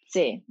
sí. 0.07 0.45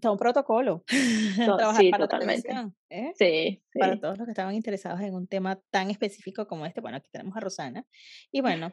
Todo 0.00 0.12
un 0.12 0.18
protocolo. 0.18 0.84
sí, 1.78 1.90
totalmente. 1.90 2.50
¿eh? 2.90 3.12
sí, 3.16 3.62
Para 3.78 3.98
todos 3.98 4.18
los 4.18 4.26
que 4.26 4.32
estaban 4.32 4.54
interesados 4.54 5.00
en 5.00 5.14
un 5.14 5.26
tema 5.26 5.58
tan 5.70 5.90
específico 5.90 6.46
como 6.46 6.66
este, 6.66 6.80
bueno, 6.80 6.98
aquí 6.98 7.08
tenemos 7.10 7.36
a 7.36 7.40
Rosana. 7.40 7.86
Y 8.30 8.40
bueno, 8.40 8.72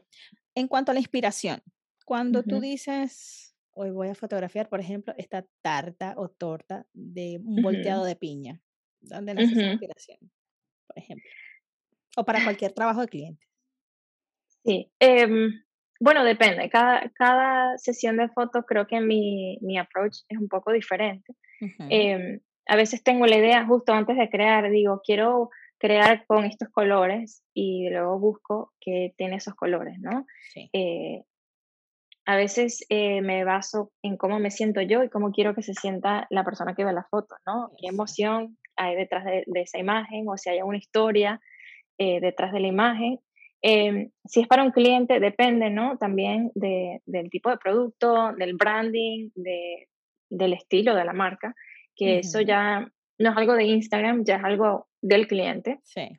en 0.56 0.68
cuanto 0.68 0.92
a 0.92 0.94
la 0.94 1.00
inspiración, 1.00 1.62
cuando 2.06 2.44
tú 2.44 2.60
dices, 2.60 3.56
hoy 3.72 3.92
voy 3.92 4.10
a 4.10 4.16
fotografiar, 4.16 4.68
por 4.68 4.82
ejemplo, 4.82 5.14
esta 5.18 5.46
tarta 5.62 6.16
o 6.18 6.28
torta 6.30 6.86
de 6.92 7.40
un 7.44 7.62
volteado 7.62 8.04
de 8.04 8.16
piña, 8.16 8.62
¿dónde 9.00 9.34
nace 9.34 9.54
esa 9.54 9.72
inspiración? 9.72 10.18
Por 10.88 10.98
ejemplo. 10.98 11.30
O 12.18 12.24
para 12.24 12.44
cualquier 12.44 12.74
trabajo 12.74 13.02
de 13.02 13.08
cliente. 13.08 13.46
Sí. 14.64 14.92
Em, 15.00 15.64
bueno, 16.00 16.24
depende. 16.24 16.70
Cada, 16.70 17.10
cada 17.16 17.78
sesión 17.78 18.18
de 18.18 18.30
fotos 18.30 18.66
creo 18.68 18.88
que 18.88 19.00
mi, 19.00 19.58
mi 19.62 19.78
approach 19.78 20.18
es 20.28 20.38
un 20.38 20.48
poco 20.48 20.72
diferente. 20.72 21.34
Em, 21.90 22.42
a 22.68 22.76
veces 22.76 23.04
tengo 23.04 23.26
la 23.26 23.38
idea 23.38 23.66
justo 23.66 23.94
antes 23.94 24.18
de 24.18 24.30
crear, 24.30 24.70
digo, 24.70 25.02
quiero 25.06 25.50
crear 25.78 26.26
con 26.26 26.46
estos 26.46 26.70
colores 26.70 27.44
y 27.54 27.90
luego 27.90 28.20
busco 28.20 28.74
que 28.80 29.14
tiene 29.18 29.38
esos 29.38 29.56
colores, 29.56 29.98
¿no? 30.00 30.26
Eh, 30.74 31.24
a 32.26 32.36
veces 32.38 32.86
eh, 32.90 33.22
me 33.22 33.44
baso 33.44 33.92
en 34.02 34.16
cómo 34.16 34.40
me 34.40 34.52
siento 34.52 34.82
yo 34.82 35.04
y 35.04 35.10
cómo 35.10 35.32
quiero 35.32 35.54
que 35.54 35.62
se 35.62 35.74
sienta 35.74 36.26
la 36.30 36.46
persona 36.46 36.74
que 36.74 36.86
ve 36.86 36.94
la 36.94 37.08
foto, 37.10 37.36
¿no? 37.46 37.72
¿Qué 37.78 37.88
emoción 37.88 38.58
hay 38.76 38.96
detrás 38.96 39.26
de, 39.26 39.44
de 39.46 39.62
esa 39.62 39.78
imagen 39.78 40.26
o 40.28 40.38
si 40.38 40.50
hay 40.50 40.62
una 40.62 40.78
historia 40.78 41.42
eh, 41.98 42.20
detrás 42.20 42.52
de 42.52 42.60
la 42.60 42.68
imagen. 42.68 43.20
Em, 43.62 44.10
si 44.26 44.42
es 44.42 44.48
para 44.48 44.64
un 44.64 44.72
cliente, 44.72 45.20
depende, 45.20 45.70
¿no? 45.70 45.98
También 45.98 46.52
del 46.54 47.30
tipo 47.30 47.50
de 47.50 47.58
producto, 47.58 48.34
del 48.38 48.56
branding, 48.56 49.30
de, 49.36 49.88
del 50.30 50.54
estilo 50.54 50.96
de 50.96 51.06
la 51.06 51.14
marca, 51.14 51.56
que 51.96 52.20
eso 52.20 52.42
ya 52.42 52.92
no 53.20 53.30
es 53.30 53.38
algo 53.38 53.54
de 53.54 53.64
Instagram, 53.64 54.26
ya 54.26 54.36
es 54.36 54.44
algo 54.44 54.88
del 55.02 55.28
cliente. 55.28 55.80
Sí. 55.84 56.10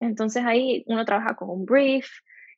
Entonces 0.00 0.44
ahí 0.46 0.84
uno 0.86 1.04
trabaja 1.04 1.34
con 1.36 1.50
un 1.50 1.66
brief, 1.66 2.06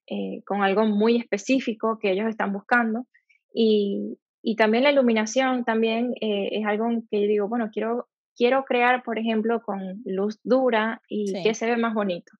eh, 0.06 0.42
con 0.44 0.62
algo 0.62 0.84
muy 0.84 1.16
específico 1.16 1.98
que 1.98 2.12
ellos 2.12 2.28
están 2.28 2.52
buscando. 2.52 3.06
Y, 3.52 4.18
y 4.42 4.56
también 4.56 4.84
la 4.84 4.92
iluminación 4.92 5.64
también 5.64 6.12
eh, 6.20 6.50
es 6.52 6.66
algo 6.66 6.88
que 7.11 7.22
yo 7.22 7.26
digo, 7.26 7.48
bueno, 7.48 7.70
quiero, 7.72 8.08
quiero 8.36 8.64
crear, 8.64 9.02
por 9.02 9.18
ejemplo, 9.18 9.62
con 9.62 10.02
luz 10.04 10.38
dura 10.44 11.02
y 11.08 11.42
que 11.42 11.54
se 11.54 11.66
ve 11.66 11.76
más 11.76 11.94
bonito. 11.94 12.32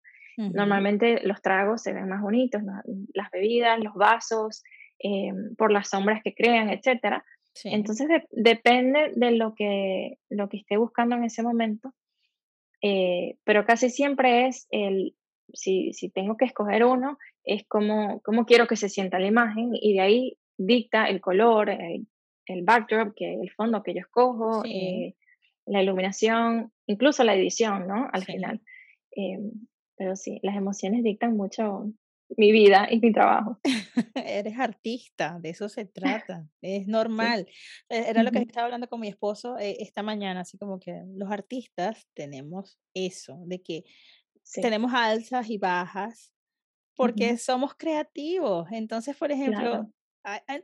Normalmente 0.49 1.21
los 1.25 1.43
tragos 1.43 1.83
se 1.83 1.93
ven 1.93 2.09
más 2.09 2.23
bonitos, 2.23 2.63
las 3.15 3.31
bebidas, 3.31 3.79
los 3.79 3.95
vasos, 3.95 4.63
eh, 4.99 5.33
por 5.57 5.73
las 5.73 5.89
sombras 5.89 6.23
que 6.23 6.35
crean, 6.35 6.71
etc. 6.71 7.23
Entonces 7.65 8.09
depende 8.31 9.13
de 9.15 9.33
lo 9.33 9.55
que, 9.55 10.19
lo 10.29 10.49
que 10.49 10.59
esté 10.59 10.77
buscando 10.77 11.17
en 11.17 11.25
ese 11.25 11.43
momento, 11.43 11.93
eh, 12.83 13.37
pero 13.45 13.65
casi 13.67 13.91
siempre 13.91 14.47
es 14.47 14.67
el, 14.71 15.15
si, 15.53 15.93
si, 15.93 16.09
tengo 16.11 16.37
que 16.37 16.45
escoger 16.45 16.85
uno, 16.85 17.19
es 17.45 17.67
como, 17.67 18.21
cómo 18.21 18.47
quiero 18.47 18.67
que 18.67 18.77
se 18.77 18.89
sienta 18.89 19.19
la 19.19 19.27
imagen 19.27 19.71
y 19.73 19.95
de 19.95 20.01
ahí 20.01 20.39
dicta 20.57 21.07
el 21.07 21.21
color, 21.21 21.71
el, 21.71 22.07
backdrop, 22.63 23.15
que 23.15 23.35
el 23.35 23.51
fondo 23.53 23.83
que 23.83 23.95
yo 23.95 24.01
escojo, 24.01 24.63
eh, 24.65 25.15
la 25.67 25.83
iluminación, 25.83 26.73
incluso 26.87 27.25
la 27.25 27.35
edición, 27.35 27.87
¿no? 27.87 28.09
Al 28.13 28.25
final. 28.25 28.61
Pero 30.01 30.17
sí, 30.17 30.41
las 30.43 30.57
emociones 30.57 31.05
dictan 31.05 31.37
mucho 31.37 31.93
mi 32.39 32.53
vida 32.53 32.89
y 32.91 33.01
mi 33.01 33.13
trabajo. 33.13 33.61
Eres 34.15 34.59
artista, 34.59 35.39
de 35.43 35.51
eso 35.51 35.69
se 35.69 35.85
trata, 35.85 36.49
es 36.63 36.87
normal. 36.89 37.47
E, 37.91 38.09
era 38.09 38.23
lo 38.23 38.31
que 38.31 38.39
estaba 38.39 38.65
hablando 38.65 38.89
con 38.89 38.99
mi 38.99 39.09
esposo 39.09 39.59
eh, 39.59 39.77
esta 39.81 40.03
mañana, 40.03 40.41
así 40.41 40.57
como 40.57 40.81
que 40.81 41.03
los 41.17 41.31
artistas 41.31 42.09
tenemos 42.15 42.81
eso, 42.95 43.43
de 43.45 43.61
que 43.61 43.85
tenemos 44.63 44.91
alzas 44.95 45.51
y 45.51 45.59
bajas 45.59 46.33
porque 46.97 47.37
somos 47.37 47.75
creativos. 47.75 48.69
Entonces, 48.73 49.15
por 49.19 49.31
ejemplo, 49.31 49.93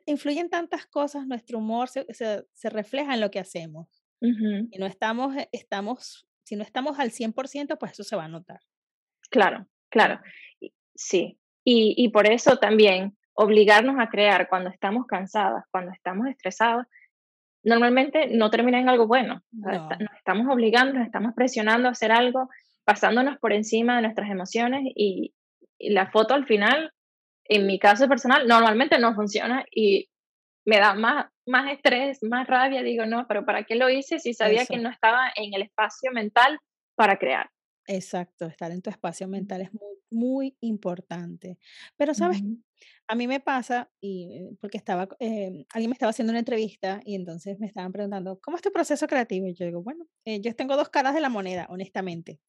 influyen 0.06 0.48
tantas 0.48 0.86
cosas, 0.86 1.26
nuestro 1.26 1.58
humor 1.58 1.90
se, 1.90 2.06
se, 2.14 2.70
refleja 2.70 3.12
en 3.12 3.20
lo 3.20 3.30
que 3.30 3.38
hacemos. 3.38 4.02
Y 4.22 4.78
no 4.78 4.86
estamos, 4.86 5.36
eh, 5.36 5.50
estamos, 5.52 6.26
si 6.42 6.56
no 6.56 6.62
estamos 6.62 6.98
al 6.98 7.10
100%, 7.10 7.76
pues 7.78 7.92
eso 7.92 8.02
se 8.02 8.16
va 8.16 8.24
a 8.24 8.28
notar. 8.28 8.60
Claro, 9.30 9.66
claro. 9.90 10.20
Sí. 10.94 11.38
Y, 11.64 11.94
y 11.96 12.10
por 12.10 12.26
eso 12.26 12.58
también 12.58 13.16
obligarnos 13.34 13.96
a 13.98 14.08
crear 14.08 14.48
cuando 14.48 14.70
estamos 14.70 15.06
cansadas, 15.06 15.64
cuando 15.70 15.92
estamos 15.92 16.26
estresados, 16.28 16.86
normalmente 17.66 18.28
no 18.28 18.48
termina 18.50 18.78
en 18.78 18.88
algo 18.88 19.06
bueno. 19.06 19.42
Nos 19.52 20.00
estamos 20.16 20.46
obligando, 20.48 20.94
nos 20.94 21.06
estamos 21.06 21.32
presionando 21.34 21.88
a 21.88 21.90
hacer 21.90 22.12
algo, 22.12 22.48
pasándonos 22.84 23.38
por 23.38 23.52
encima 23.52 23.96
de 23.96 24.02
nuestras 24.02 24.30
emociones 24.30 24.82
y, 24.94 25.34
la 25.78 26.10
foto 26.10 26.32
al 26.32 26.46
final, 26.46 26.90
en 27.44 27.66
mi 27.66 27.78
caso 27.78 28.08
personal, 28.08 28.48
normalmente 28.48 28.98
no 28.98 29.14
funciona 29.14 29.62
y 29.70 30.08
me 30.64 30.78
da 30.78 30.94
más, 30.94 31.26
más 31.44 31.70
estrés, 31.70 32.22
más 32.22 32.46
rabia. 32.46 32.82
Digo, 32.82 33.04
no, 33.04 33.26
pero 33.28 33.44
¿para 33.44 33.64
qué 33.64 33.74
lo 33.74 33.90
hice 33.90 34.18
si 34.18 34.32
sabía 34.32 34.64
que 34.64 34.78
no 34.78 34.88
estaba 34.88 35.30
en 35.34 35.52
el 35.52 35.60
espacio 35.60 36.12
mental 36.12 36.58
para 36.94 37.18
crear? 37.18 37.50
Exacto, 37.86 38.46
estar 38.46 38.72
en 38.72 38.82
tu 38.82 38.90
espacio 38.90 39.28
mental 39.28 39.62
es 39.62 39.72
muy, 39.72 39.96
muy 40.10 40.56
importante. 40.60 41.58
Pero, 41.96 42.14
¿sabes? 42.14 42.42
A 43.08 43.14
mí 43.14 43.28
me 43.28 43.40
pasa, 43.40 43.90
y 44.00 44.32
eh, 44.32 44.56
porque 44.60 44.76
estaba, 44.78 45.08
eh, 45.20 45.64
alguien 45.72 45.90
me 45.90 45.94
estaba 45.94 46.10
haciendo 46.10 46.32
una 46.32 46.40
entrevista 46.40 47.00
y 47.04 47.14
entonces 47.14 47.58
me 47.60 47.66
estaban 47.66 47.92
preguntando, 47.92 48.40
¿cómo 48.42 48.56
es 48.56 48.62
tu 48.62 48.72
proceso 48.72 49.06
creativo? 49.06 49.46
Y 49.46 49.54
yo 49.54 49.66
digo, 49.66 49.82
bueno, 49.82 50.06
eh, 50.24 50.40
yo 50.40 50.54
tengo 50.56 50.76
dos 50.76 50.88
caras 50.88 51.14
de 51.14 51.20
la 51.20 51.28
moneda, 51.28 51.66
honestamente. 51.70 52.40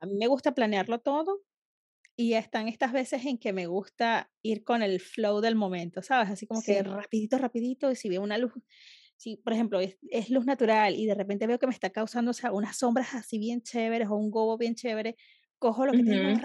A 0.00 0.06
mí 0.06 0.14
me 0.18 0.26
gusta 0.26 0.54
planearlo 0.54 1.00
todo 1.00 1.42
y 2.16 2.34
están 2.34 2.68
estas 2.68 2.92
veces 2.92 3.24
en 3.26 3.38
que 3.38 3.52
me 3.52 3.66
gusta 3.66 4.30
ir 4.42 4.64
con 4.64 4.82
el 4.82 5.00
flow 5.00 5.40
del 5.40 5.56
momento, 5.56 6.02
¿sabes? 6.02 6.30
Así 6.30 6.46
como 6.46 6.62
que 6.62 6.82
rapidito, 6.82 7.38
rapidito, 7.38 7.90
y 7.90 7.96
si 7.96 8.08
veo 8.10 8.22
una 8.22 8.38
luz, 8.38 8.52
si, 9.22 9.36
por 9.36 9.52
ejemplo, 9.52 9.78
es, 9.78 10.30
luz 10.30 10.44
natural 10.46 10.96
y 10.96 11.06
de 11.06 11.14
repente 11.14 11.46
veo 11.46 11.60
que 11.60 11.68
me 11.68 11.72
está 11.72 11.90
causando 11.90 12.32
o 12.32 12.34
sea, 12.34 12.50
unas 12.50 12.76
sombras 12.76 13.14
así 13.14 13.38
bien 13.38 13.62
chéveres 13.62 14.08
o 14.08 14.16
un 14.16 14.32
gobo 14.32 14.58
bien 14.58 14.74
chévere, 14.74 15.14
cojo 15.60 15.86
lo 15.86 15.92
que 15.92 16.02
tengo, 16.02 16.40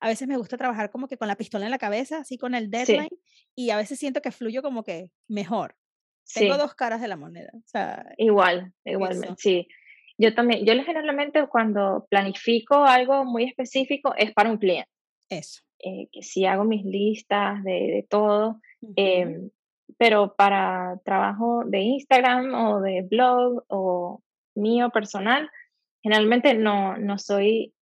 a 0.00 0.06
veces 0.06 0.28
me 0.28 0.36
gusta 0.36 0.56
trabajar 0.56 0.90
como 0.90 1.08
que 1.08 1.16
con 1.16 1.26
la 1.26 1.34
pistola 1.34 1.64
en 1.64 1.72
la 1.72 1.78
cabeza, 1.78 2.18
así 2.18 2.38
con 2.38 2.54
el 2.54 2.70
deadline, 2.70 3.08
y 3.56 3.70
a 3.70 3.76
veces 3.76 3.98
siento 3.98 4.22
que 4.22 4.30
fluyo 4.30 4.62
como 4.62 4.84
que 4.84 5.10
mejor. 5.26 5.74
Tengo 6.32 6.56
dos 6.56 6.76
caras 6.76 7.00
de 7.00 7.08
la 7.08 7.16
moneda. 7.16 7.50
O 7.54 7.66
sea, 7.66 8.06
Igual, 8.18 8.72
igualmente, 8.84 9.34
sí. 9.38 9.66
Yo 10.16 10.32
también, 10.32 10.64
yo 10.64 10.72
generalmente 10.84 11.44
cuando 11.48 12.06
planifico 12.08 12.76
algo 12.84 13.24
muy 13.24 13.44
específico 13.44 14.14
es 14.16 14.32
para 14.32 14.50
un 14.50 14.58
cliente. 14.58 14.90
Eso. 15.28 15.62
Eh, 15.80 16.06
que 16.12 16.22
si 16.22 16.46
hago 16.46 16.62
mis 16.62 16.84
listas 16.84 17.64
de, 17.64 17.72
de 17.72 18.06
todo, 18.08 18.60
pero 19.98 20.34
para 20.36 21.00
trabajo 21.04 21.62
de 21.64 21.80
Instagram 21.80 22.54
o 22.54 22.80
de 22.80 23.02
blog 23.02 23.64
o 23.68 24.22
mío 24.54 24.90
personal, 24.90 25.50
generalmente 26.02 26.54
no, 26.54 26.96
no 26.96 27.18
soy 27.18 27.72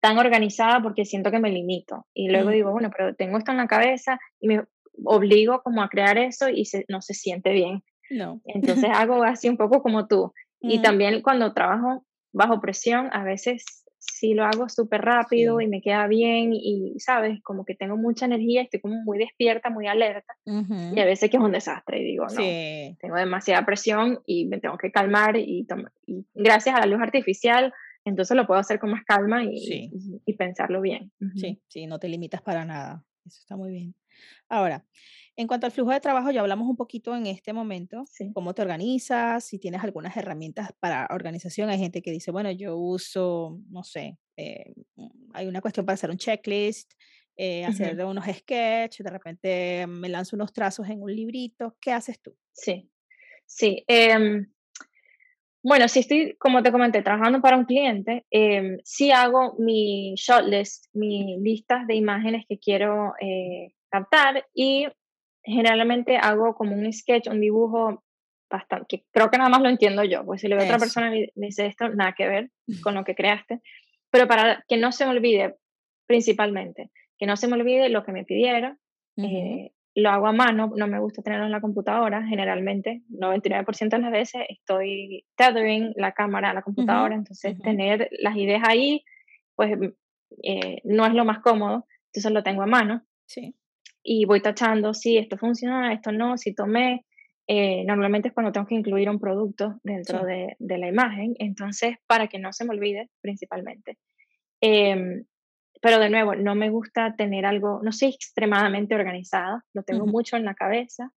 tan 0.00 0.18
organizada 0.18 0.82
porque 0.82 1.04
siento 1.04 1.30
que 1.30 1.38
me 1.38 1.50
limito. 1.50 2.06
Y 2.12 2.28
luego 2.28 2.50
digo, 2.50 2.72
bueno, 2.72 2.90
pero 2.96 3.14
tengo 3.14 3.38
esto 3.38 3.52
en 3.52 3.58
la 3.58 3.68
cabeza 3.68 4.18
y 4.40 4.48
me 4.48 4.64
obligo 5.04 5.62
como 5.62 5.82
a 5.82 5.88
crear 5.88 6.18
eso 6.18 6.48
y 6.48 6.64
no 6.88 7.00
se 7.00 7.14
siente 7.14 7.52
bien. 7.52 7.82
No. 8.10 8.40
Entonces 8.44 8.90
hago 8.92 9.22
así 9.22 9.48
un 9.48 9.56
poco 9.56 9.82
como 9.82 10.06
tú. 10.06 10.32
Y 10.60 10.80
también 10.80 11.22
cuando 11.22 11.54
trabajo 11.54 12.04
bajo 12.32 12.60
presión, 12.60 13.10
a 13.12 13.24
veces 13.24 13.81
si 14.04 14.34
lo 14.34 14.44
hago 14.44 14.68
súper 14.68 15.02
rápido 15.02 15.60
y 15.60 15.68
me 15.68 15.80
queda 15.80 16.08
bien 16.08 16.52
y, 16.52 16.98
¿sabes? 16.98 17.40
Como 17.42 17.64
que 17.64 17.76
tengo 17.76 17.96
mucha 17.96 18.26
energía, 18.26 18.62
estoy 18.62 18.80
como 18.80 18.96
muy 19.02 19.16
despierta, 19.16 19.70
muy 19.70 19.86
alerta. 19.86 20.34
Y 20.44 20.98
a 20.98 21.04
veces 21.04 21.30
que 21.30 21.36
es 21.36 21.42
un 21.42 21.52
desastre 21.52 22.00
y 22.00 22.04
digo, 22.04 22.26
no, 22.26 22.96
tengo 23.00 23.14
demasiada 23.14 23.64
presión 23.64 24.18
y 24.26 24.46
me 24.46 24.58
tengo 24.58 24.76
que 24.76 24.90
calmar 24.90 25.36
y, 25.36 25.66
y 26.06 26.26
gracias 26.34 26.74
a 26.74 26.80
la 26.80 26.86
luz 26.86 27.00
artificial, 27.00 27.72
entonces 28.04 28.36
lo 28.36 28.44
puedo 28.46 28.58
hacer 28.58 28.80
con 28.80 28.90
más 28.90 29.04
calma 29.04 29.44
y, 29.44 29.90
y, 30.26 30.32
pensarlo 30.34 30.80
bien. 30.80 31.12
Sí, 31.36 31.62
sí, 31.68 31.86
no 31.86 32.00
te 32.00 32.08
limitas 32.08 32.42
para 32.42 32.64
nada. 32.64 33.04
Eso 33.24 33.38
está 33.40 33.56
muy 33.56 33.70
bien. 33.70 33.94
Ahora, 34.48 34.86
en 35.36 35.46
cuanto 35.46 35.66
al 35.66 35.72
flujo 35.72 35.92
de 35.92 36.00
trabajo, 36.00 36.30
ya 36.30 36.40
hablamos 36.40 36.68
un 36.68 36.76
poquito 36.76 37.16
en 37.16 37.26
este 37.26 37.52
momento, 37.52 38.04
cómo 38.34 38.54
te 38.54 38.62
organizas, 38.62 39.44
si 39.44 39.58
tienes 39.58 39.82
algunas 39.82 40.16
herramientas 40.16 40.72
para 40.80 41.06
organización. 41.10 41.70
Hay 41.70 41.78
gente 41.78 42.02
que 42.02 42.10
dice, 42.10 42.30
bueno, 42.30 42.50
yo 42.50 42.76
uso, 42.76 43.60
no 43.70 43.84
sé, 43.84 44.18
eh, 44.36 44.74
mm, 44.96 45.30
hay 45.34 45.46
una 45.46 45.60
cuestión 45.60 45.86
para 45.86 45.94
hacer 45.94 46.10
un 46.10 46.18
checklist, 46.18 46.92
eh, 47.36 47.64
hacer 47.64 48.04
unos 48.04 48.26
sketches, 48.26 49.04
de 49.04 49.10
repente 49.10 49.86
me 49.86 50.08
lanzo 50.08 50.36
unos 50.36 50.52
trazos 50.52 50.88
en 50.88 51.00
un 51.00 51.14
librito. 51.14 51.76
¿Qué 51.80 51.92
haces 51.92 52.20
tú? 52.20 52.36
Sí, 52.52 52.90
sí. 53.46 53.84
Em, 53.88 54.52
bueno, 55.62 55.86
si 55.88 56.00
estoy, 56.00 56.36
como 56.38 56.62
te 56.62 56.72
comenté, 56.72 57.02
trabajando 57.02 57.40
para 57.40 57.56
un 57.56 57.64
cliente, 57.64 58.26
eh, 58.30 58.78
sí 58.84 59.12
hago 59.12 59.54
mi 59.58 60.14
shortlist, 60.16 60.86
mi 60.92 61.38
listas 61.40 61.86
de 61.86 61.94
imágenes 61.94 62.44
que 62.48 62.58
quiero 62.58 63.12
eh, 63.20 63.72
captar 63.88 64.44
y 64.54 64.88
generalmente 65.44 66.16
hago 66.16 66.54
como 66.54 66.74
un 66.74 66.92
sketch, 66.92 67.28
un 67.28 67.40
dibujo 67.40 68.02
bastante, 68.50 68.86
que 68.88 69.04
creo 69.12 69.30
que 69.30 69.38
nada 69.38 69.50
más 69.50 69.62
lo 69.62 69.68
entiendo 69.68 70.02
yo, 70.04 70.24
pues 70.24 70.40
si 70.40 70.48
le 70.48 70.56
veo 70.56 70.64
a 70.64 70.66
otra 70.66 70.78
persona 70.78 71.10
me 71.10 71.46
dice 71.46 71.66
esto, 71.66 71.88
nada 71.88 72.12
que 72.12 72.28
ver 72.28 72.50
con 72.82 72.94
lo 72.94 73.04
que 73.04 73.14
creaste, 73.14 73.60
pero 74.10 74.26
para 74.28 74.64
que 74.68 74.76
no 74.76 74.92
se 74.92 75.06
me 75.06 75.12
olvide 75.12 75.56
principalmente, 76.06 76.90
que 77.18 77.26
no 77.26 77.36
se 77.36 77.48
me 77.48 77.54
olvide 77.54 77.88
lo 77.88 78.04
que 78.04 78.12
me 78.12 78.24
pidieron, 78.24 78.78
lo 79.94 80.10
hago 80.10 80.26
a 80.26 80.32
mano, 80.32 80.72
no 80.74 80.86
me 80.86 80.98
gusta 80.98 81.22
tenerlo 81.22 81.46
en 81.46 81.52
la 81.52 81.60
computadora, 81.60 82.26
generalmente, 82.26 83.02
99% 83.10 83.90
de 83.90 83.98
las 83.98 84.10
veces 84.10 84.42
estoy 84.48 85.24
tethering 85.36 85.92
la 85.96 86.12
cámara 86.12 86.50
a 86.50 86.54
la 86.54 86.62
computadora, 86.62 87.14
entonces 87.14 87.58
tener 87.60 88.08
las 88.20 88.36
ideas 88.36 88.62
ahí, 88.66 89.04
pues 89.54 89.78
mm, 89.78 89.88
eh, 90.42 90.80
no 90.84 91.06
es 91.06 91.12
lo 91.12 91.24
más 91.24 91.40
cómodo, 91.40 91.86
entonces 92.06 92.32
lo 92.32 92.42
tengo 92.42 92.62
a 92.62 92.66
mano. 92.66 93.04
Sí. 93.26 93.54
Y 94.02 94.24
voy 94.24 94.40
tachando 94.40 94.94
si 94.94 95.18
esto 95.18 95.36
funciona, 95.36 95.92
esto 95.92 96.10
no, 96.10 96.38
si 96.38 96.54
tomé. 96.54 97.04
Eh, 97.46 97.84
normalmente 97.84 98.28
es 98.28 98.34
cuando 98.34 98.52
tengo 98.52 98.66
que 98.66 98.74
incluir 98.74 99.10
un 99.10 99.18
producto 99.18 99.78
dentro 99.82 100.24
de, 100.24 100.56
de, 100.58 100.78
la 100.78 100.88
imagen, 100.88 101.34
entonces 101.38 101.96
para 102.06 102.28
que 102.28 102.38
no 102.38 102.52
se 102.52 102.64
me 102.64 102.70
olvide 102.70 103.10
principalmente. 103.20 103.98
Eh, 104.60 105.24
pero 105.82 105.98
de 105.98 106.10
nuevo, 106.10 106.36
no 106.36 106.54
me 106.54 106.70
gusta 106.70 107.16
tener 107.16 107.44
algo, 107.44 107.80
no 107.82 107.90
soy 107.90 108.10
extremadamente 108.10 108.94
organizada, 108.94 109.64
lo 109.74 109.82
tengo 109.82 110.06
mucho 110.06 110.36
en 110.36 110.44
la 110.44 110.54
cabeza 110.54 111.12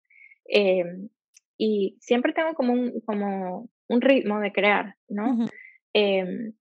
em, 0.45 1.07
y 1.55 1.97
siempre 2.01 2.33
tengo 2.33 2.55
como 2.55 2.73
un, 2.73 2.99
como 3.01 3.69
un 3.87 4.01
ritmo 4.01 4.39
de 4.39 4.51
crear, 4.51 4.95
¿no? 5.07 5.45
Em, 5.93 6.53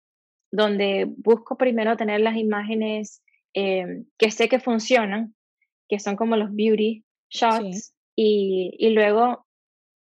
donde 0.53 1.07
busco 1.17 1.57
primero 1.57 1.97
tener 1.97 2.21
las 2.21 2.37
imágenes 2.37 3.23
em, 3.55 4.05
que 4.19 4.31
sé 4.31 4.51
que 4.51 4.61
funcionan, 4.61 5.35
que 5.89 5.99
son 5.99 6.15
como 6.15 6.37
los 6.37 6.55
beauty 6.55 7.07
shots, 7.31 7.95
y, 8.15 8.77
y 8.79 8.91
luego 8.91 9.44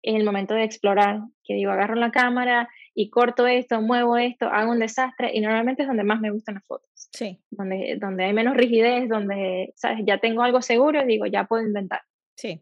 en 0.02 0.16
el 0.16 0.24
momento 0.24 0.54
de 0.54 0.64
explorar, 0.64 1.20
que 1.44 1.54
digo, 1.54 1.70
agarro 1.70 1.94
la 1.94 2.10
cámara 2.10 2.68
y 2.94 3.10
corto 3.10 3.46
esto, 3.46 3.80
muevo 3.80 4.16
esto, 4.16 4.46
hago 4.48 4.72
un 4.72 4.80
desastre 4.80 5.30
y 5.32 5.40
normalmente 5.40 5.82
es 5.82 5.88
donde 5.88 6.04
más 6.04 6.20
me 6.20 6.30
gustan 6.30 6.56
las 6.56 6.64
fotos. 6.64 6.90
Sí. 7.12 7.40
Donde, 7.50 7.96
donde 8.00 8.24
hay 8.24 8.32
menos 8.32 8.56
rigidez, 8.56 9.08
donde, 9.08 9.72
¿sabes? 9.76 10.00
Ya 10.04 10.18
tengo 10.18 10.42
algo 10.42 10.60
seguro 10.60 11.02
y 11.02 11.06
digo, 11.06 11.26
ya 11.26 11.44
puedo 11.44 11.64
inventar. 11.64 12.02
Sí. 12.36 12.60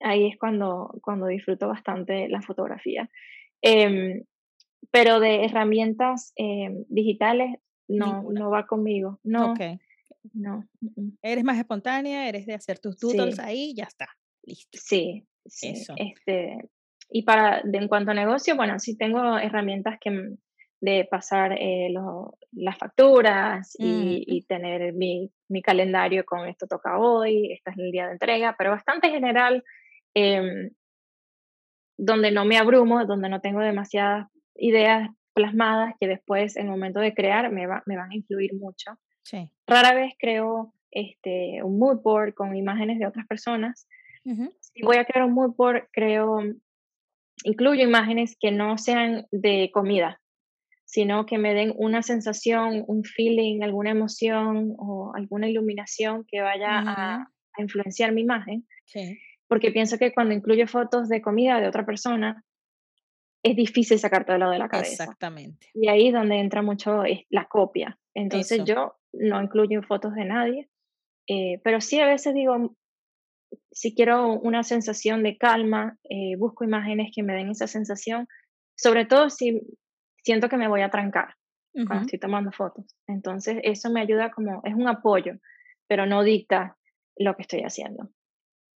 Ahí 0.00 0.26
es 0.26 0.38
cuando, 0.38 0.98
cuando 1.02 1.26
disfruto 1.26 1.68
bastante 1.68 2.28
la 2.28 2.42
fotografía. 2.42 3.10
Em, 3.62 4.24
pero 4.90 5.20
de 5.20 5.44
herramientas 5.44 6.32
em, 6.36 6.84
digitales 6.88 7.58
no, 7.88 8.24
no 8.30 8.50
va 8.50 8.66
conmigo. 8.66 9.18
No. 9.24 9.52
Okay. 9.52 9.78
No. 10.32 10.68
Eres 11.22 11.44
más 11.44 11.58
espontánea, 11.58 12.28
eres 12.28 12.46
de 12.46 12.54
hacer 12.54 12.78
tus 12.78 12.98
doodles 12.98 13.38
ahí, 13.38 13.74
ya 13.74 13.84
está. 13.84 14.08
Listo. 14.42 14.78
Sí, 14.82 15.26
sí. 15.46 15.70
Eso. 15.70 15.94
Este, 15.96 16.58
y 17.08 17.22
para, 17.22 17.62
de, 17.64 17.78
en 17.78 17.88
cuanto 17.88 18.12
a 18.12 18.14
negocio, 18.14 18.56
bueno, 18.56 18.78
sí 18.78 18.96
tengo 18.96 19.38
herramientas 19.38 19.98
que, 20.00 20.36
de 20.80 21.06
pasar 21.10 21.52
eh, 21.52 21.92
las 22.52 22.78
facturas 22.78 23.74
y, 23.78 24.44
tener 24.48 24.94
mi, 24.94 25.30
mi, 25.48 25.62
calendario 25.62 26.24
con 26.24 26.48
esto 26.48 26.66
toca 26.66 26.98
hoy, 26.98 27.52
este 27.52 27.70
es 27.70 27.78
el 27.78 27.90
día 27.92 28.06
de 28.06 28.12
entrega, 28.12 28.54
pero 28.56 28.70
bastante 28.70 29.10
general, 29.10 29.62
em, 30.14 30.70
donde 31.98 32.30
no 32.30 32.46
me 32.46 32.56
abrumo, 32.56 33.04
donde 33.04 33.28
no 33.28 33.40
tengo 33.40 33.60
demasiadas 33.60 34.28
ideas 34.54 35.10
plasmadas 35.34 35.94
que 36.00 36.08
después 36.08 36.56
en 36.56 36.64
el 36.64 36.70
momento 36.70 37.00
de 37.00 37.14
crear 37.14 37.52
me, 37.52 37.66
me 37.86 37.96
van 37.96 38.10
a 38.10 38.16
influir 38.16 38.54
mucho. 38.54 38.92
Sí. 39.22 39.50
Rara 39.66 39.94
vez 39.94 40.14
creo 40.18 40.72
este, 40.90 41.62
un 41.62 41.78
mood 41.78 42.00
board 42.02 42.34
con 42.34 42.56
imágenes 42.56 42.98
de 42.98 43.06
otras 43.06 43.26
personas. 43.26 43.86
Voy 44.82 44.96
a 44.96 45.04
crear 45.04 45.26
un 45.26 45.34
mood 45.34 45.54
board, 45.56 45.88
creo, 45.92 46.40
incluyo 47.44 47.84
imágenes 47.84 48.36
que 48.38 48.50
no 48.50 48.78
sean 48.78 49.26
de 49.30 49.70
comida, 49.72 50.20
sino 50.84 51.26
que 51.26 51.38
me 51.38 51.54
den 51.54 51.72
una 51.76 52.02
sensación, 52.02 52.84
un 52.86 53.04
feeling, 53.04 53.62
alguna 53.62 53.90
emoción 53.90 54.74
o 54.78 55.12
alguna 55.14 55.48
iluminación 55.48 56.24
que 56.26 56.40
vaya 56.40 56.82
a, 56.86 57.26
influenciar 57.58 58.12
mi 58.12 58.22
imagen. 58.22 58.66
Porque 59.46 59.70
pienso 59.70 59.98
que 59.98 60.12
cuando 60.12 60.34
incluyo 60.34 60.66
fotos 60.66 61.08
de 61.08 61.20
comida 61.20 61.60
de 61.60 61.68
otra 61.68 61.84
persona, 61.84 62.44
es 63.42 63.56
difícil 63.56 63.98
sacarte 63.98 64.32
de 64.32 64.38
lado 64.38 64.52
de 64.52 64.58
la 64.58 64.68
cabeza. 64.68 65.04
Exactamente. 65.04 65.68
Y 65.74 65.88
ahí 65.88 66.08
es 66.08 66.14
donde 66.14 66.38
entra 66.38 66.62
mucho 66.62 67.02
la 67.28 67.46
copia. 67.46 67.98
Entonces 68.14 68.64
yo 68.64 68.94
no 69.12 69.42
incluyo 69.42 69.82
fotos 69.82 70.14
de 70.14 70.24
nadie, 70.24 70.68
eh, 71.26 71.60
pero 71.62 71.80
sí 71.80 72.00
a 72.00 72.06
veces 72.06 72.34
digo, 72.34 72.76
si 73.70 73.94
quiero 73.94 74.32
una 74.32 74.62
sensación 74.62 75.22
de 75.22 75.36
calma, 75.38 75.98
eh, 76.04 76.36
busco 76.36 76.64
imágenes 76.64 77.10
que 77.14 77.22
me 77.22 77.34
den 77.34 77.50
esa 77.50 77.66
sensación, 77.66 78.26
sobre 78.76 79.06
todo 79.06 79.30
si 79.30 79.60
siento 80.22 80.48
que 80.48 80.56
me 80.56 80.68
voy 80.68 80.82
a 80.82 80.90
trancar 80.90 81.34
cuando 81.72 82.04
estoy 82.04 82.18
tomando 82.18 82.50
fotos. 82.50 82.84
Entonces, 83.06 83.58
eso 83.62 83.90
me 83.90 84.00
ayuda 84.00 84.30
como, 84.32 84.60
es 84.64 84.74
un 84.74 84.88
apoyo, 84.88 85.34
pero 85.86 86.04
no 86.04 86.24
dicta 86.24 86.76
lo 87.16 87.36
que 87.36 87.42
estoy 87.42 87.60
haciendo. 87.60 88.10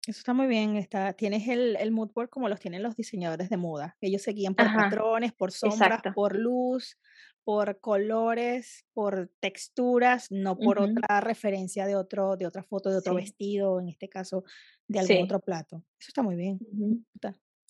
Eso 0.06 0.20
está 0.20 0.34
muy 0.34 0.48
bien. 0.48 0.76
Está, 0.76 1.14
tienes 1.14 1.48
el, 1.48 1.78
el 1.78 1.92
mood 1.92 2.12
board 2.14 2.30
como 2.30 2.50
los 2.50 2.60
tienen 2.60 2.84
los 2.84 2.96
diseñadores 2.96 3.50
de 3.50 3.58
moda. 3.58 3.96
Ellos 4.02 4.22
se 4.22 4.32
guían 4.32 4.54
por 4.54 4.66
patrones, 4.74 5.32
por 5.32 5.52
sombras, 5.52 6.02
por 6.14 6.38
luz, 6.38 6.98
por 7.44 7.80
colores, 7.80 8.86
por 8.94 9.32
texturas, 9.40 10.30
no 10.30 10.58
por 10.58 10.80
otra 10.80 11.22
referencia 11.22 11.86
de 11.86 11.96
otro, 11.96 12.36
de 12.36 12.48
otra 12.48 12.64
foto, 12.64 12.90
de 12.90 12.98
otro 12.98 13.16
vestido, 13.16 13.80
en 13.80 13.90
este 13.90 14.10
caso, 14.10 14.44
de 14.88 15.00
algún 15.00 15.24
otro 15.24 15.40
plato. 15.40 15.84
Eso 16.00 16.10
está 16.10 16.22
muy 16.22 16.36
bien. 16.36 16.60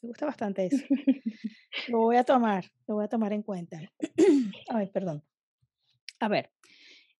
Me 0.03 0.09
gusta 0.09 0.25
bastante 0.25 0.65
eso. 0.65 0.83
lo 1.87 1.99
voy 1.99 2.17
a 2.17 2.23
tomar, 2.23 2.65
lo 2.87 2.95
voy 2.95 3.05
a 3.05 3.07
tomar 3.07 3.31
en 3.31 3.41
cuenta. 3.41 3.79
Ay, 4.69 4.87
perdón. 4.87 5.23
A 6.19 6.27
ver, 6.27 6.51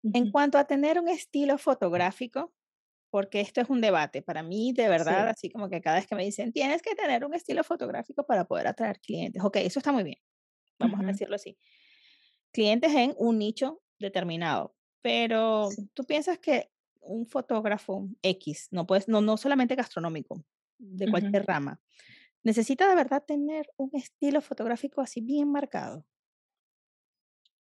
en 0.02 0.32
cuanto 0.32 0.58
a 0.58 0.66
tener 0.66 1.00
un 1.00 1.08
estilo 1.08 1.58
fotográfico, 1.58 2.54
porque 3.14 3.42
esto 3.42 3.62
es 3.62 3.70
un 3.70 3.80
debate, 3.80 4.24
para 4.24 4.42
mí 4.42 4.74
de 4.74 4.90
verdad, 4.90 5.28
así 5.28 5.48
como 5.52 5.70
que 5.70 5.82
cada 5.82 5.98
vez 5.98 6.08
que 6.08 6.16
me 6.16 6.26
dicen, 6.26 6.52
tienes 6.52 6.82
que 6.82 6.96
tener 6.96 7.24
un 7.24 7.36
estilo 7.36 7.64
fotográfico 7.64 8.26
para 8.26 8.46
poder 8.46 8.66
atraer 8.66 9.00
clientes. 9.00 9.44
Ok, 9.44 9.58
eso 9.58 9.78
está 9.78 9.92
muy 9.92 10.02
bien, 10.02 10.18
vamos 10.80 11.00
a 11.00 11.04
decirlo 11.04 11.36
así. 11.36 11.56
Clientes 12.52 12.92
en 12.96 13.14
un 13.20 13.38
nicho 13.38 13.84
determinado, 14.00 14.76
pero 15.04 15.70
tú 15.94 16.06
piensas 16.06 16.40
que 16.40 16.72
un 17.02 17.28
fotógrafo 17.28 18.10
X, 18.24 18.70
no, 18.72 18.88
puedes, 18.88 19.08
no, 19.08 19.22
no 19.22 19.38
solamente 19.38 19.76
gastronómico, 19.76 20.44
de 20.80 21.08
cualquier 21.08 21.46
rama, 21.46 21.80
¿Necesita 22.42 22.90
de 22.90 22.96
verdad 22.96 23.24
tener 23.24 23.70
un 23.78 23.92
estilo 23.94 24.42
fotográfico 24.42 25.02
así 25.02 25.22
bien 25.22 25.52
marcado? 25.52 26.04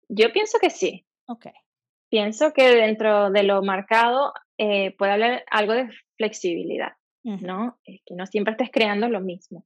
Yo 0.09 0.33
pienso 0.33 0.59
que 0.59 0.69
sí. 0.69 1.07
Ok. 1.27 1.47
Pienso 2.09 2.51
que 2.51 2.75
dentro 2.75 3.31
de 3.31 3.43
lo 3.43 3.63
marcado 3.63 4.33
eh, 4.61 4.93
puede 4.97 5.13
haber 5.13 5.45
algo 5.49 5.71
de 5.71 5.89
flexibilidad, 6.17 6.91
¿no? 7.23 7.79
que 7.85 8.13
no 8.13 8.25
siempre 8.25 8.51
estés 8.51 8.69
creando 8.71 9.07
lo 9.07 9.21
mismo. 9.21 9.65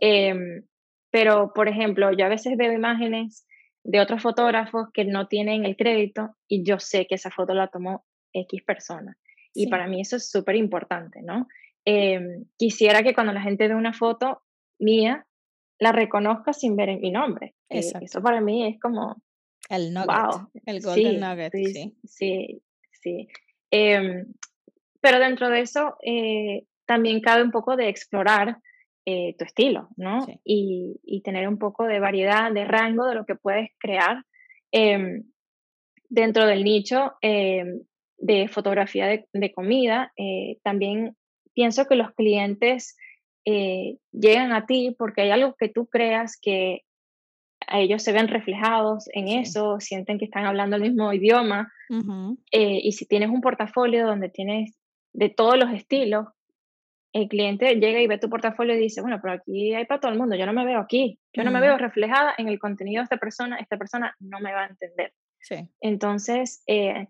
Em, 0.00 0.62
pero, 1.10 1.52
por 1.52 1.66
ejemplo, 1.66 2.12
yo 2.16 2.24
a 2.24 2.28
veces 2.28 2.56
veo 2.56 2.72
imágenes 2.72 3.48
de 3.82 4.00
otros 4.00 4.22
fotógrafos 4.22 4.90
que 4.94 5.04
no 5.04 5.26
tienen 5.26 5.64
el 5.64 5.76
crédito 5.76 6.36
y 6.46 6.62
yo 6.62 6.78
sé 6.78 7.08
que 7.08 7.16
esa 7.16 7.32
foto 7.32 7.52
la 7.52 7.66
tomó 7.66 8.04
X 8.32 8.62
persona. 8.62 9.18
Y 9.54 9.66
para 9.66 9.88
mí 9.88 10.00
eso 10.00 10.14
es 10.14 10.30
súper 10.30 10.54
importante, 10.54 11.20
¿no? 11.20 11.48
Em, 11.84 12.44
quisiera 12.56 13.02
que 13.02 13.14
cuando 13.14 13.32
la 13.32 13.40
gente 13.40 13.66
ve 13.66 13.74
una 13.74 13.92
foto 13.92 14.42
mía, 14.78 15.26
la 15.80 15.90
reconozca 15.90 16.52
sin 16.52 16.76
ver 16.76 16.96
mi 17.00 17.10
nombre. 17.10 17.56
Eh, 17.70 17.80
eso 18.02 18.22
para 18.22 18.40
mí 18.40 18.68
es 18.68 18.78
como... 18.78 19.20
El 19.68 19.92
nugget, 19.92 20.48
el 20.64 20.80
golden 20.80 21.20
nugget, 21.20 21.52
sí. 21.52 21.98
Sí, 22.04 22.62
sí. 22.92 23.28
Em, 23.70 24.26
pero 25.00 25.18
dentro 25.18 25.48
de 25.50 25.60
eso 25.60 25.96
eh, 26.02 26.64
también 26.86 27.20
cabe 27.20 27.42
un 27.42 27.50
poco 27.50 27.76
de 27.76 27.88
explorar 27.88 28.58
eh, 29.04 29.34
tu 29.38 29.44
estilo, 29.44 29.88
¿no? 29.96 30.26
Y, 30.44 31.00
y, 31.02 31.22
tener 31.22 31.48
un 31.48 31.58
poco 31.58 31.84
de 31.84 31.98
variedad, 31.98 32.52
de 32.52 32.64
rango 32.64 33.06
de 33.06 33.14
lo 33.14 33.24
que 33.24 33.36
puedes 33.36 33.70
crear. 33.78 34.24
Em, 34.70 35.24
dentro 36.10 36.46
del 36.46 36.64
nicho, 36.64 37.14
de 37.20 38.48
fotografía 38.48 39.06
de, 39.06 39.52
comida, 39.52 40.12
eh, 40.16 40.58
también 40.62 41.16
pienso 41.54 41.86
que 41.86 41.96
los 41.96 42.12
clientes 42.12 42.96
llegan 43.44 44.52
a 44.52 44.66
ti 44.66 44.94
porque 44.98 45.22
hay 45.22 45.30
algo 45.30 45.54
que 45.58 45.70
tú 45.70 45.86
creas 45.86 46.38
que 46.40 46.82
ellos 47.70 48.02
se 48.02 48.12
ven 48.12 48.28
reflejados 48.28 49.08
en 49.12 49.28
eso, 49.28 49.78
sienten 49.80 50.18
que 50.18 50.24
están 50.24 50.46
hablando 50.46 50.76
el 50.76 50.82
mismo 50.82 51.12
idioma. 51.12 51.72
Eh, 52.50 52.80
y 52.82 52.92
si 52.92 53.06
tienes 53.06 53.30
un 53.30 53.40
portafolio 53.40 54.06
donde 54.06 54.28
tienes 54.28 54.76
de 55.12 55.28
todos 55.28 55.58
los 55.58 55.70
estilos, 55.72 56.26
el 57.12 57.28
cliente 57.28 57.74
llega 57.76 58.00
y 58.00 58.06
ve 58.06 58.18
tu 58.18 58.28
portafolio 58.28 58.74
y 58.74 58.80
dice, 58.80 59.00
bueno, 59.00 59.18
pero 59.20 59.34
aquí 59.34 59.74
hay 59.74 59.86
para 59.86 60.00
todo 60.00 60.12
el 60.12 60.18
mundo, 60.18 60.36
yo 60.36 60.46
no 60.46 60.52
me 60.52 60.64
veo 60.64 60.78
aquí, 60.78 61.18
yo 61.32 61.42
no 61.42 61.50
me 61.50 61.60
veo 61.60 61.76
reflejada 61.78 62.34
en 62.36 62.48
el 62.48 62.58
contenido 62.58 63.00
de 63.00 63.04
esta 63.04 63.16
persona, 63.16 63.56
esta 63.56 63.76
persona 63.78 64.14
no 64.20 64.40
me 64.40 64.52
va 64.52 64.64
a 64.64 64.68
entender. 64.68 65.12
Entonces, 65.80 66.62
eh, 66.66 67.08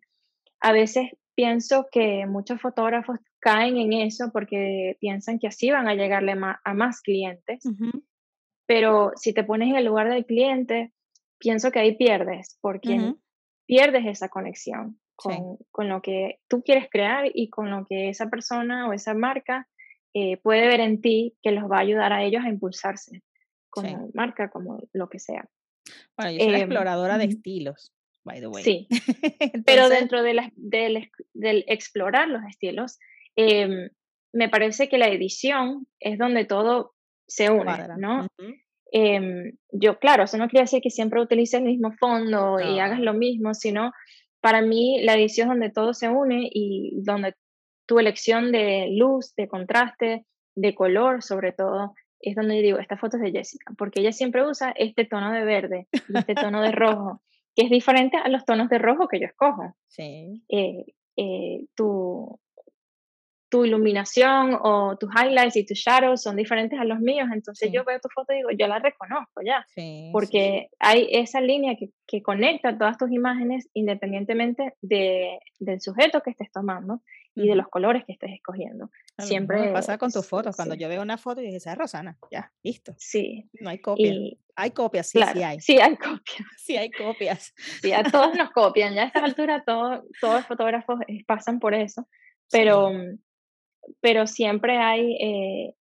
a 0.61 0.73
veces 0.73 1.11
pienso 1.35 1.87
que 1.91 2.27
muchos 2.27 2.61
fotógrafos 2.61 3.19
caen 3.41 3.77
en 3.77 3.93
eso 3.93 4.31
porque 4.33 4.97
piensan 5.01 5.39
que 5.39 5.49
así 5.49 5.71
van 5.71 5.89
a 5.89 5.95
llegarle 5.95 6.33
a 6.33 6.75
más 6.75 7.01
clientes, 7.01 7.63
pero 8.69 9.13
si 9.17 9.33
te 9.33 9.45
pones 9.45 9.71
en 9.71 9.77
el 9.77 9.87
lugar 9.87 10.11
del 10.11 10.27
cliente, 10.27 10.93
pienso 11.39 11.71
que 11.71 11.79
ahí 11.79 11.97
pierdes, 11.97 12.59
porque 12.61 13.15
pierdes 13.65 14.05
esa 14.07 14.29
conexión 14.29 15.01
con, 15.17 15.57
con, 15.71 15.89
lo 15.89 16.03
que 16.03 16.41
tú 16.49 16.63
quieres 16.63 16.87
crear 16.91 17.31
y 17.33 17.49
con 17.49 17.71
lo 17.71 17.87
que 17.87 18.11
esa 18.11 18.29
persona 18.29 18.87
o 18.87 18.93
esa 18.93 19.15
marca 19.15 19.67
eh, 20.13 20.37
puede 20.37 20.67
ver 20.67 20.81
en 20.81 21.01
ti 21.01 21.35
que 21.43 21.51
los 21.51 21.65
va 21.65 21.79
a 21.79 21.81
ayudar 21.81 22.13
a 22.13 22.23
ellos 22.25 22.45
a 22.45 22.51
impulsarse 22.51 23.23
como 23.71 24.11
marca, 24.13 24.51
como 24.51 24.83
lo 24.93 25.09
que 25.09 25.19
sea. 25.19 25.49
Bueno, 26.19 26.33
yo 26.33 26.41
soy 26.41 26.53
la 26.53 26.59
em, 26.59 26.65
exploradora 26.65 27.17
de 27.17 27.25
estilos, 27.25 27.95
by 28.23 28.41
the 28.41 28.49
way. 28.49 28.65
Sí, 28.65 28.87
pero 29.65 29.89
dentro 29.89 30.23
de 30.23 30.35
la, 30.35 30.53
del, 30.57 31.11
del, 31.33 31.65
explorar 31.69 32.29
los 32.29 32.43
estilos, 32.45 32.99
em, 33.35 33.89
me 34.35 34.51
parece 34.51 34.91
que 34.91 34.99
la 34.99 35.09
edición 35.09 35.87
es 36.01 36.19
donde 36.19 36.45
todo 36.45 36.98
se 37.29 37.51
une, 37.51 37.89
¿no? 37.99 38.27
Em, 38.91 39.53
yo, 39.71 39.99
claro, 39.99 40.25
eso 40.25 40.39
no 40.39 40.49
quiere 40.49 40.65
decir 40.65 40.81
que 40.81 40.91
siempre 40.91 41.21
utilices 41.21 41.61
el 41.61 41.67
mismo 41.67 41.93
fondo 41.93 42.59
y 42.59 42.79
hagas 42.81 43.01
lo 43.01 43.13
mismo, 43.13 43.55
sino 43.55 43.93
para 44.41 44.63
mí 44.63 45.03
la 45.03 45.15
edición 45.15 45.49
es 45.49 45.51
donde 45.51 45.71
todo 45.71 45.95
se 45.95 46.09
une 46.09 46.49
y 46.51 47.03
donde 47.03 47.35
tu 47.87 47.99
elección 47.99 48.51
de 48.51 48.89
luz, 48.93 49.35
de 49.37 49.47
contraste, 49.47 50.25
de 50.55 50.75
color 50.75 51.23
sobre 51.23 51.53
todo, 51.53 51.95
es 52.21 52.35
donde 52.35 52.57
yo 52.57 52.63
digo, 52.63 52.79
esta 52.79 52.97
foto 52.97 53.17
es 53.17 53.23
de 53.23 53.33
Jessica, 53.33 53.73
porque 53.77 54.01
ella 54.01 54.13
siempre 54.13 54.47
usa 54.47 54.73
este 54.77 55.05
tono 55.05 55.33
de 55.33 55.45
verde 55.45 55.89
este 56.15 56.35
tono 56.35 56.63
de 56.63 56.73
rojo, 56.73 57.23
que 57.55 57.65
es 57.65 57.71
diferente 57.71 58.17
a 58.17 58.29
los 58.29 58.45
tonos 58.45 58.69
de 58.69 58.79
rojo 58.79 59.09
que 59.09 59.21
yo 59.21 59.27
escojo. 59.27 59.75
Sí. 59.89 60.43
Eh, 60.49 60.85
eh, 61.17 61.67
tu, 61.75 62.41
tu 63.49 63.65
iluminación 63.65 64.59
o 64.63 64.97
tus 64.99 65.11
highlights 65.15 65.57
y 65.57 65.65
tus 65.65 65.79
shadows 65.79 66.23
son 66.23 66.37
diferentes 66.37 66.79
a 66.79 66.85
los 66.85 67.01
míos, 67.01 67.29
entonces 67.33 67.71
yo 67.73 67.85
veo 67.85 67.99
tu 67.99 68.09
foto 68.09 68.33
y 68.33 68.37
digo, 68.37 68.51
yo 68.51 68.67
la 68.67 68.79
reconozco 68.79 69.41
ya, 69.45 69.67
porque 70.13 70.69
hay 70.79 71.09
esa 71.11 71.41
línea 71.41 71.77
que, 71.77 71.91
que, 72.07 72.23
conecta 72.23 72.77
todas 72.77 72.99
tus 72.99 73.11
imágenes 73.11 73.69
independientemente 73.73 74.75
de, 74.83 75.39
del 75.59 75.81
sujeto 75.81 76.21
que 76.23 76.31
estés 76.31 76.51
tomando 76.53 77.01
y 77.35 77.49
de 77.49 77.55
los 77.55 77.69
colores 77.69 78.05
que 78.05 78.13
estés 78.13 78.33
escogiendo. 78.33 78.91
Siempre 79.19 79.61
me 79.61 79.73
pasa 79.73 79.97
con 79.97 80.11
tus 80.11 80.27
fotos, 80.27 80.57
cuando 80.57 80.75
yo 80.75 80.89
veo 80.89 81.01
una 81.01 81.19
foto 81.19 81.41
y 81.41 81.45
digo, 81.45 81.57
esa 81.57 81.73
es 81.73 81.79
Rosana, 81.79 82.19
ya, 82.31 82.53
listo. 82.63 82.95
Sí. 82.99 83.49
No 83.61 83.71
hay 83.71 83.79
copia. 83.79 84.13
hay 84.57 84.71
copias, 84.73 85.09
sí, 85.09 85.21
sí 85.33 85.43
hay. 85.43 85.61
Sí 85.61 85.79
hay 85.79 85.97
copias. 85.97 86.49
Sí 86.59 86.77
hay 86.77 86.91
copias. 86.91 87.55
Sí, 87.83 87.93
a 87.93 88.03
todos 88.03 88.35
nos 88.37 88.51
copian, 88.51 88.95
ya 88.95 89.05
a 89.05 89.07
esta 89.07 89.25
altura 89.25 89.65
todos 89.65 90.03
los 90.21 90.47
fotógrafos 90.47 91.01
eh, 91.07 91.25
pasan 91.27 91.61
por 91.61 91.75
eso, 91.75 92.09
pero 92.51 92.91
pero 94.01 94.27
siempre 94.27 94.79
hay 94.79 95.17
eh, 95.21 95.75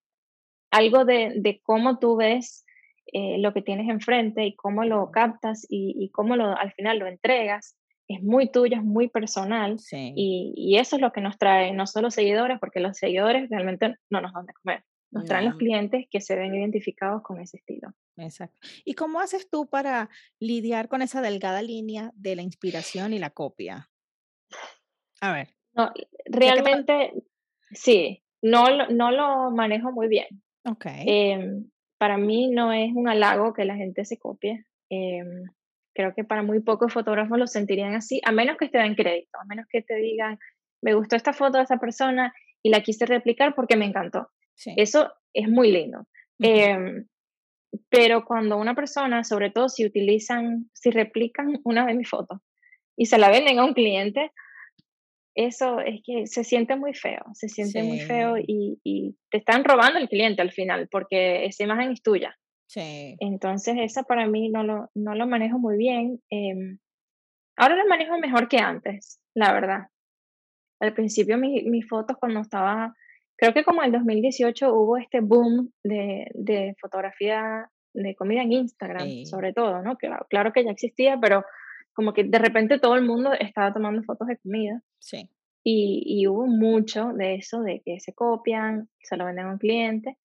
algo 0.72 1.06
de, 1.06 1.62
cómo 1.64 2.00
tú 2.00 2.16
ves 2.16 2.66
eh, 3.14 3.38
lo 3.40 3.54
que 3.54 3.62
tienes 3.62 3.90
enfrente 3.90 4.46
y 4.46 4.56
cómo 4.56 4.84
lo 4.84 5.12
captas 5.12 5.66
y, 5.70 6.10
cómo 6.14 6.36
lo, 6.36 6.58
al 6.58 6.72
final 6.74 7.00
lo 7.00 7.08
entregas. 7.08 7.78
Es 8.08 8.24
muy 8.24 8.50
tuyo, 8.50 8.78
es 8.78 8.84
muy 8.84 9.10
personal 9.10 9.78
y, 9.92 10.78
eso 10.78 10.96
es 10.96 11.02
lo 11.02 11.12
que 11.12 11.22
nos 11.22 11.38
trae 11.38 11.74
no 11.74 11.88
solo 11.88 12.10
seguidores, 12.10 12.58
porque 12.60 12.80
los 12.80 12.98
seguidores 12.98 13.50
realmente 13.50 13.96
no 14.10 14.22
nos 14.22 14.34
dan 14.34 14.46
de 14.46 14.54
comer, 14.54 14.84
nos 15.12 15.26
traen 15.26 15.46
los 15.46 15.56
clientes 15.56 16.06
que 16.10 16.22
se 16.22 16.36
ven 16.36 16.56
identificados 16.56 17.22
con 17.22 17.42
ese 17.42 17.58
estilo. 17.58 17.94
Exacto. 18.16 18.58
¿Y 18.86 18.94
cómo 18.94 19.20
haces 19.20 19.50
tú 19.50 19.68
para 19.68 20.10
lidiar 20.40 20.88
con 20.88 21.02
esa 21.02 21.22
delgada 21.22 21.62
línea 21.62 22.12
de 22.16 22.38
la 22.38 22.44
inspiración 22.44 23.12
y 23.14 23.20
la 23.20 23.32
copia? 23.32 23.90
A 25.20 25.34
ver. 25.34 25.50
No, 25.74 25.92
realmente 26.26 27.14
Sí, 27.72 28.24
no, 28.42 28.88
no 28.88 29.12
lo 29.12 29.52
manejo 29.52 29.92
muy 29.92 30.08
bien. 30.08 30.28
Ok. 30.66 30.86
Em, 30.86 31.70
para 31.98 32.18
mí 32.18 32.50
no 32.50 32.72
es 32.72 32.92
un 32.94 33.08
halago 33.08 33.54
que 33.54 33.66
la 33.66 33.76
gente 33.76 34.06
se 34.06 34.18
copie. 34.18 34.66
Em, 34.90 35.44
creo 35.94 36.14
que 36.14 36.24
para 36.24 36.44
muy 36.44 36.60
pocos 36.60 36.94
fotógrafos 36.94 37.40
lo 37.40 37.48
sentirían 37.48 37.96
así, 37.96 38.22
a 38.24 38.32
menos 38.32 38.58
que 38.58 38.70
te 38.70 38.78
den 38.78 38.96
crédito, 38.96 39.38
a 39.40 39.46
menos 39.46 39.66
que 39.70 39.82
te 39.82 39.96
digan, 39.96 40.38
me 40.82 40.94
gustó 40.94 41.16
esta 41.16 41.34
foto 41.34 41.58
de 41.58 41.64
esa 41.64 41.78
persona 41.78 42.34
y 42.62 42.70
la 42.70 42.82
quise 42.82 43.06
replicar 43.06 43.56
porque 43.56 43.76
me 43.76 43.86
encantó. 43.86 44.30
Eso 44.76 45.12
es 45.34 45.50
muy 45.50 45.72
lindo. 45.72 46.08
Em, 46.40 47.08
pero 47.90 48.26
cuando 48.26 48.58
una 48.58 48.76
persona, 48.76 49.24
sobre 49.24 49.50
todo 49.50 49.70
si 49.70 49.86
utilizan, 49.86 50.70
si 50.74 50.92
replican 50.92 51.60
una 51.64 51.86
de 51.86 51.94
mis 51.94 52.10
fotos 52.10 52.40
y 52.96 53.08
se 53.08 53.18
la 53.18 53.30
venden 53.30 53.60
a 53.60 53.66
un 53.66 53.74
cliente, 53.74 54.32
eso 55.38 55.80
es 55.80 56.02
que 56.04 56.26
se 56.26 56.44
siente 56.44 56.76
muy 56.76 56.96
feo, 56.96 57.22
se 57.34 57.48
siente 57.48 57.84
muy 57.84 58.00
feo 58.00 58.38
y, 58.40 58.80
y, 58.84 59.16
te 59.30 59.38
están 59.38 59.64
robando 59.64 60.00
el 60.00 60.10
cliente 60.10 60.42
al 60.42 60.52
final 60.52 60.88
porque 60.92 61.46
esa 61.46 61.64
imagen 61.64 61.92
es 61.92 62.02
tuya. 62.02 62.36
Sí. 62.66 63.16
Entonces, 63.20 63.76
esa 63.78 64.02
para 64.02 64.26
mí 64.26 64.50
no 64.50 64.64
lo, 64.64 64.90
no 64.96 65.14
lo 65.14 65.28
manejo 65.28 65.60
muy 65.60 65.78
bien. 65.78 66.20
Em, 66.32 66.80
ahora 67.56 67.76
lo 67.76 67.88
manejo 67.88 68.18
mejor 68.18 68.50
que 68.50 68.58
antes, 68.58 69.22
la 69.36 69.54
verdad. 69.54 69.88
Al 70.80 70.94
principio 70.94 71.38
mis 71.38 71.88
fotos 71.88 72.18
cuando 72.20 72.40
estaba, 72.40 72.96
creo 73.38 73.54
que 73.54 73.64
como 73.64 73.84
en 73.84 73.92
2018 73.92 74.74
hubo 74.74 74.98
este 74.98 75.22
boom 75.22 75.72
de, 75.84 76.26
de 76.34 76.76
fotografía 76.82 77.70
de 77.94 78.16
comida 78.16 78.42
en 78.42 78.54
Instagram, 78.54 79.26
sobre 79.26 79.54
todo, 79.54 79.84
¿no? 79.84 79.98
Claro, 79.98 80.26
claro 80.30 80.52
que 80.52 80.64
ya 80.64 80.72
existía, 80.72 81.18
pero 81.22 81.44
como 81.98 82.14
que 82.14 82.24
de 82.24 82.38
repente 82.38 82.78
todo 82.78 82.94
el 82.94 83.04
mundo 83.04 83.32
estaba 83.34 83.74
tomando 83.74 84.04
fotos 84.04 84.28
de 84.28 84.38
comida. 84.38 84.84
Sí. 85.00 85.32
Y, 85.64 86.04
y 86.06 86.28
hubo 86.28 86.46
mucho 86.46 87.08
de 87.12 87.34
eso, 87.34 87.62
de 87.62 87.82
que 87.84 88.00
se 88.00 88.14
copian, 88.14 88.88
se 89.02 89.18
lo 89.18 89.26
venden 89.26 89.48
a 89.48 89.52
un 89.54 89.58
cliente 89.58 90.16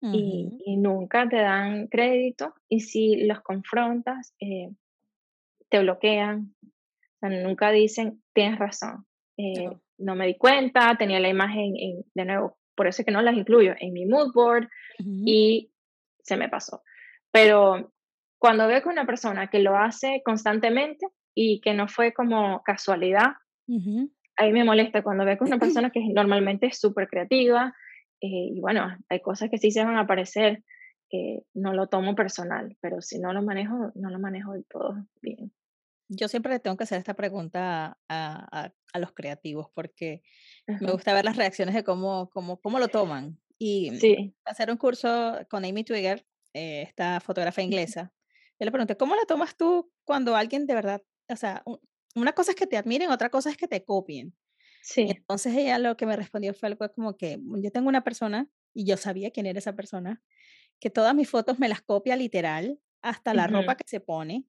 y, 0.00 0.56
y, 0.64 0.76
nunca 0.76 1.28
te 1.28 1.38
dan 1.38 1.88
crédito. 1.88 2.54
Y 2.68 2.78
si 2.78 3.26
los 3.26 3.40
confrontas, 3.40 4.36
eh, 4.38 4.70
te 5.68 5.80
bloquean. 5.80 6.54
O 6.62 7.18
sea, 7.18 7.30
nunca 7.30 7.72
dicen, 7.72 8.22
tienes 8.32 8.60
razón. 8.60 9.04
Eh, 9.36 9.68
no. 9.98 10.14
me 10.14 10.28
di 10.28 10.36
cuenta, 10.36 10.94
tenía 10.96 11.18
la 11.18 11.28
imagen, 11.28 11.74
en, 11.76 12.04
de 12.14 12.24
nuevo, 12.24 12.56
por 12.76 12.86
eso 12.86 13.02
es 13.02 13.06
que 13.06 13.12
no 13.12 13.20
las 13.20 13.36
incluyo 13.36 13.74
en 13.80 13.92
mi 13.92 14.06
mood 14.06 14.32
board 14.32 14.68
y 15.00 15.72
se 16.22 16.36
me 16.36 16.48
pasó. 16.48 16.84
Pero 17.32 17.92
cuando 18.38 18.66
veo 18.66 18.82
que 18.82 18.88
una 18.88 19.06
persona 19.06 19.48
que 19.48 19.60
lo 19.60 19.76
hace 19.76 20.22
constantemente 20.24 21.06
y 21.34 21.60
que 21.60 21.74
no 21.74 21.88
fue 21.88 22.12
como 22.12 22.62
casualidad, 22.62 23.32
ahí 24.36 24.52
me 24.52 24.64
molesta 24.64 25.02
cuando 25.02 25.24
veo 25.24 25.36
que 25.38 25.44
una 25.44 25.58
persona 25.84 25.90
que 25.90 26.00
normalmente 26.12 26.66
es 26.66 26.78
súper 26.78 27.08
creativa 27.08 27.74
eh, 28.20 28.50
y 28.54 28.60
bueno, 28.60 28.96
hay 29.08 29.20
cosas 29.20 29.50
que 29.50 29.58
sí 29.58 29.70
se 29.70 29.84
van 29.84 29.96
a 29.96 30.00
aparecer, 30.00 30.62
que 31.08 31.42
no 31.54 31.72
lo 31.72 31.88
tomo 31.88 32.14
personal, 32.14 32.76
pero 32.80 33.00
si 33.02 33.18
no 33.18 33.32
lo 33.32 33.42
manejo, 33.42 33.92
no 33.94 34.10
lo 34.10 34.18
manejo 34.18 34.52
del 34.52 34.64
todo 34.66 34.96
bien. 35.20 35.52
Yo 36.08 36.28
siempre 36.28 36.52
le 36.52 36.60
tengo 36.60 36.76
que 36.76 36.84
hacer 36.84 36.98
esta 36.98 37.14
pregunta 37.14 37.98
a, 38.08 38.70
a, 38.92 38.98
los 38.98 39.12
creativos 39.12 39.68
porque 39.74 40.22
me 40.66 40.90
gusta 40.92 41.12
ver 41.12 41.24
las 41.24 41.36
reacciones 41.36 41.74
de 41.74 41.84
cómo, 41.84 42.30
cómo, 42.30 42.60
cómo 42.60 42.78
lo 42.78 42.88
toman. 42.88 43.38
Y 43.58 43.90
sí. 43.98 44.34
hacer 44.44 44.70
un 44.70 44.76
curso 44.76 45.38
con 45.50 45.64
Amy 45.64 45.84
Twigger, 45.84 46.24
eh, 46.54 46.82
esta 46.82 47.20
fotógrafa 47.20 47.60
inglesa, 47.60 48.12
yo 48.58 48.64
le 48.64 48.70
pregunté, 48.70 48.96
¿cómo 48.96 49.14
la 49.14 49.24
tomas 49.26 49.56
tú 49.56 49.90
cuando 50.04 50.36
alguien 50.36 50.66
de 50.66 50.74
verdad, 50.74 51.02
o 51.28 51.36
sea, 51.36 51.62
una 52.14 52.32
cosa 52.32 52.52
es 52.52 52.56
que 52.56 52.66
te 52.66 52.76
admiren, 52.76 53.10
otra 53.10 53.30
cosa 53.30 53.50
es 53.50 53.56
que 53.56 53.68
te 53.68 53.84
copien? 53.84 54.34
Sí. 54.82 55.02
entonces 55.10 55.52
ella 55.56 55.80
lo 55.80 55.96
que 55.96 56.06
me 56.06 56.14
respondió 56.14 56.54
fue 56.54 56.68
algo 56.68 56.88
como 56.94 57.16
que 57.16 57.38
mm, 57.38 57.60
yo 57.60 57.72
tengo 57.72 57.88
una 57.88 58.04
persona, 58.04 58.48
y 58.72 58.84
yo 58.84 58.96
sabía 58.96 59.30
quién 59.30 59.46
era 59.46 59.58
esa 59.58 59.74
persona, 59.74 60.22
que 60.80 60.90
todas 60.90 61.14
mis 61.14 61.28
fotos 61.28 61.58
me 61.58 61.68
las 61.68 61.80
copia 61.80 62.14
literal, 62.14 62.78
hasta 63.02 63.34
la 63.34 63.46
ropa 63.46 63.76
que 63.76 63.84
se 63.86 64.00
pone. 64.00 64.44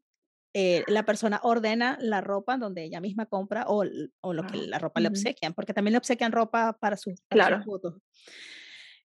Eh, 0.53 0.83
la 0.87 1.05
persona 1.05 1.39
ordena 1.43 1.97
la 2.01 2.21
ropa 2.21 2.57
donde 2.57 2.83
ella 2.83 2.99
misma 2.99 3.27
compra 3.27 3.65
o, 3.67 3.83
o 4.21 4.33
lo 4.33 4.47
que 4.47 4.57
ah, 4.57 4.63
la 4.67 4.79
ropa 4.79 4.99
le 4.99 5.09
obsequian, 5.09 5.53
porque 5.53 5.73
también 5.73 5.93
le 5.93 5.99
obsequian 5.99 6.31
ropa 6.31 6.77
para, 6.79 6.97
sus, 6.97 7.21
claro. 7.29 7.63
fotos. 7.63 8.01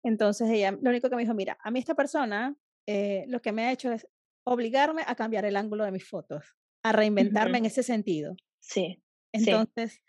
Entonces 0.03 0.49
ella, 0.49 0.71
lo 0.71 0.89
único 0.89 1.09
que 1.09 1.15
me 1.15 1.21
dijo, 1.21 1.33
mira, 1.33 1.57
a 1.63 1.71
mí 1.71 1.79
esta 1.79 1.95
persona 1.95 2.55
eh, 2.85 3.25
lo 3.27 3.41
que 3.41 3.51
me 3.51 3.65
ha 3.65 3.71
hecho 3.71 3.91
es 3.91 4.07
obligarme 4.47 5.03
a 5.05 5.15
cambiar 5.15 5.45
el 5.45 5.57
ángulo 5.57 5.83
de 5.83 5.91
mis 5.91 6.07
fotos, 6.07 6.55
a 6.83 6.91
reinventarme 6.91 7.57
en 7.57 7.65
ese 7.65 7.83
sentido. 7.83 8.35
Sí. 8.59 9.01
Entonces, 9.33 10.01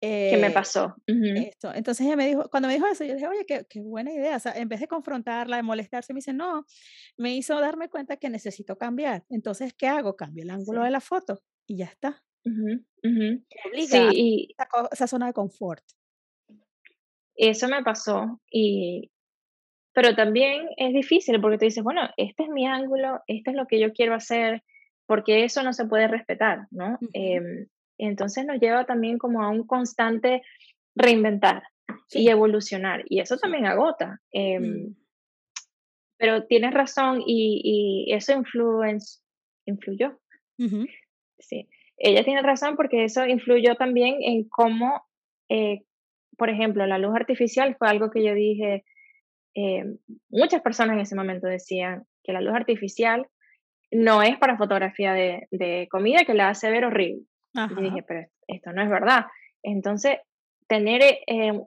¿Qué 0.00 0.38
me 0.40 0.50
pasó? 0.50 0.94
esto. 1.06 1.72
Entonces 1.74 2.06
ella 2.06 2.16
me 2.16 2.26
dijo, 2.26 2.48
cuando 2.50 2.68
me 2.68 2.74
dijo 2.74 2.86
eso, 2.86 3.04
yo 3.04 3.14
dije, 3.14 3.26
oye, 3.26 3.46
qué, 3.46 3.66
qué, 3.68 3.80
buena 3.80 4.12
idea. 4.12 4.36
O 4.36 4.40
sea, 4.40 4.52
en 4.52 4.68
vez 4.68 4.80
de 4.80 4.88
confrontarla, 4.88 5.56
de 5.56 5.62
molestarse, 5.62 6.12
me 6.12 6.18
dice, 6.18 6.32
no, 6.32 6.64
me 7.16 7.34
hizo 7.34 7.58
darme 7.60 7.88
cuenta 7.88 8.16
que 8.16 8.28
necesito 8.28 8.76
cambiar. 8.76 9.24
Entonces, 9.30 9.72
¿qué 9.72 9.88
hago? 9.88 10.16
Cambio 10.16 10.44
el 10.44 10.50
ángulo 10.50 10.82
de 10.82 10.90
la 10.90 11.00
foto 11.00 11.42
y 11.66 11.78
ya 11.78 11.86
está. 11.86 12.22
sí, 12.44 14.08
y 14.12 14.54
esa 14.92 15.06
zona 15.06 15.26
de 15.26 15.32
confort. 15.32 15.84
Eso 17.34 17.68
me 17.68 17.82
pasó 17.82 18.40
y, 18.50 19.10
pero 19.96 20.14
también 20.14 20.68
es 20.76 20.92
difícil 20.92 21.40
porque 21.40 21.56
tú 21.56 21.64
dices, 21.64 21.82
bueno, 21.82 22.02
este 22.18 22.42
es 22.42 22.50
mi 22.50 22.66
ángulo, 22.66 23.22
este 23.28 23.52
es 23.52 23.56
lo 23.56 23.66
que 23.66 23.80
yo 23.80 23.94
quiero 23.94 24.14
hacer, 24.14 24.62
porque 25.06 25.44
eso 25.44 25.62
no 25.62 25.72
se 25.72 25.86
puede 25.86 26.06
respetar, 26.06 26.66
¿no? 26.70 26.98
Em, 27.14 27.66
entonces 27.96 28.44
nos 28.44 28.60
lleva 28.60 28.84
también 28.84 29.16
como 29.16 29.42
a 29.42 29.48
un 29.48 29.66
constante 29.66 30.42
reinventar 30.94 31.62
y 32.10 32.28
evolucionar, 32.28 33.04
y 33.08 33.20
eso 33.20 33.38
también 33.38 33.64
agota. 33.64 34.20
Em, 34.32 34.62
mm. 34.62 34.96
Pero 36.18 36.44
tienes 36.44 36.74
razón 36.74 37.22
y, 37.26 38.12
eso 38.12 38.34
influence, 38.34 39.20
influyó. 39.64 40.20
Sí, 41.38 41.70
ella 41.96 42.22
tiene 42.22 42.42
razón 42.42 42.76
porque 42.76 43.04
eso 43.04 43.24
influyó 43.24 43.76
también 43.76 44.16
en 44.20 44.46
cómo, 44.46 45.06
eh, 45.48 45.84
por 46.36 46.50
ejemplo, 46.50 46.84
la 46.86 46.98
luz 46.98 47.16
artificial 47.16 47.76
fue 47.78 47.88
algo 47.88 48.10
que 48.10 48.22
yo 48.22 48.34
dije, 48.34 48.84
eh, 49.56 49.84
muchas 50.28 50.60
personas 50.60 50.94
en 50.94 51.00
ese 51.00 51.16
momento 51.16 51.46
decían 51.46 52.04
que 52.22 52.34
la 52.34 52.42
luz 52.42 52.54
artificial 52.54 53.26
no 53.90 54.22
es 54.22 54.36
para 54.36 54.58
fotografía 54.58 55.14
de, 55.14 55.88
comida 55.90 56.24
que 56.26 56.34
la 56.34 56.50
hace 56.50 56.70
ver 56.70 56.84
horrible. 56.84 57.22
Y 57.54 57.82
dije, 57.82 58.02
pero 58.06 58.26
esto 58.46 58.72
no 58.74 58.82
es 58.82 58.90
verdad. 58.90 59.24
Entonces, 59.62 60.18
tener 60.68 61.00
eh, 61.02 61.58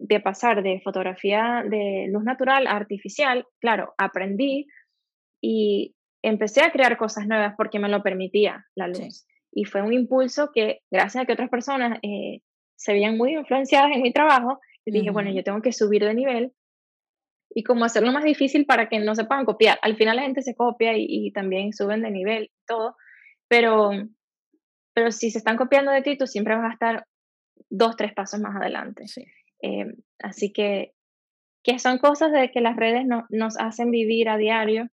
de 0.00 0.20
pasar 0.20 0.64
de 0.64 0.80
fotografía 0.80 1.62
de 1.70 2.08
luz 2.10 2.24
natural 2.24 2.66
a 2.66 2.72
artificial, 2.72 3.46
claro, 3.60 3.94
aprendí 3.96 4.66
y 5.40 5.94
empecé 6.22 6.62
a 6.62 6.72
crear 6.72 6.96
cosas 6.96 7.28
nuevas 7.28 7.54
porque 7.56 7.78
me 7.78 7.88
lo 7.88 8.02
permitía 8.02 8.66
la 8.74 8.88
luz. 8.88 9.24
Y 9.52 9.66
fue 9.66 9.82
un 9.82 9.92
impulso 9.92 10.50
que, 10.52 10.80
gracias 10.90 11.22
a 11.22 11.26
que 11.26 11.34
otras 11.34 11.48
personas 11.48 12.00
eh, 12.02 12.40
se 12.74 12.92
veían 12.92 13.16
muy 13.16 13.34
influenciadas 13.34 13.92
en 13.94 14.02
mi 14.02 14.12
trabajo, 14.12 14.58
dije, 14.84 15.10
bueno, 15.10 15.30
yo 15.30 15.44
tengo 15.44 15.62
que 15.62 15.72
subir 15.72 16.04
de 16.04 16.14
nivel 16.14 16.52
y 17.52 17.64
como 17.64 17.84
hacerlo 17.84 18.12
más 18.12 18.24
difícil 18.24 18.64
para 18.64 18.88
que 18.88 19.00
no 19.00 19.14
se 19.14 19.24
puedan 19.24 19.44
copiar. 19.44 19.78
Al 19.82 19.96
final 19.96 20.16
la 20.16 20.22
gente 20.22 20.42
se 20.42 20.54
copia 20.54 20.92
y, 20.96 21.32
también 21.32 21.72
suben 21.72 22.02
de 22.02 22.10
nivel 22.10 22.44
y 22.44 22.66
todo, 22.66 22.96
pero, 23.48 23.90
pero 24.94 25.10
si 25.10 25.30
se 25.30 25.38
están 25.38 25.56
copiando 25.56 25.90
de 25.90 26.02
ti, 26.02 26.16
tú 26.16 26.26
siempre 26.26 26.54
vas 26.54 26.70
a 26.70 26.74
estar 26.74 27.06
dos, 27.68 27.96
tres 27.96 28.14
pasos 28.14 28.40
más 28.40 28.56
adelante. 28.56 29.04
Eh, 29.62 29.86
así 30.20 30.52
que, 30.52 30.92
que 31.62 31.78
son 31.78 31.98
cosas 31.98 32.32
de 32.32 32.50
que 32.50 32.60
las 32.60 32.76
redes 32.76 33.04
no, 33.06 33.26
nos 33.30 33.58
hacen 33.58 33.90
vivir 33.90 34.28
a 34.28 34.36
diario 34.36 34.88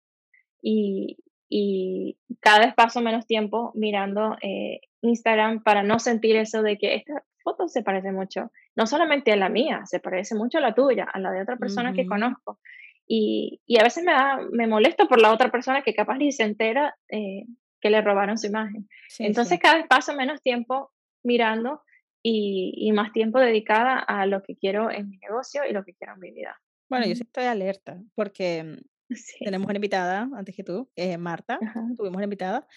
y, 0.62 1.18
y 1.50 2.18
cada 2.40 2.66
vez 2.66 2.74
paso 2.76 3.02
menos 3.02 3.26
tiempo 3.26 3.72
mirando 3.76 4.38
eh, 4.42 4.82
Instagram 5.02 5.64
para 5.64 5.84
no 5.84 6.00
sentir 6.00 6.36
eso 6.36 6.62
de 6.62 6.78
que 6.78 6.96
esta 6.96 7.24
foto 7.44 7.68
se 7.68 7.84
parece 7.84 8.12
mucho 8.12 8.52
no 8.76 8.88
solamente 8.88 9.32
a 9.32 9.36
la 9.36 9.50
mía, 9.50 9.82
se 9.86 10.00
parece 10.00 10.36
mucho 10.36 10.58
a 10.58 10.62
la 10.62 10.74
tuya, 10.74 11.06
a 11.12 11.20
la 11.20 11.32
de 11.32 11.42
otra 11.42 11.58
persona 11.58 11.94
que 11.94 12.06
conozco. 12.06 12.60
Y, 13.06 13.62
y, 13.66 13.80
a 13.80 13.84
veces 13.84 14.04
me, 14.04 14.14
da, 14.14 14.40
me 14.52 14.66
molesta 14.66 15.06
por 15.06 15.22
la 15.22 15.34
otra 15.34 15.52
persona 15.52 15.82
que 15.82 15.94
capaz 15.94 16.18
ni 16.18 16.32
se 16.32 16.44
entera 16.44 16.96
eh, 17.10 17.46
que 17.82 17.90
le 17.90 18.02
robaron 18.02 18.38
su 18.38 18.48
imagen. 18.48 18.88
Entonces 19.20 19.60
cada 19.60 19.76
vez 19.76 19.88
paso 19.88 20.16
menos 20.16 20.42
tiempo 20.42 20.92
mirando 21.22 21.84
y, 22.24 22.74
y, 22.78 22.92
más 22.94 23.12
tiempo 23.12 23.40
dedicada 23.40 24.00
a 24.00 24.26
lo 24.26 24.42
que 24.42 24.56
quiero 24.56 24.90
en 24.90 25.10
mi 25.10 25.18
negocio 25.18 25.64
y 25.70 25.74
lo 25.74 25.84
que 25.84 25.94
quiero 25.94 26.14
en 26.14 26.20
mi 26.22 26.32
vida. 26.32 26.60
Bueno, 26.90 27.06
yo 27.06 27.16
sí 27.16 27.24
estoy 27.24 27.46
alerta 27.46 28.02
porque 28.16 28.80
mm, 29.14 29.44
tenemos 29.46 29.66
una 29.68 29.78
invitada 29.78 30.30
antes 30.36 30.56
que 30.56 30.64
tú, 30.64 30.90
eh, 30.96 31.18
Marta, 31.18 31.60
tuvimos 31.98 32.18
una 32.18 32.26
invitada, 32.26 32.68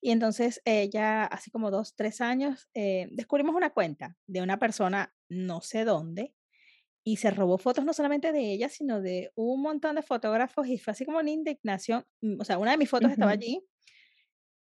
y 0.00 0.10
entonces 0.10 0.60
ella, 0.64 1.24
hace 1.24 1.50
como 1.50 1.70
dos, 1.70 1.94
tres 1.96 2.20
años, 2.20 2.68
eh, 2.74 3.08
descubrimos 3.12 3.54
una 3.54 3.70
cuenta 3.70 4.16
de 4.26 4.42
una 4.42 4.58
persona 4.58 5.14
no 5.28 5.60
sé 5.60 5.84
dónde, 5.84 6.34
y 7.06 7.16
se 7.16 7.30
robó 7.30 7.58
fotos 7.58 7.84
no 7.84 7.92
solamente 7.92 8.32
de 8.32 8.52
ella, 8.52 8.68
sino 8.68 9.00
de 9.00 9.30
un 9.34 9.60
montón 9.60 9.96
de 9.96 10.02
fotógrafos, 10.02 10.66
y 10.66 10.78
fue 10.78 10.92
así 10.92 11.04
como 11.04 11.18
una 11.18 11.30
indignación, 11.30 12.04
mm, 12.22 12.40
o 12.40 12.44
sea, 12.44 12.58
una 12.58 12.72
de 12.72 12.78
mis 12.78 12.90
fotos 12.90 13.10
estaba 13.10 13.32
allí, 13.32 13.62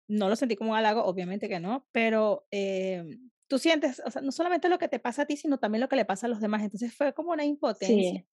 no 0.07 0.27
lo 0.27 0.35
sentí 0.35 0.55
como 0.55 0.71
un 0.71 0.77
halago, 0.77 1.03
obviamente 1.05 1.47
que 1.47 1.59
no, 1.59 1.87
pero 1.91 2.47
eh, 2.51 3.03
tú 3.47 3.59
sientes, 3.59 4.01
o 4.05 4.11
sea, 4.11 4.21
no 4.21 4.31
solamente 4.31 4.69
lo 4.69 4.79
que 4.79 4.87
te 4.87 4.99
pasa 4.99 5.23
a 5.23 5.25
ti, 5.25 5.37
sino 5.37 5.59
también 5.59 5.81
lo 5.81 5.89
que 5.89 5.95
le 5.95 6.05
pasa 6.05 6.27
a 6.27 6.29
los 6.29 6.39
demás, 6.39 6.63
entonces 6.63 6.93
fue 6.93 7.13
como 7.13 7.31
una 7.31 7.45
impotencia. 7.45 8.25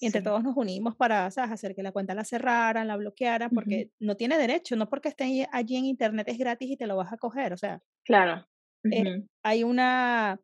Y 0.00 0.06
entre 0.06 0.22
todos 0.22 0.42
nos 0.42 0.56
unimos 0.56 0.96
para 0.96 1.26
hacer 1.26 1.74
que 1.74 1.82
la 1.82 1.92
cuenta 1.92 2.14
la 2.14 2.24
cerraran, 2.24 2.88
la 2.88 2.96
bloquearan, 2.96 3.50
porque 3.50 3.90
no 4.00 4.16
tiene 4.16 4.36
derecho, 4.36 4.76
no 4.76 4.88
porque 4.88 5.08
esté 5.08 5.46
allí 5.52 5.76
en 5.76 5.84
internet 5.84 6.28
es 6.28 6.38
gratis 6.38 6.70
y 6.70 6.76
te 6.76 6.86
lo 6.86 6.96
vas 6.96 7.12
a 7.12 7.16
coger, 7.16 7.52
o 7.52 7.56
sea. 7.56 7.80
Claro. 8.04 8.46
Eh, 8.90 9.24
hay 9.42 9.64
una 9.64 10.40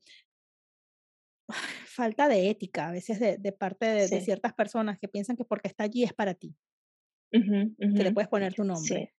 falta 1.86 2.28
de 2.28 2.48
ética 2.48 2.88
a 2.88 2.92
veces 2.92 3.18
de, 3.20 3.52
parte 3.52 3.86
de, 3.86 4.20
ciertas 4.20 4.54
personas 4.54 4.98
que 4.98 5.08
piensan 5.08 5.36
que 5.36 5.44
porque 5.44 5.68
está 5.68 5.84
allí 5.84 6.04
es 6.04 6.14
para 6.14 6.34
ti. 6.34 6.54
Que 7.30 8.02
le 8.02 8.12
puedes 8.12 8.28
poner 8.28 8.54
tu 8.54 8.64
nombre. 8.64 9.14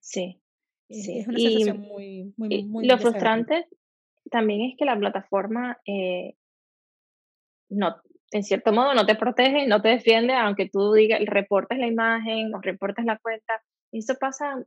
Sí. 0.00 0.42
sí. 0.88 1.08
Es, 1.18 1.28
una 1.28 1.38
sensación 1.38 1.80
muy, 1.80 2.32
muy, 2.36 2.64
muy. 2.64 2.86
Lo 2.86 2.98
frustrante 2.98 3.68
también 4.30 4.70
es 4.70 4.76
que 4.76 4.84
la 4.84 4.98
plataforma 4.98 5.78
eh, 5.86 6.34
no, 7.70 7.96
en 8.30 8.42
cierto 8.42 8.72
modo 8.72 8.94
no 8.94 9.06
te 9.06 9.14
protege, 9.14 9.66
no 9.66 9.80
te 9.80 9.88
defiende, 9.88 10.34
aunque 10.34 10.68
tú 10.68 10.92
digas, 10.92 11.20
reportes 11.24 11.78
la 11.78 11.86
imagen 11.86 12.54
o 12.54 12.60
reportes 12.60 13.04
la 13.04 13.18
cuenta. 13.18 13.62
Y 13.90 14.00
eso 14.00 14.14
pasa 14.20 14.62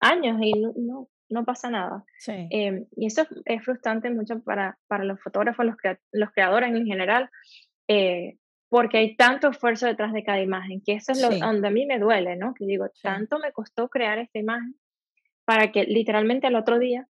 años 0.00 0.38
y 0.40 0.52
no, 0.52 1.08
no, 1.28 1.44
pasa 1.44 1.70
nada. 1.70 2.04
Em, 2.26 2.86
y 2.96 3.06
eso 3.06 3.26
es 3.44 3.64
frustrante 3.64 4.10
mucho 4.10 4.40
para, 4.42 4.78
para 4.86 5.04
los 5.04 5.20
fotógrafos, 5.20 5.64
los, 5.64 5.76
los 6.12 6.30
creadores 6.32 6.70
en 6.74 6.86
general, 6.86 7.30
eh, 7.88 8.36
porque 8.68 8.98
hay 8.98 9.16
tanto 9.16 9.48
esfuerzo 9.48 9.86
detrás 9.86 10.12
de 10.12 10.24
cada 10.24 10.40
imagen, 10.40 10.82
que 10.84 10.94
eso 10.94 11.12
es 11.12 11.22
lo 11.22 11.30
donde 11.30 11.68
a 11.68 11.70
mí 11.70 11.86
me 11.86 11.98
duele, 11.98 12.36
¿no? 12.36 12.52
Que 12.52 12.66
digo, 12.66 12.86
tanto 13.02 13.38
me 13.38 13.52
costó 13.52 13.88
crear 13.88 14.18
esta 14.18 14.38
imagen 14.38 14.76
para 15.44 15.70
que 15.70 15.84
literalmente 15.84 16.48
al 16.48 16.56
otro 16.56 16.78
día 16.78 17.08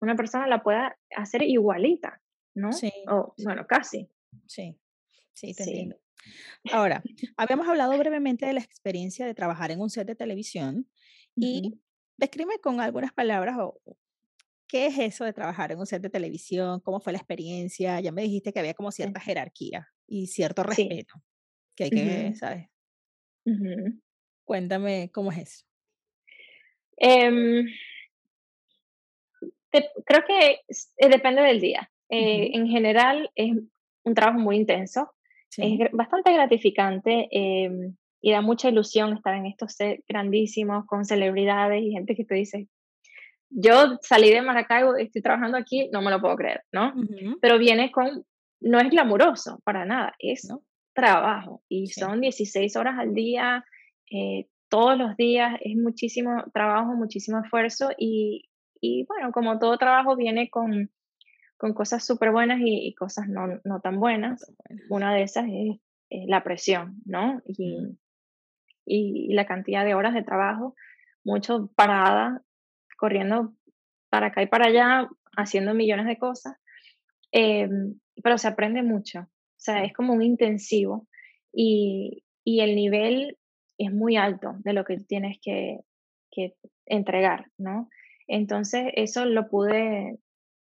una 0.00 0.16
persona 0.16 0.46
la 0.46 0.62
pueda 0.62 0.98
hacer 1.16 1.42
igualita, 1.42 2.20
¿no? 2.54 2.72
Sí. 2.72 2.92
O, 3.08 3.34
bueno, 3.44 3.66
casi. 3.66 4.10
Sí. 4.46 4.76
Sí, 5.36 5.54
te 5.54 5.64
entiendo. 5.64 5.96
Ahora, 6.72 7.02
habíamos 7.36 7.68
hablado 7.68 7.96
brevemente 7.98 8.46
de 8.46 8.54
la 8.54 8.60
experiencia 8.60 9.26
de 9.26 9.34
trabajar 9.34 9.70
en 9.70 9.80
un 9.80 9.90
set 9.90 10.06
de 10.06 10.14
televisión 10.14 10.88
y 11.36 11.78
describe 12.16 12.58
con 12.60 12.80
algunas 12.80 13.12
palabras 13.12 13.56
qué 14.66 14.86
es 14.86 14.98
eso 14.98 15.24
de 15.24 15.34
trabajar 15.34 15.72
en 15.72 15.78
un 15.78 15.86
set 15.86 16.02
de 16.02 16.10
televisión, 16.10 16.80
cómo 16.80 17.00
fue 17.00 17.12
la 17.12 17.18
experiencia. 17.18 18.00
Ya 18.00 18.12
me 18.12 18.22
dijiste 18.22 18.52
que 18.52 18.60
había 18.60 18.74
como 18.74 18.90
cierta 18.90 19.20
jerarquía 19.20 19.88
y 20.06 20.26
cierto 20.26 20.62
respeto 20.62 21.22
que 21.76 21.84
hay 21.84 21.90
que, 21.90 22.34
¿sabes? 22.34 22.68
Cuéntame 24.44 25.10
cómo 25.12 25.30
es 25.32 25.38
eso. 25.38 25.64
Em, 26.96 27.66
creo 29.70 30.22
que 30.26 30.62
eh, 30.96 31.08
depende 31.10 31.42
del 31.42 31.60
día. 31.60 31.90
Eh, 32.08 32.52
en 32.54 32.68
general 32.68 33.30
es 33.34 33.52
un 34.04 34.14
trabajo 34.14 34.38
muy 34.38 34.56
intenso. 34.56 35.12
Es 35.58 35.90
bastante 35.92 36.32
gratificante 36.32 37.28
em, 37.30 37.96
y 38.20 38.32
da 38.32 38.40
mucha 38.40 38.68
ilusión 38.68 39.14
estar 39.14 39.34
en 39.34 39.46
estos 39.46 39.74
sets 39.74 40.02
grandísimos 40.08 40.86
con 40.86 41.04
celebridades 41.04 41.82
y 41.82 41.92
gente 41.92 42.14
que 42.14 42.24
te 42.24 42.34
dice, 42.34 42.68
yo 43.50 43.98
salí 44.02 44.30
de 44.30 44.42
Maracaibo, 44.42 44.96
estoy 44.96 45.22
trabajando 45.22 45.56
aquí, 45.56 45.88
no 45.92 46.02
me 46.02 46.10
lo 46.10 46.20
puedo 46.20 46.36
creer, 46.36 46.62
¿no? 46.72 46.92
Pero 47.40 47.58
viene 47.58 47.90
con, 47.92 48.24
no 48.60 48.78
es 48.78 48.90
glamuroso 48.90 49.60
para 49.64 49.84
nada, 49.84 50.14
es 50.18 50.48
trabajo 50.92 51.62
y 51.68 51.88
son 51.88 52.20
16 52.20 52.74
horas 52.76 52.98
al 52.98 53.14
día, 53.14 53.64
eh, 54.10 54.46
todos 54.68 54.98
los 54.98 55.16
días, 55.16 55.54
es 55.60 55.76
muchísimo 55.76 56.44
trabajo, 56.52 56.94
muchísimo 56.94 57.40
esfuerzo 57.44 57.90
y, 57.96 58.48
y 58.80 59.04
bueno, 59.06 59.30
como 59.30 59.58
todo 59.58 59.78
trabajo 59.78 60.16
viene 60.16 60.50
con 60.50 60.90
con 61.56 61.72
cosas 61.72 62.04
súper 62.04 62.30
buenas 62.32 62.60
y, 62.62 62.94
cosas 62.94 63.28
no, 63.28 63.60
no, 63.64 63.80
tan 63.80 63.98
buenas. 63.98 64.52
Una 64.88 65.14
de 65.14 65.22
esas 65.22 65.46
es, 65.48 65.78
la 66.28 66.44
presión, 66.44 67.00
¿no? 67.04 67.42
Y, 67.46 67.98
y, 68.84 69.34
la 69.34 69.46
cantidad 69.46 69.84
de 69.84 69.94
horas 69.94 70.14
de 70.14 70.22
trabajo, 70.22 70.74
mucho 71.24 71.70
parada, 71.74 72.42
corriendo 72.96 73.54
para 74.08 74.28
acá 74.28 74.42
y 74.42 74.46
para 74.46 74.66
allá, 74.66 75.08
haciendo 75.36 75.74
millones 75.74 76.06
de 76.06 76.18
cosas. 76.18 76.56
Em, 77.32 77.98
pero 78.22 78.38
se 78.38 78.48
aprende 78.48 78.82
mucho, 78.82 79.20
o 79.20 79.58
sea, 79.58 79.84
es 79.84 79.92
como 79.92 80.14
un 80.14 80.22
intensivo 80.22 81.06
y, 81.52 82.22
y 82.44 82.60
el 82.60 82.76
nivel 82.76 83.36
es 83.78 83.92
muy 83.92 84.16
alto 84.16 84.54
de 84.60 84.72
lo 84.72 84.84
que 84.84 84.98
tienes 85.00 85.38
que, 85.42 85.80
que 86.30 86.54
entregar, 86.86 87.50
¿no? 87.58 87.88
Entonces, 88.28 88.86
eso 88.94 89.24
lo 89.24 89.48
pude 89.48 90.18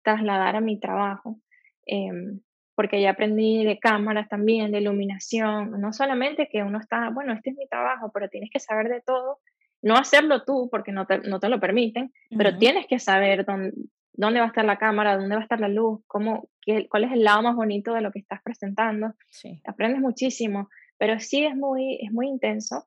trasladar 0.02 0.56
a 0.56 0.60
mi 0.60 0.78
trabajo. 0.78 1.38
em, 1.86 2.40
porque 2.76 3.02
ya 3.02 3.10
aprendí 3.10 3.62
de 3.62 3.78
cámaras 3.78 4.26
también, 4.30 4.72
de 4.72 4.80
iluminación, 4.80 5.72
no 5.82 5.92
solamente 5.92 6.48
que 6.50 6.62
uno 6.62 6.78
está, 6.78 7.10
bueno, 7.10 7.34
este 7.34 7.50
es 7.50 7.56
mi 7.56 7.68
trabajo, 7.68 8.10
pero 8.10 8.30
tienes 8.30 8.48
que 8.50 8.58
saber 8.58 8.88
de 8.88 9.02
todo, 9.02 9.40
no 9.82 9.96
hacerlo 9.96 10.44
tú 10.44 10.68
porque 10.70 10.90
no 10.90 11.06
te, 11.06 11.18
no 11.18 11.40
te 11.40 11.50
lo 11.50 11.60
permiten, 11.60 12.10
pero 12.36 12.56
tienes 12.56 12.86
que 12.86 12.98
saber 12.98 13.44
dónde, 13.44 13.72
dónde 14.14 14.40
va 14.40 14.46
a 14.46 14.48
estar 14.48 14.64
la 14.64 14.78
cámara, 14.78 15.16
dónde 15.16 15.34
va 15.34 15.40
a 15.40 15.44
estar 15.44 15.60
la 15.60 15.68
luz, 15.68 16.00
cómo, 16.06 16.48
qué, 16.62 16.88
cuál 16.88 17.04
es 17.04 17.12
el 17.12 17.22
lado 17.22 17.42
más 17.42 17.54
bonito 17.54 17.92
de 17.92 18.00
lo 18.00 18.12
que 18.12 18.20
estás 18.20 18.40
presentando. 18.42 19.14
Sí. 19.28 19.60
Aprendes 19.66 20.00
muchísimo, 20.00 20.68
pero 20.98 21.18
sí 21.20 21.44
es 21.44 21.56
muy, 21.56 21.98
es 22.02 22.12
muy 22.12 22.28
intenso. 22.28 22.86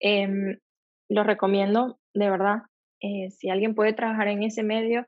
Em, 0.00 0.58
lo 1.08 1.24
recomiendo, 1.24 1.98
de 2.14 2.30
verdad. 2.30 2.62
Eh, 3.00 3.30
si 3.30 3.48
alguien 3.48 3.74
puede 3.74 3.92
trabajar 3.92 4.28
en 4.28 4.42
ese 4.42 4.62
medio 4.62 5.06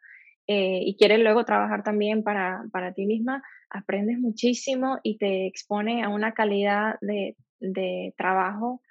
eh, 0.53 0.83
y 0.85 0.97
quiere 0.97 1.17
luego 1.19 1.45
trabajar 1.45 1.85
también 1.85 2.25
para, 2.25 2.65
para, 2.73 2.93
ti 2.93 3.07
misma, 3.07 3.41
aprendes 3.69 4.19
muchísimo 4.19 4.99
y 5.05 5.17
te 5.17 5.47
expone 5.47 6.03
a 6.03 6.09
una 6.09 6.35
calidad 6.35 6.97
de, 7.01 7.37
de 7.61 8.13
trabajo 8.17 8.83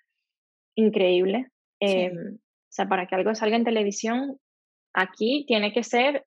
increíble. 0.76 1.52
Em, 1.82 2.36
o 2.36 2.72
sea, 2.72 2.88
para 2.88 3.08
que 3.08 3.16
algo 3.16 3.36
salga 3.36 3.58
en 3.58 3.66
televisión, 3.66 4.40
aquí 4.94 5.44
tiene 5.50 5.74
que 5.74 5.84
ser 5.84 6.26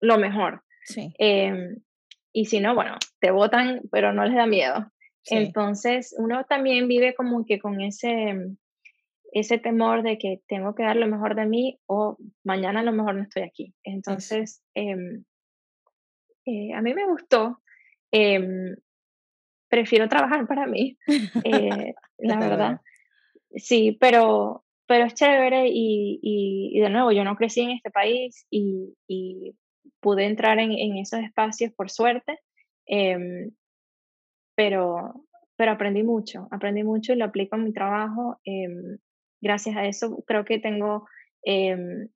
lo 0.00 0.18
mejor. 0.18 0.62
Sí. 0.84 1.12
Em, 1.18 1.82
y 2.32 2.44
si 2.44 2.60
no, 2.60 2.76
bueno, 2.76 2.94
te 3.18 3.32
votan, 3.32 3.80
pero 3.90 4.12
no 4.12 4.24
les 4.24 4.36
da 4.36 4.46
miedo. 4.46 4.92
Entonces, 5.24 6.14
uno 6.16 6.44
también 6.44 6.86
vive 6.86 7.12
como 7.16 7.44
que 7.44 7.58
con 7.58 7.80
ese, 7.80 8.36
ese 9.32 9.58
temor 9.58 10.02
de 10.02 10.18
que 10.18 10.40
tengo 10.48 10.74
que 10.74 10.82
dar 10.82 10.96
lo 10.96 11.06
mejor 11.06 11.34
de 11.34 11.46
mí 11.46 11.78
o 11.86 12.16
mañana 12.44 12.80
a 12.80 12.82
lo 12.82 12.92
mejor 12.92 13.14
no 13.14 13.22
estoy 13.22 13.42
aquí. 13.42 13.74
Entonces, 13.84 14.62
em, 14.74 15.24
eh, 16.46 16.72
a 16.74 16.80
mí 16.82 16.94
me 16.94 17.06
gustó. 17.06 17.60
Em, 18.10 18.74
prefiero 19.68 20.08
trabajar 20.08 20.46
para 20.46 20.66
mí, 20.66 20.96
eh, 21.44 21.94
la 22.18 22.38
verdad. 22.38 22.80
Sí, 23.54 23.96
pero, 24.00 24.64
pero 24.86 25.06
es 25.06 25.14
chévere 25.14 25.68
y, 25.68 26.18
y, 26.22 26.80
de 26.80 26.90
nuevo, 26.90 27.12
yo 27.12 27.24
no 27.24 27.36
crecí 27.36 27.60
en 27.60 27.70
este 27.70 27.90
país 27.90 28.46
y, 28.50 28.94
y 29.06 29.54
pude 30.00 30.24
entrar 30.24 30.58
en, 30.58 30.72
en, 30.72 30.96
esos 30.96 31.20
espacios 31.20 31.72
por 31.72 31.90
suerte, 31.90 32.38
em, 32.86 33.50
pero, 34.54 35.26
pero 35.56 35.72
aprendí 35.72 36.02
mucho, 36.02 36.48
aprendí 36.50 36.82
mucho 36.82 37.12
y 37.12 37.16
lo 37.16 37.26
aplico 37.26 37.56
en 37.56 37.64
mi 37.64 37.72
trabajo. 37.72 38.40
Gracias 39.40 39.76
a 39.76 39.86
eso 39.86 40.22
creo 40.26 40.44
que 40.44 40.58
tengo, 40.58 41.06
em, 41.44 42.08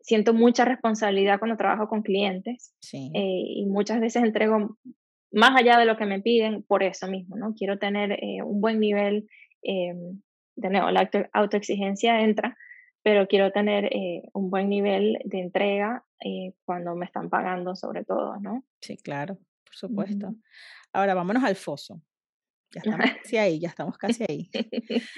siento 0.00 0.34
mucha 0.34 0.64
responsabilidad 0.64 1.38
cuando 1.38 1.56
trabajo 1.56 1.88
con 1.88 2.02
clientes 2.02 2.74
sí. 2.80 3.10
Eh, 3.14 3.44
y 3.56 3.66
muchas 3.66 4.00
veces 4.00 4.22
entrego 4.22 4.76
más 5.32 5.56
allá 5.56 5.78
de 5.78 5.84
lo 5.84 5.96
que 5.96 6.06
me 6.06 6.20
piden 6.20 6.62
por 6.62 6.82
eso 6.82 7.06
mismo, 7.06 7.36
¿no? 7.36 7.54
Quiero 7.54 7.78
tener 7.78 8.12
eh, 8.12 8.42
un 8.42 8.60
buen 8.60 8.80
nivel 8.80 9.28
de 9.62 10.70
nuevo, 10.70 10.90
la 10.90 11.10
autoexigencia 11.32 12.22
entra, 12.22 12.56
pero 13.02 13.26
quiero 13.26 13.50
tener 13.50 13.86
eh, 13.86 14.22
un 14.34 14.50
buen 14.50 14.68
nivel 14.68 15.18
de 15.24 15.40
entrega 15.40 16.04
eh, 16.24 16.52
cuando 16.64 16.94
me 16.94 17.06
están 17.06 17.30
pagando 17.30 17.74
sobre 17.74 18.04
todo, 18.04 18.36
¿no? 18.40 18.64
Sí, 18.80 18.96
claro, 18.98 19.36
por 19.64 19.74
supuesto. 19.74 20.34
Ahora 20.92 21.14
vámonos 21.14 21.44
al 21.44 21.56
foso. 21.56 22.02
Ya 22.72 22.80
estamos 22.84 23.10
casi 23.22 23.36
ahí, 23.36 23.60
ya 23.60 23.68
estamos 23.68 23.98
casi 23.98 24.24
ahí. 24.28 24.50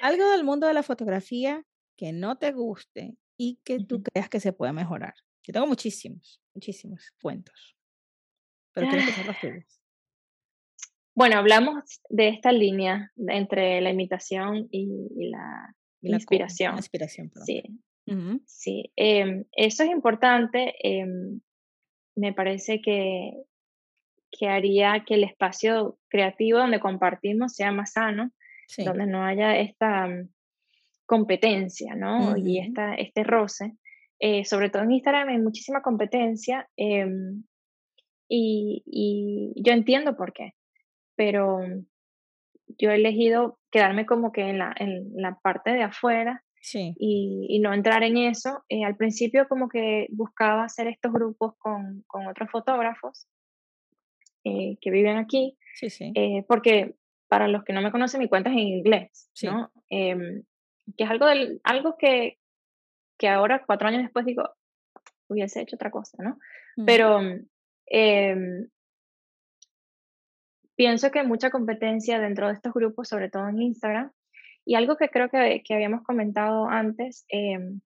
Algo 0.00 0.30
del 0.30 0.44
mundo 0.44 0.66
de 0.66 0.74
la 0.74 0.82
fotografía 0.82 1.64
que 1.96 2.12
no 2.12 2.38
te 2.38 2.52
guste 2.52 3.16
y 3.36 3.60
que 3.64 3.78
tú 3.80 4.02
creas 4.02 4.28
que 4.28 4.40
se 4.40 4.52
puede 4.52 4.72
mejorar. 4.72 5.14
Yo 5.44 5.52
tengo 5.52 5.66
muchísimos, 5.66 6.40
muchísimos 6.54 7.12
cuentos, 7.20 7.76
pero 8.72 8.88
quiero 8.88 9.02
escuchar 9.02 9.26
los 9.26 9.38
tuyos. 9.40 9.82
Bueno, 11.14 11.36
hablamos 11.36 12.00
de 12.08 12.28
esta 12.28 12.52
línea 12.52 13.12
entre 13.28 13.80
la 13.82 13.90
imitación 13.90 14.68
y, 14.70 14.86
la, 15.30 15.74
inspiración. 16.00 16.76
inspiración 16.76 17.30
sí, 17.44 17.62
sí. 18.46 18.92
Em, 18.96 19.44
eso 19.52 19.84
es 19.84 19.90
importante. 19.90 20.74
Em, 20.82 21.40
me 22.16 22.32
parece 22.32 22.80
que, 22.80 23.32
que 24.36 24.48
haría 24.48 25.04
que 25.06 25.14
el 25.14 25.24
espacio 25.24 25.98
creativo 26.08 26.58
donde 26.58 26.80
compartimos 26.80 27.54
sea 27.54 27.70
más 27.70 27.92
sano, 27.92 28.32
donde 28.78 29.06
no 29.06 29.22
haya 29.24 29.56
esta 29.58 30.06
mm, 30.08 30.28
competencia, 31.06 31.94
¿no? 31.94 32.36
Y 32.36 32.58
esta, 32.58 32.94
este 32.94 33.22
roce. 33.22 33.74
Eh, 34.18 34.44
sobre 34.44 34.70
todo 34.70 34.82
en 34.82 34.92
Instagram 34.92 35.28
hay 35.28 35.38
muchísima 35.38 35.82
competencia 35.82 36.68
em, 36.76 37.44
y, 38.28 38.82
y, 38.86 39.52
yo 39.56 39.72
entiendo 39.72 40.16
por 40.16 40.32
qué 40.32 40.54
pero 41.16 41.60
yo 42.78 42.90
he 42.90 42.94
elegido 42.96 43.58
quedarme 43.70 44.06
como 44.06 44.32
que 44.32 44.42
en 44.42 44.58
la, 44.58 44.74
en 44.76 45.12
la 45.14 45.38
parte 45.40 45.70
de 45.70 45.82
afuera 45.82 46.44
y, 46.72 47.46
y, 47.48 47.58
no 47.58 47.72
entrar 47.72 48.02
en 48.02 48.16
eso. 48.16 48.64
Eh, 48.68 48.84
al 48.84 48.96
principio 48.96 49.48
como 49.48 49.68
que 49.68 50.06
buscaba 50.10 50.64
hacer 50.64 50.86
estos 50.86 51.12
grupos 51.12 51.54
con, 51.58 52.02
con 52.06 52.26
otros 52.26 52.50
fotógrafos 52.50 53.26
eh, 54.44 54.76
que 54.80 54.90
viven 54.90 55.16
aquí, 55.16 55.56
eh, 56.14 56.44
porque 56.48 56.94
para 57.28 57.48
los 57.48 57.64
que 57.64 57.72
no 57.72 57.80
me 57.80 57.90
conocen 57.90 58.20
mi 58.20 58.28
cuenta 58.28 58.50
es 58.50 58.56
en 58.56 58.60
inglés, 58.60 59.30
¿no? 59.42 59.72
Em, 59.88 60.42
que 60.96 61.04
es 61.04 61.10
algo, 61.10 61.26
del, 61.26 61.60
algo 61.64 61.96
que, 61.96 62.38
que 63.18 63.28
ahora, 63.28 63.64
cuatro 63.64 63.88
años 63.88 64.02
después, 64.02 64.26
digo, 64.26 64.44
hubiese 65.28 65.60
hecho 65.60 65.76
otra 65.76 65.90
cosa, 65.90 66.22
¿no? 66.22 66.38
Mm. 66.76 66.84
Pero 66.84 67.20
em, 67.86 68.68
pienso 70.76 71.10
que 71.10 71.20
hay 71.20 71.26
mucha 71.26 71.50
competencia 71.50 72.18
dentro 72.18 72.48
de 72.48 72.54
estos 72.54 72.74
grupos, 72.74 73.08
sobre 73.08 73.30
todo 73.30 73.48
en 73.48 73.62
Instagram. 73.62 74.10
Y 74.64 74.74
algo 74.74 74.96
que 74.96 75.08
creo 75.08 75.28
que, 75.28 75.62
que 75.64 75.74
habíamos 75.74 76.02
comentado 76.02 76.68
antes, 76.68 77.24
em, 77.28 77.80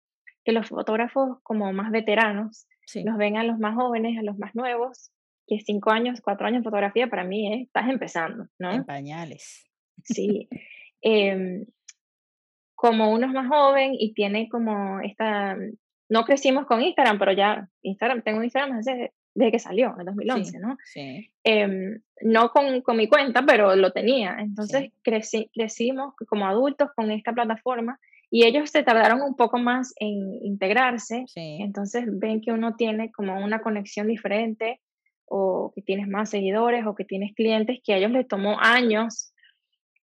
que 0.44 0.52
los 0.52 0.68
fotógrafos 0.68 1.38
como 1.42 1.72
más 1.72 1.90
veteranos 1.90 2.66
nos 3.04 3.18
ven 3.18 3.36
a 3.36 3.44
los 3.44 3.59
más 3.59 3.74
jóvenes, 3.74 4.18
a 4.18 4.22
los 4.22 4.38
más 4.38 4.54
nuevos, 4.54 5.11
que 5.47 5.61
cinco 5.61 5.90
años, 5.90 6.20
cuatro 6.20 6.47
años 6.47 6.61
de 6.61 6.64
fotografía 6.64 7.09
para 7.09 7.24
mí 7.24 7.53
¿eh? 7.53 7.62
estás 7.62 7.88
empezando, 7.88 8.47
¿no? 8.59 8.72
En 8.72 8.84
pañales. 8.84 9.66
Sí. 10.05 10.49
Em, 11.03 11.66
como 12.74 13.12
uno 13.12 13.26
es 13.26 13.32
más 13.32 13.47
joven 13.49 13.92
y 13.97 14.12
tiene 14.12 14.49
como 14.49 14.99
esta, 15.01 15.57
no 16.09 16.24
crecimos 16.24 16.66
con 16.66 16.82
Instagram, 16.82 17.18
pero 17.18 17.32
ya 17.32 17.68
Instagram, 17.82 18.22
tengo 18.22 18.42
Instagram 18.42 18.78
hace 18.78 19.12
desde 19.36 19.53
que 19.53 19.59
salió, 19.59 19.94
en 19.99 20.07
2011, 20.07 20.59
¿no? 20.59 20.78
Sí. 20.84 21.30
Em, 21.44 22.01
no 22.22 22.49
con, 22.49 22.80
con, 22.80 22.97
mi 22.97 23.07
cuenta, 23.07 23.44
pero 23.47 23.76
lo 23.76 23.92
tenía. 23.92 24.36
Entonces 24.40 24.90
crecí, 25.03 25.51
crecimos 25.55 26.14
como 26.26 26.47
adultos 26.47 26.88
con 26.97 27.11
esta 27.11 27.32
plataforma 27.32 28.01
y 28.30 28.47
ellos 28.47 28.70
se 28.70 28.82
tardaron 28.82 29.20
un 29.20 29.36
poco 29.36 29.59
más 29.59 29.92
en 30.01 30.34
integrarse. 30.42 31.26
Entonces 31.34 32.05
ven 32.09 32.40
que 32.40 32.53
uno 32.53 32.74
tiene 32.76 33.12
como 33.12 33.38
una 33.44 33.61
conexión 33.61 34.09
diferente 34.09 34.80
o 35.27 35.72
que 35.74 35.83
tienes 35.83 36.09
más 36.09 36.31
seguidores 36.31 36.87
o 36.87 36.95
que 36.95 37.05
tienes 37.05 37.35
clientes 37.35 37.81
que 37.85 37.93
a 37.93 37.99
ellos 37.99 38.11
les 38.11 38.27
tomó 38.27 38.59
años 38.61 39.33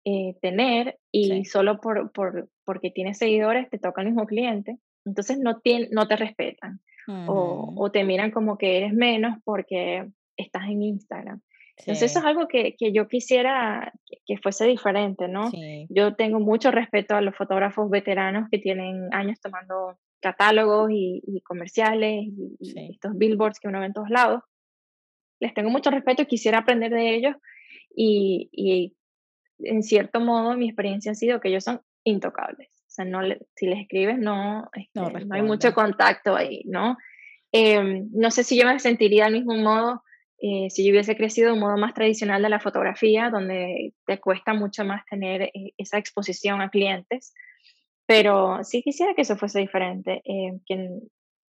eh, 0.04 0.36
tener 0.40 0.98
y 1.12 1.44
solo 1.44 1.80
por, 1.80 2.10
por, 2.12 2.48
porque 2.64 2.90
tienes 2.90 3.18
seguidores 3.18 3.68
te 3.70 3.78
toca 3.78 4.00
el 4.02 4.08
mismo 4.08 4.26
cliente. 4.26 4.78
Entonces 5.04 5.38
no, 5.38 5.60
no 5.90 6.08
te 6.08 6.16
respetan 6.16 6.80
o, 7.26 7.90
te 7.92 8.04
miran 8.04 8.30
como 8.30 8.56
que 8.56 8.76
eres 8.76 8.92
menos 8.92 9.38
porque 9.44 10.08
estás 10.36 10.64
en 10.64 10.82
Instagram. 10.82 11.40
Entonces 11.76 12.10
eso 12.10 12.18
es 12.18 12.24
algo 12.26 12.46
que, 12.46 12.76
que 12.76 12.92
yo 12.92 13.08
quisiera 13.08 13.92
que, 14.26 14.36
fuese 14.36 14.66
diferente, 14.66 15.28
¿no? 15.28 15.50
Yo 15.88 16.14
tengo 16.14 16.38
mucho 16.38 16.70
respeto 16.70 17.14
a 17.14 17.22
los 17.22 17.34
fotógrafos 17.34 17.88
veteranos 17.88 18.48
que 18.50 18.58
tienen 18.58 19.08
años 19.12 19.40
tomando 19.40 19.98
catálogos 20.20 20.90
y, 20.92 21.40
comerciales 21.42 22.26
y, 22.26 22.90
estos 22.92 23.16
billboards 23.16 23.58
que 23.58 23.68
uno 23.68 23.80
ve 23.80 23.86
en 23.86 23.92
todos 23.94 24.10
lados. 24.10 24.42
Les 25.40 25.54
tengo 25.54 25.70
mucho 25.70 25.90
respeto 25.90 26.22
y 26.22 26.26
quisiera 26.26 26.58
aprender 26.58 26.92
de 26.92 27.14
ellos 27.14 27.36
y, 27.94 28.48
y 28.52 28.94
en 29.58 29.82
cierto 29.82 30.20
modo 30.20 30.56
mi 30.56 30.66
experiencia 30.66 31.12
ha 31.12 31.14
sido 31.14 31.40
que 31.40 31.48
ellos 31.48 31.64
son 31.64 31.80
intocables. 32.04 32.68
O 32.68 32.92
sea, 32.92 33.04
no 33.04 33.20
si 33.54 33.66
les 33.66 33.80
escribes, 33.80 34.18
no, 34.18 34.68
no, 34.94 35.08
este, 35.08 35.26
hay 35.30 35.42
mucho 35.42 35.72
contacto 35.74 36.36
ahí, 36.36 36.62
¿no? 36.66 36.96
Em, 37.52 38.08
no 38.12 38.30
sé 38.30 38.44
si 38.44 38.58
yo 38.58 38.66
me 38.66 38.78
sentiría 38.78 39.24
del 39.24 39.34
mismo 39.34 39.56
modo 39.56 40.02
eh, 40.42 40.70
si 40.70 40.84
yo 40.84 40.92
hubiese 40.92 41.16
crecido 41.16 41.48
de 41.48 41.54
un 41.54 41.60
modo 41.60 41.76
más 41.76 41.92
tradicional 41.92 42.42
de 42.42 42.48
la 42.48 42.60
fotografía, 42.60 43.28
donde 43.28 43.92
te 44.06 44.18
cuesta 44.18 44.54
mucho 44.54 44.86
más 44.86 45.04
tener 45.04 45.42
eh, 45.42 45.74
esa 45.76 45.98
exposición 45.98 46.62
a 46.62 46.70
clientes. 46.70 47.34
Pero 48.06 48.64
sí 48.64 48.82
quisiera 48.82 49.14
que 49.14 49.22
eso 49.22 49.36
fuese 49.36 49.60
diferente, 49.60 50.22
eh, 50.24 50.58
que 50.66 50.88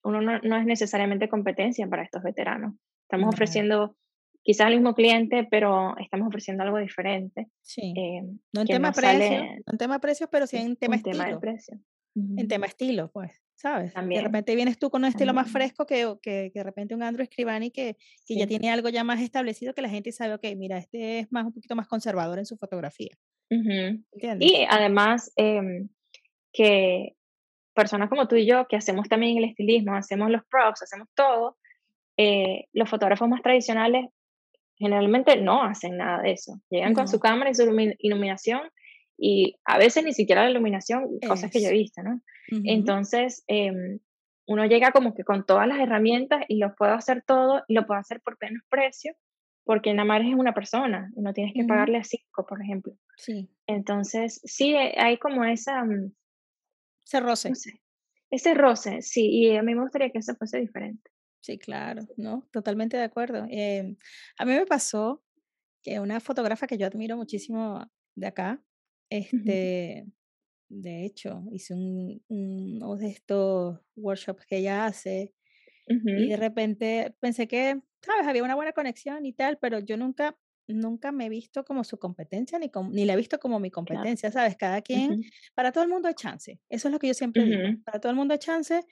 uno 0.03 0.21
no, 0.21 0.41
no, 0.41 0.57
es 0.57 0.67
necesariamente 0.67 1.29
competencia 1.29 1.87
para 1.87 2.03
estos 2.03 2.25
veteranos. 2.25 2.75
Estamos 3.13 3.35
ofreciendo 3.35 3.95
quizás 4.43 4.69
el 4.69 4.77
mismo 4.77 4.95
cliente, 4.95 5.47
pero 5.51 5.95
estamos 5.99 6.29
ofreciendo 6.29 6.63
algo 6.63 6.79
diferente. 6.79 7.49
Sí. 7.61 7.93
Eh, 7.95 8.23
no 8.55 8.63
en 8.63 8.67
tema 8.67 8.91
precio, 8.91 9.43
en 9.67 9.79
tema 9.79 9.99
precios, 9.99 10.31
pero 10.33 10.47
sí 10.47 10.57
en 10.57 10.77
tema 10.77 10.97
estilo. 10.97 11.19
Tema 11.19 11.29
de 11.29 11.39
precio. 11.39 11.79
En 12.15 12.49
tema 12.49 12.67
estilo, 12.67 13.11
pues. 13.13 13.33
¿sabes? 13.55 13.93
De 13.95 14.21
repente 14.21 14.57
vienes 14.57 14.79
tú 14.79 14.91
con 14.91 15.03
un 15.03 15.09
estilo 15.09 15.35
más 15.35 15.51
fresco 15.51 15.87
que, 15.87 16.17
que, 16.23 16.51
de 16.53 16.63
repente 16.63 16.95
un 16.95 17.03
Andrew 17.03 17.27
Scribani 17.27 17.71
que, 17.71 17.97
que 18.27 18.35
ya 18.35 18.47
tiene 18.47 18.71
algo 18.71 18.89
ya 18.89 19.05
más 19.05 19.21
establecido 19.21 19.75
que 19.75 19.83
la 19.83 19.91
gente 19.91 20.11
sabe, 20.11 20.35
ok, 20.35 20.45
mira, 20.57 20.79
este 20.79 21.21
es 21.21 21.31
más 21.31 21.45
un 21.45 21.53
poquito 21.53 21.77
más 21.77 21.87
conservador 21.87 22.39
en 22.39 22.47
su 22.47 22.57
fotografía. 22.57 23.17
Y 23.51 24.67
además 24.69 25.31
em, 25.37 25.91
que 26.51 27.15
personas 27.75 28.09
como 28.09 28.27
tú 28.27 28.37
y 28.37 28.47
yo, 28.47 28.67
que 28.67 28.77
hacemos 28.77 29.09
también 29.09 29.37
el 29.37 29.45
estilismo, 29.45 29.95
hacemos 29.95 30.31
los 30.31 30.43
props, 30.47 30.83
hacemos 30.83 31.09
todo, 31.15 31.59
eh, 32.17 32.67
los 32.73 32.89
fotógrafos 32.89 33.29
más 33.29 33.43
tradicionales 33.43 34.07
generalmente 34.77 35.37
no 35.41 35.63
hacen 35.63 35.99
nada 35.99 36.23
de 36.23 36.33
eso. 36.33 36.61
Llegan 36.71 36.95
con 36.95 37.09
su 37.09 37.21
cámara 37.21 37.51
y 37.51 37.55
su 37.55 37.63
iluminación 37.99 38.63
y 39.17 39.57
a 39.65 39.79
veces 39.79 40.05
ni 40.05 40.13
siquiera 40.13 40.45
la 40.45 40.51
iluminación, 40.51 41.21
cosas 41.27 41.51
que 41.51 41.63
yo 41.63 41.69
he 41.69 41.73
visto, 41.73 42.03
¿no? 42.03 42.21
Entonces, 42.49 43.45
em, 43.47 44.01
uno 44.47 44.67
llega 44.67 44.91
como 44.91 45.15
que 45.15 45.25
con 45.25 45.47
todas 45.47 45.69
las 45.69 45.79
herramientas 45.79 46.45
y 46.49 46.59
lo 46.59 46.75
puedo 46.75 46.93
hacer 46.93 47.23
todo 47.25 47.63
y 47.69 47.75
lo 47.75 47.87
puedo 47.87 48.01
hacer 48.01 48.21
por 48.21 48.37
menos 48.41 48.63
precio, 48.69 49.15
porque 49.65 49.95
nada 49.95 50.05
más 50.05 50.23
es 50.23 50.35
una 50.35 50.53
persona 50.53 51.11
y 51.17 51.23
no 51.23 51.33
tienes 51.33 51.55
que 51.55 51.65
pagarle 51.65 51.99
a 51.99 52.05
cinco, 52.05 52.45
por 52.47 52.61
ejemplo. 52.61 52.95
Sí. 53.17 53.49
Entonces, 53.67 54.41
sí, 54.45 54.75
eh, 54.75 54.95
hay 54.99 55.19
como 55.19 55.45
esa... 55.45 55.85
Mm, 55.85 56.13
ese 57.07 57.21
roce. 57.21 57.53
ese 58.31 58.55
roce, 58.55 59.03
sí, 59.03 59.29
y 59.29 59.57
a 59.57 59.63
mí 59.63 59.75
me 59.75 59.83
gustaría 59.83 60.11
que 60.11 60.19
eso 60.19 60.35
fuese 60.35 60.59
diferente. 60.59 61.11
Sí, 61.43 61.59
claro, 61.59 62.09
¿no? 62.17 62.49
Totalmente 62.53 62.97
de 62.97 63.03
acuerdo. 63.03 63.47
Em, 63.51 63.97
a 64.39 64.45
mí 64.45 64.53
me 64.53 64.65
pasó 64.65 65.25
que 65.83 65.99
una 66.01 66.21
fotógrafa 66.21 66.69
que 66.69 66.79
yo 66.79 66.87
admiro 66.87 67.17
muchísimo 67.17 67.91
de 68.15 68.27
acá, 68.29 68.65
este, 69.11 70.07
de 70.71 71.05
hecho, 71.05 71.45
hice 71.53 71.75
un, 71.75 72.25
uno 72.29 72.97
de 72.97 73.09
estos 73.09 73.81
workshops 73.97 74.47
que 74.47 74.59
ella 74.59 74.87
hace 74.87 75.35
y 76.15 76.29
de 76.29 76.37
repente 76.37 77.17
pensé 77.21 77.49
que, 77.49 77.83
sabes, 78.03 78.27
había 78.29 78.45
una 78.45 78.55
buena 78.55 78.73
conexión 78.73 79.27
y 79.27 79.33
tal, 79.33 79.59
pero 79.59 79.81
yo 79.81 79.97
nunca, 79.97 80.39
nunca 80.69 81.13
me 81.13 81.27
he 81.27 81.29
visto 81.29 81.65
como 81.65 81.85
su 81.85 81.99
competencia 81.99 82.59
ni, 82.59 82.71
ni 82.93 83.05
la 83.05 83.15
he 83.15 83.17
visto 83.17 83.39
como 83.41 83.61
mi 83.61 83.71
competencia, 83.71 84.31
¿sabes? 84.31 84.57
Cada 84.57 84.83
quien, 84.83 85.19
para 85.55 85.73
todo 85.73 85.85
el 85.85 85.91
mundo 85.91 86.09
hay 86.09 86.15
chance. 86.15 86.61
Eso 86.69 86.89
es 86.89 86.93
lo 86.93 86.99
que 87.01 87.09
yo 87.09 87.15
siempre 87.15 87.47
digo. 87.47 87.71
Para 87.85 88.01
todo 88.01 88.11
el 88.11 88.17
mundo 88.17 88.35
hay 88.35 88.39
chance 88.41 88.85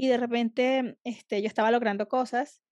y 0.00 0.08
de 0.08 0.16
repente 0.16 0.96
este, 1.04 1.42
yo 1.42 1.46
estaba 1.46 1.70
logrando 1.70 2.08
cosas, 2.08 2.62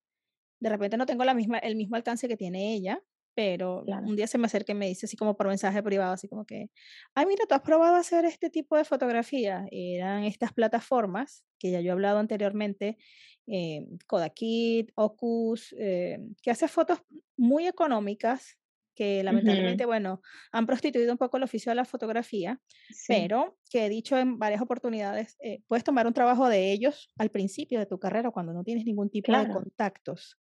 de 0.59 0.67
repente 0.67 0.97
no 0.97 1.05
tengo 1.05 1.23
la 1.23 1.35
misma, 1.35 1.59
el 1.59 1.75
mismo 1.75 1.95
alcance 1.95 2.27
que 2.27 2.35
tiene 2.35 2.73
ella, 2.73 3.03
pero 3.35 3.83
un 3.83 4.15
día 4.15 4.25
se 4.25 4.39
me 4.39 4.47
acerca 4.47 4.71
y 4.71 4.75
me 4.75 4.87
dice 4.87 5.05
así 5.05 5.15
como 5.15 5.37
por 5.37 5.47
mensaje 5.47 5.83
privado, 5.83 6.13
así 6.13 6.27
como 6.27 6.43
que, 6.43 6.71
ay, 7.13 7.27
mira, 7.27 7.45
tú 7.47 7.53
has 7.53 7.61
probado 7.61 7.97
hacer 7.97 8.25
este 8.25 8.49
tipo 8.49 8.75
de 8.77 8.83
fotografía. 8.83 9.67
Eran 9.69 10.23
estas 10.23 10.53
plataformas 10.53 11.45
que 11.59 11.69
ya 11.69 11.81
yo 11.81 11.89
he 11.89 11.91
hablado 11.91 12.17
anteriormente, 12.17 12.97
eh, 13.45 13.85
Kodakit, 14.07 14.91
Ocus, 14.95 15.75
eh, 15.77 16.17
que 16.41 16.49
hace 16.49 16.67
fotos 16.67 16.97
muy 17.37 17.67
económicas 17.67 18.57
que 18.99 19.23
lamentablemente, 19.23 19.85
bueno, 19.85 20.21
han 20.51 20.65
prostituido 20.65 21.13
un 21.13 21.17
poco 21.17 21.37
el 21.37 21.43
oficio 21.43 21.69
de 21.69 21.77
la 21.77 21.85
fotografía, 21.85 22.59
pero 23.07 23.57
que 23.69 23.85
he 23.85 23.89
dicho 23.89 24.17
en 24.17 24.37
varias 24.37 24.61
oportunidades, 24.61 25.37
eh, 25.41 25.63
puedes 25.69 25.85
tomar 25.85 26.05
un 26.05 26.13
trabajo 26.13 26.49
de 26.49 26.73
ellos 26.73 27.09
al 27.17 27.29
principio 27.29 27.79
de 27.79 27.85
tu 27.85 27.97
carrera 27.97 28.29
cuando 28.31 28.51
no 28.51 28.61
tienes 28.65 28.83
ningún 28.83 29.09
tipo 29.09 29.31
de 29.31 29.47
contactos. 29.47 30.37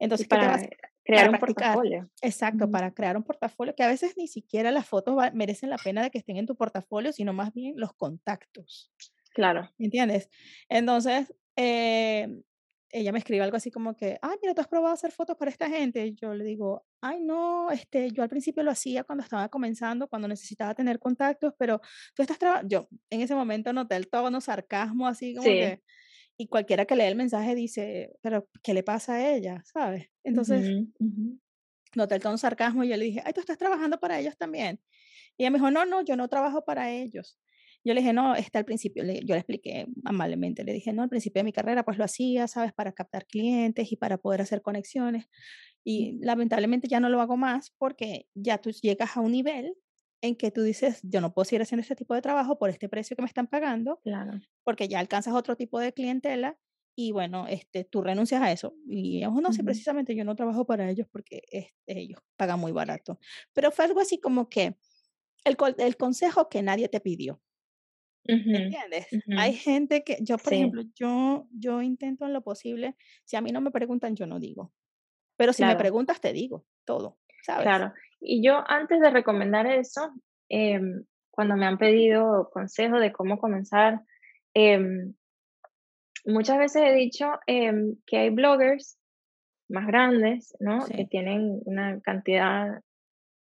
Entonces, 0.00 0.26
para 0.26 0.58
crear 1.04 1.30
un 1.30 1.38
portafolio. 1.38 2.10
Exacto, 2.20 2.68
para 2.68 2.90
crear 2.92 3.16
un 3.16 3.22
portafolio, 3.22 3.76
que 3.76 3.84
a 3.84 3.88
veces 3.88 4.14
ni 4.16 4.26
siquiera 4.26 4.72
las 4.72 4.88
fotos 4.88 5.14
merecen 5.32 5.70
la 5.70 5.78
pena 5.78 6.02
de 6.02 6.10
que 6.10 6.18
estén 6.18 6.36
en 6.36 6.46
tu 6.46 6.56
portafolio, 6.56 7.12
sino 7.12 7.32
más 7.32 7.54
bien 7.54 7.74
los 7.76 7.92
contactos. 7.92 8.92
Claro. 9.34 9.70
¿Entiendes? 9.78 10.30
Entonces, 10.68 11.32
eh, 11.54 12.42
ella 12.92 13.12
me 13.12 13.18
escribe 13.18 13.42
algo 13.42 13.56
así 13.56 13.70
como 13.70 13.96
que, 13.96 14.18
ay, 14.22 14.36
mira, 14.42 14.54
tú 14.54 14.60
has 14.60 14.68
probado 14.68 14.92
hacer 14.94 15.12
fotos 15.12 15.36
para 15.36 15.50
esta 15.50 15.68
gente. 15.68 16.06
Y 16.06 16.14
yo 16.14 16.34
le 16.34 16.44
digo, 16.44 16.84
ay, 17.00 17.20
no, 17.20 17.70
este, 17.70 18.10
yo 18.10 18.22
al 18.22 18.28
principio 18.28 18.62
lo 18.62 18.70
hacía 18.70 19.04
cuando 19.04 19.22
estaba 19.24 19.48
comenzando, 19.48 20.08
cuando 20.08 20.28
necesitaba 20.28 20.74
tener 20.74 20.98
contactos, 20.98 21.54
pero 21.58 21.80
tú 22.14 22.22
estás 22.22 22.38
trabajando, 22.38 22.68
yo 22.68 22.88
en 23.10 23.20
ese 23.20 23.34
momento 23.34 23.72
noté 23.72 23.96
el 23.96 24.08
tono 24.08 24.40
sarcasmo 24.40 25.06
así 25.06 25.34
como 25.34 25.46
que, 25.46 25.82
y 26.36 26.48
cualquiera 26.48 26.84
que 26.86 26.96
lee 26.96 27.04
el 27.04 27.16
mensaje 27.16 27.54
dice, 27.54 28.12
pero 28.22 28.48
¿qué 28.62 28.74
le 28.74 28.82
pasa 28.82 29.14
a 29.14 29.34
ella? 29.34 29.62
¿Sabes? 29.64 30.08
Entonces, 30.24 30.68
noté 31.94 32.14
el 32.16 32.22
tono 32.22 32.38
sarcasmo 32.38 32.84
y 32.84 32.88
yo 32.88 32.96
le 32.96 33.04
dije, 33.04 33.22
ay, 33.24 33.32
tú 33.32 33.40
estás 33.40 33.58
trabajando 33.58 34.00
para 34.00 34.18
ellos 34.18 34.36
también. 34.36 34.80
Y 35.36 35.44
ella 35.44 35.50
me 35.50 35.58
dijo, 35.58 35.70
no, 35.70 35.84
no, 35.86 36.02
yo 36.02 36.16
no 36.16 36.28
trabajo 36.28 36.64
para 36.64 36.90
ellos. 36.90 37.38
Yo 37.84 37.94
le 37.94 38.00
dije, 38.00 38.12
no, 38.12 38.34
está 38.34 38.58
al 38.58 38.64
principio, 38.64 39.02
yo 39.02 39.34
le 39.34 39.38
expliqué 39.38 39.86
amablemente, 40.04 40.64
le 40.64 40.72
dije, 40.72 40.92
no, 40.92 41.02
al 41.02 41.08
principio 41.08 41.40
de 41.40 41.44
mi 41.44 41.52
carrera 41.52 41.82
pues 41.82 41.96
lo 41.96 42.04
hacía, 42.04 42.46
¿sabes? 42.46 42.72
Para 42.72 42.92
captar 42.92 43.26
clientes 43.26 43.90
y 43.90 43.96
para 43.96 44.18
poder 44.18 44.42
hacer 44.42 44.60
conexiones. 44.60 45.26
Y 45.82 46.18
lamentablemente 46.20 46.88
ya 46.88 47.00
no 47.00 47.08
lo 47.08 47.20
hago 47.20 47.36
más 47.36 47.70
porque 47.78 48.26
ya 48.34 48.58
tú 48.58 48.70
llegas 48.70 49.16
a 49.16 49.20
un 49.20 49.32
nivel 49.32 49.74
en 50.22 50.36
que 50.36 50.50
tú 50.50 50.62
dices, 50.62 51.00
yo 51.02 51.20
no 51.20 51.32
puedo 51.32 51.46
seguir 51.46 51.62
haciendo 51.62 51.80
este 51.80 51.96
tipo 51.96 52.14
de 52.14 52.20
trabajo 52.20 52.58
por 52.58 52.68
este 52.68 52.88
precio 52.88 53.16
que 53.16 53.22
me 53.22 53.28
están 53.28 53.46
pagando, 53.46 54.00
claro. 54.04 54.32
porque 54.62 54.88
ya 54.88 54.98
alcanzas 54.98 55.34
otro 55.34 55.56
tipo 55.56 55.80
de 55.80 55.92
clientela 55.92 56.58
y 56.94 57.12
bueno, 57.12 57.46
este, 57.48 57.84
tú 57.84 58.02
renuncias 58.02 58.42
a 58.42 58.52
eso. 58.52 58.74
Y 58.86 59.22
no 59.22 59.52
sé, 59.52 59.64
precisamente 59.64 60.14
yo 60.14 60.24
no 60.24 60.36
trabajo 60.36 60.66
para 60.66 60.90
ellos 60.90 61.06
porque 61.10 61.42
este, 61.50 61.98
ellos 61.98 62.20
pagan 62.36 62.60
muy 62.60 62.72
barato. 62.72 63.18
Pero 63.54 63.70
fue 63.70 63.86
algo 63.86 64.00
así 64.00 64.20
como 64.20 64.50
que 64.50 64.76
el, 65.44 65.56
el 65.78 65.96
consejo 65.96 66.50
que 66.50 66.62
nadie 66.62 66.88
te 66.90 67.00
pidió. 67.00 67.40
¿Entiendes? 68.24 69.06
Hay 69.36 69.54
gente 69.54 70.04
que, 70.04 70.18
yo 70.20 70.38
por 70.38 70.52
ejemplo, 70.52 70.82
yo, 70.94 71.46
yo 71.52 71.82
intento 71.82 72.26
en 72.26 72.32
lo 72.32 72.42
posible, 72.42 72.96
si 73.24 73.36
a 73.36 73.40
mí 73.40 73.50
no 73.50 73.60
me 73.60 73.70
preguntan, 73.70 74.14
yo 74.14 74.26
no 74.26 74.38
digo. 74.38 74.72
Pero 75.36 75.52
si 75.52 75.64
me 75.64 75.76
preguntas, 75.76 76.20
te 76.20 76.32
digo 76.32 76.66
todo, 76.84 77.18
¿sabes? 77.42 77.62
Claro. 77.62 77.94
Y 78.20 78.44
yo 78.44 78.62
antes 78.68 79.00
de 79.00 79.10
recomendar 79.10 79.66
eso, 79.66 80.12
em, 80.48 81.04
cuando 81.30 81.56
me 81.56 81.66
han 81.66 81.78
pedido 81.78 82.50
consejo 82.52 82.98
de 82.98 83.12
cómo 83.12 83.38
comenzar, 83.38 84.02
em, 84.52 85.14
muchas 86.26 86.58
veces 86.58 86.82
he 86.84 86.92
dicho 86.92 87.26
em, 87.46 87.96
que 88.06 88.18
hay 88.18 88.30
bloggers 88.30 88.98
más 89.70 89.86
grandes, 89.86 90.54
¿no? 90.60 90.84
Que 90.84 91.06
tienen 91.06 91.62
una 91.64 92.00
cantidad 92.00 92.82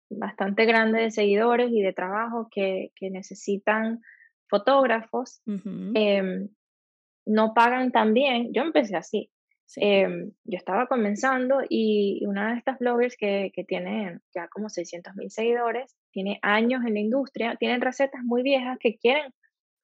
bastante 0.10 0.66
grande 0.66 1.02
de 1.02 1.12
seguidores 1.12 1.72
y 1.72 1.82
de 1.82 1.94
trabajo 1.94 2.48
que, 2.52 2.92
que 2.96 3.10
necesitan 3.10 4.02
fotógrafos, 4.50 5.42
em, 5.46 6.50
no 7.26 7.54
pagan 7.54 7.92
tan 7.92 8.14
bien. 8.14 8.54
Yo 8.54 8.64
empecé 8.64 8.96
así. 8.96 9.32
Em, 9.76 10.32
yo 10.46 10.58
estaba 10.58 10.88
comenzando 10.88 11.60
y 11.68 12.26
una 12.26 12.52
de 12.52 12.58
estas 12.60 12.80
bloggers 12.80 13.18
que, 13.18 13.52
que 13.54 13.66
tiene 13.66 14.20
ya 14.34 14.48
como 14.48 14.70
600 14.70 15.14
mil 15.16 15.30
seguidores, 15.30 15.98
tiene 16.12 16.40
años 16.42 16.86
en 16.86 16.94
la 16.94 17.00
industria, 17.02 17.58
tienen 17.60 17.82
recetas 17.82 18.24
muy 18.24 18.44
viejas 18.44 18.78
que 18.80 18.98
quieren 18.98 19.34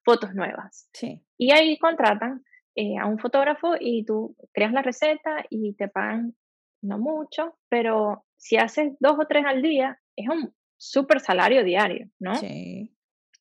fotos 0.02 0.34
nuevas. 0.34 0.88
Sí. 0.94 1.22
Y 1.36 1.52
ahí 1.52 1.78
contratan 1.78 2.42
eh, 2.76 2.96
a 2.98 3.06
un 3.06 3.18
fotógrafo 3.18 3.74
y 3.78 4.04
tú 4.04 4.36
creas 4.52 4.72
la 4.72 4.82
receta 4.82 5.44
y 5.50 5.74
te 5.74 5.88
pagan 5.88 6.34
no 6.82 6.98
mucho, 6.98 7.56
pero 7.68 8.24
si 8.36 8.56
haces 8.56 8.92
dos 9.00 9.16
o 9.18 9.26
tres 9.26 9.44
al 9.46 9.62
día, 9.62 9.98
es 10.16 10.28
un 10.28 10.54
súper 10.76 11.20
salario 11.20 11.64
diario, 11.64 12.10
¿no? 12.18 12.34
Sí. 12.34 12.94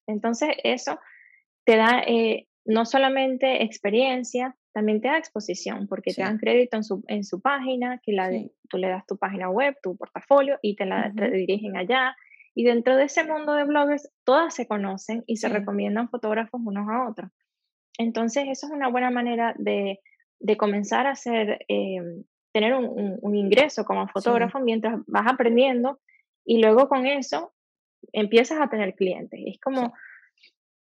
Entonces, 0.07 0.49
eso 0.63 0.99
te 1.65 1.77
da 1.77 2.01
eh, 2.05 2.47
no 2.65 2.85
solamente 2.85 3.63
experiencia, 3.63 4.55
también 4.73 5.01
te 5.01 5.07
da 5.07 5.17
exposición, 5.17 5.87
porque 5.87 6.13
te 6.13 6.21
dan 6.21 6.37
crédito 6.37 6.77
en 6.77 6.83
su, 6.83 7.03
en 7.07 7.23
su 7.23 7.41
página, 7.41 7.99
que 8.03 8.13
la 8.13 8.31
tú 8.69 8.77
le 8.77 8.89
das 8.89 9.05
tu 9.05 9.17
página 9.17 9.49
web, 9.49 9.77
tu 9.83 9.95
portafolio 9.95 10.57
y 10.61 10.75
te 10.75 10.85
la 10.85 11.09
dirigen 11.09 11.77
allá. 11.77 12.15
Y 12.55 12.63
dentro 12.63 12.95
de 12.95 13.05
ese 13.05 13.23
mundo 13.23 13.53
de 13.53 13.65
bloggers, 13.65 14.11
todas 14.23 14.53
se 14.53 14.67
conocen 14.67 15.23
y 15.27 15.37
se 15.37 15.49
recomiendan 15.49 16.09
fotógrafos 16.09 16.61
unos 16.63 16.87
a 16.89 17.09
otros. 17.09 17.31
Entonces, 17.97 18.45
eso 18.49 18.67
es 18.67 18.71
una 18.71 18.89
buena 18.89 19.11
manera 19.11 19.53
de, 19.57 19.99
de 20.39 20.57
comenzar 20.57 21.05
a 21.05 21.11
hacer, 21.11 21.59
eh, 21.67 22.01
tener 22.51 22.73
un, 22.73 23.17
un, 23.21 23.35
ingreso 23.35 23.85
como 23.85 24.07
fotógrafo 24.07 24.59
mientras 24.59 24.99
vas 25.07 25.25
aprendiendo 25.27 25.99
y 26.45 26.61
luego 26.61 26.87
con 26.87 27.05
eso 27.05 27.53
empiezas 28.11 28.59
a 28.59 28.69
tener 28.69 28.95
clientes. 28.95 29.39
Es 29.45 29.59
como 29.59 29.93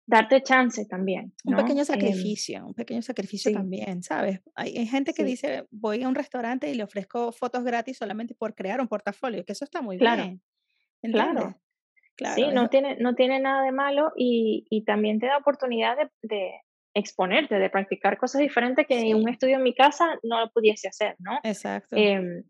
darte 0.07 0.43
chance 0.43 0.85
también. 0.87 1.33
Un 1.45 1.57
pequeño 1.57 1.81
em, 1.81 1.85
sacrificio, 1.85 2.67
un 2.67 2.75
pequeño 2.75 3.03
sacrificio 3.03 3.53
también, 3.53 4.03
¿sabes? 4.03 4.41
Hay, 4.55 4.87
gente 4.87 5.15
que 5.15 5.25
dice, 5.25 5.67
voy 5.71 6.03
a 6.03 6.09
un 6.09 6.15
restaurante 6.15 6.71
y 6.71 6.75
le 6.75 6.85
ofrezco 6.85 7.33
fotos 7.33 7.65
gratis 7.65 7.99
solamente 7.99 8.35
por 8.35 8.55
crear 8.55 8.81
un 8.81 8.89
portafolio, 8.89 9.45
que 9.45 9.53
eso 9.53 9.65
está 9.65 9.83
muy 9.83 9.97
bien. 9.97 10.43
Claro. 11.03 11.61
Claro. 12.17 12.37
Sí, 12.37 12.47
no 12.53 12.69
tiene, 12.69 12.97
no 13.01 13.17
tiene 13.17 13.41
nada 13.41 13.65
de 13.65 13.73
malo 13.73 14.13
y, 14.17 14.67
y 14.71 14.85
también 14.85 15.19
te 15.19 15.27
da 15.27 15.37
oportunidad 15.37 15.97
de, 15.97 16.11
de, 16.23 16.53
exponerte, 16.95 17.57
de 17.57 17.71
practicar 17.71 18.17
cosas 18.17 18.41
diferentes 18.41 18.87
que 18.87 19.01
en 19.01 19.17
un 19.17 19.29
estudio 19.29 19.57
en 19.57 19.65
mi 19.65 19.75
casa 19.75 20.17
no 20.23 20.41
lo 20.41 20.51
pudiese 20.51 20.89
hacer, 20.89 21.17
¿no? 21.19 21.41
Exacto. 21.43 21.97
Em, 21.97 22.45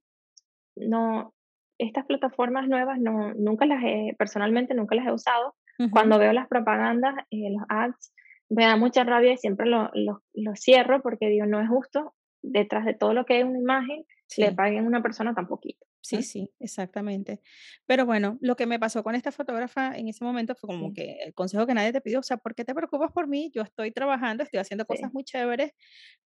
no, 0.77 1.35
estas 1.79 2.05
plataformas 2.05 2.69
nuevas 2.69 3.01
no, 3.01 3.33
nunca 3.35 3.65
las 3.65 3.83
he, 3.83 4.15
personalmente 4.19 4.75
nunca 4.75 4.95
las 4.95 5.07
he 5.07 5.13
usado, 5.13 5.57
cuando 5.91 6.19
veo 6.19 6.33
las 6.33 6.49
propagandas, 6.49 7.15
eh, 7.31 7.51
los 7.51 7.65
ads 7.69 8.13
me 8.49 8.65
da 8.65 8.77
mucha 8.77 9.05
rabia 9.05 9.33
y 9.33 9.39
siempre 9.39 9.67
lo, 9.67 9.91
lo, 9.95 10.55
cierro 10.57 11.03
porque 11.03 11.29
digo, 11.29 11.47
no 11.47 11.61
es 11.61 11.69
justo, 11.69 12.15
detrás 12.43 12.85
de 12.85 12.95
todo 12.95 13.15
lo 13.15 13.25
que 13.25 13.35
hay 13.35 13.43
una 13.43 13.59
imagen, 13.59 14.05
le 14.37 14.53
paguen 14.53 14.85
a 14.85 14.89
una 14.89 15.03
persona 15.03 15.35
tan 15.35 15.47
poquito. 15.47 15.87
Sí, 16.01 16.23
sí, 16.23 16.53
exactamente. 16.61 17.41
Pero 17.87 18.05
bueno, 18.05 18.37
lo 18.43 18.57
que 18.57 18.67
me 18.67 18.79
pasó 18.79 19.03
con 19.03 19.15
esta 19.15 19.33
fotógrafa 19.33 19.97
en 19.97 20.09
ese 20.09 20.23
momento 20.23 20.55
fue 20.55 20.69
como 20.69 20.93
que 20.93 21.17
el 21.25 21.33
consejo 21.33 21.67
que 21.67 21.73
nadie 21.73 21.93
te 21.93 22.03
pidió, 22.03 22.21
o 22.21 22.23
sea, 22.23 22.37
¿por 22.37 22.55
qué 22.55 22.63
te 22.65 22.75
preocupas 22.75 23.11
por 23.11 23.27
mí? 23.27 23.51
Yo 23.55 23.63
estoy 23.63 23.91
trabajando, 23.91 24.43
estoy 24.43 24.61
haciendo 24.61 24.85
cosas 24.85 25.15
muy 25.15 25.25
chéveres. 25.25 25.73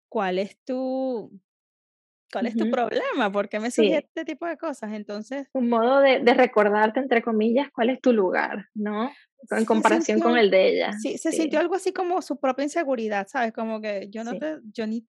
¿Cuál 0.09 0.41
es 0.41 0.59
tu, 0.65 1.31
cuál 2.33 2.47
es 2.47 2.57
tu 2.57 2.69
problema? 2.73 3.31
¿Por 3.31 3.49
qué 3.49 3.61
me 3.61 3.71
sí. 3.71 3.93
este 3.93 4.25
tipo 4.25 4.47
de 4.47 4.57
cosas? 4.57 4.93
Entonces... 4.95 5.49
Un 5.53 5.69
modo 5.69 6.01
de, 6.01 6.19
de, 6.21 6.35
recordarte, 6.35 6.99
entre 6.99 7.23
comillas, 7.23 7.69
cuál 7.73 7.91
es 7.91 8.01
tu 8.01 8.13
lugar, 8.13 8.67
¿no? 8.75 9.13
En 9.51 9.65
comparación 9.65 10.21
con 10.21 10.37
el 10.37 10.51
de 10.51 10.69
ella. 10.69 10.93
Sí, 11.01 11.17
se 11.19 11.33
sintió 11.33 11.61
algo 11.61 11.75
así 11.75 11.93
como 11.93 12.21
su 12.23 12.39
propia 12.39 12.65
inseguridad, 12.65 13.27
¿sabes? 13.29 13.53
Como 13.53 13.81
que 13.81 14.09
yo 14.11 14.25
no 14.25 14.39
te, 14.39 14.59
yo 14.73 14.87
ni, 14.87 15.07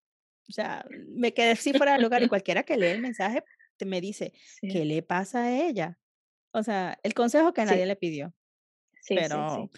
o 0.48 0.52
sea, 0.52 0.86
me 1.08 1.34
quedé 1.34 1.52
así 1.52 1.74
fuera 1.74 1.94
del 1.94 2.04
lugar 2.04 2.22
y 2.22 2.28
cualquiera 2.30 2.64
que 2.64 2.78
lee 2.78 2.88
el 2.88 3.02
mensaje 3.02 3.44
me 3.86 4.02
dice, 4.02 4.34
¿qué 4.62 4.86
le 4.86 5.02
pasa 5.02 5.44
a 5.44 5.52
ella? 5.52 6.00
O 6.52 6.64
sea, 6.64 6.98
el 7.04 7.14
consejo 7.14 7.54
que 7.54 7.66
nadie 7.66 7.86
le 7.86 7.96
pidió. 7.96 8.34
Sí, 9.02 9.16
pero, 9.16 9.70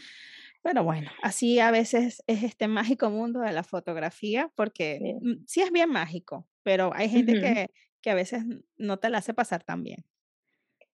pero 0.62 0.84
bueno, 0.84 1.12
así 1.22 1.60
a 1.60 1.72
veces 1.72 2.24
es 2.28 2.44
este 2.44 2.68
mágico 2.68 3.10
mundo 3.10 3.42
de 3.42 3.52
la 3.52 3.64
fotografía, 3.64 4.52
porque 4.56 5.18
mm, 5.22 5.46
sí, 5.48 5.62
es 5.62 5.72
bien 5.72 5.90
mágico, 5.90 6.48
pero 6.64 6.92
hay 6.94 7.10
gente 7.10 7.34
que, 7.34 7.72
que 8.02 8.10
a 8.10 8.16
veces 8.16 8.44
no 8.78 8.98
te 8.98 9.10
la 9.10 9.20
hace 9.20 9.34
pasar 9.34 9.64
tan 9.64 9.84
bien. 9.84 10.06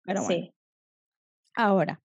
Pero 0.04 0.24
bueno. 0.24 0.54
Ahora, 1.56 2.02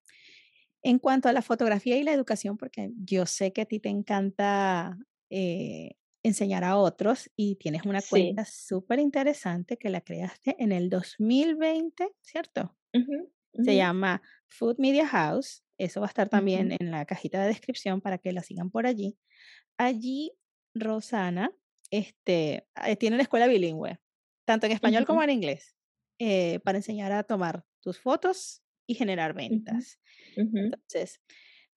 en 0.82 0.98
cuanto 0.98 1.28
a 1.28 1.32
la 1.32 1.42
fotografía 1.42 1.96
y 1.96 2.02
la 2.02 2.12
educación, 2.12 2.56
porque 2.56 2.90
yo 2.96 3.26
sé 3.26 3.52
que 3.52 3.62
a 3.62 3.66
ti 3.66 3.78
te 3.78 3.88
encanta 3.88 4.98
eh, 5.30 5.96
enseñar 6.22 6.64
a 6.64 6.76
otros 6.76 7.30
y 7.36 7.56
tienes 7.56 7.84
una 7.84 8.00
cuenta 8.02 8.44
súper 8.44 8.98
interesante 8.98 9.76
que 9.76 9.90
la 9.90 10.00
creaste 10.00 10.56
en 10.58 10.72
el 10.72 10.90
2020, 10.90 12.08
¿cierto? 12.20 12.76
Se 13.52 13.76
llama 13.76 14.22
Food 14.48 14.76
Media 14.78 15.06
House. 15.06 15.64
Eso 15.78 16.00
va 16.00 16.06
a 16.06 16.08
estar 16.08 16.28
también 16.28 16.76
en 16.78 16.90
la 16.90 17.04
cajita 17.04 17.42
de 17.42 17.48
descripción 17.48 18.00
para 18.00 18.18
que 18.18 18.32
la 18.32 18.42
sigan 18.42 18.70
por 18.70 18.86
allí. 18.86 19.18
Allí, 19.78 20.32
Rosana, 20.74 21.52
este, 21.90 22.66
eh, 22.86 22.96
tiene 22.96 23.16
una 23.16 23.24
escuela 23.24 23.46
bilingüe, 23.46 23.98
tanto 24.44 24.66
en 24.66 24.72
español 24.72 25.04
como 25.04 25.22
en 25.22 25.30
inglés, 25.30 25.76
eh, 26.18 26.60
para 26.60 26.78
enseñar 26.78 27.12
a 27.12 27.24
tomar 27.24 27.64
tus 27.80 27.98
fotos 27.98 28.61
y 28.86 28.94
generar 28.94 29.34
ventas. 29.34 29.98
Entonces, 30.36 31.20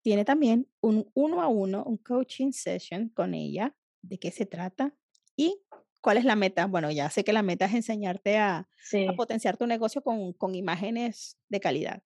tiene 0.01 0.26
también 0.26 0.68
un 0.82 1.10
uno 1.14 1.41
a 1.41 1.47
uno, 1.47 1.84
un 1.84 1.97
coaching 1.97 2.51
session 2.51 3.10
con 3.10 3.34
ella 3.34 3.76
de 4.01 4.20
qué 4.20 4.32
se 4.32 4.45
trata 4.45 4.93
y 5.36 5.62
cuál 6.01 6.18
es 6.18 6.26
la 6.26 6.36
meta. 6.36 6.68
Bueno, 6.68 6.91
ya 6.91 7.10
sé 7.10 7.24
que 7.24 7.34
la 7.34 7.41
meta 7.41 7.66
es 7.66 7.74
enseñarte 7.74 8.38
a, 8.38 8.68
potenciar 9.18 9.58
tu 9.58 9.66
negocio 9.66 10.03
con, 10.03 10.34
con, 10.34 10.53
imágenes 10.53 11.39
de 11.49 11.60
calidad. 11.60 12.03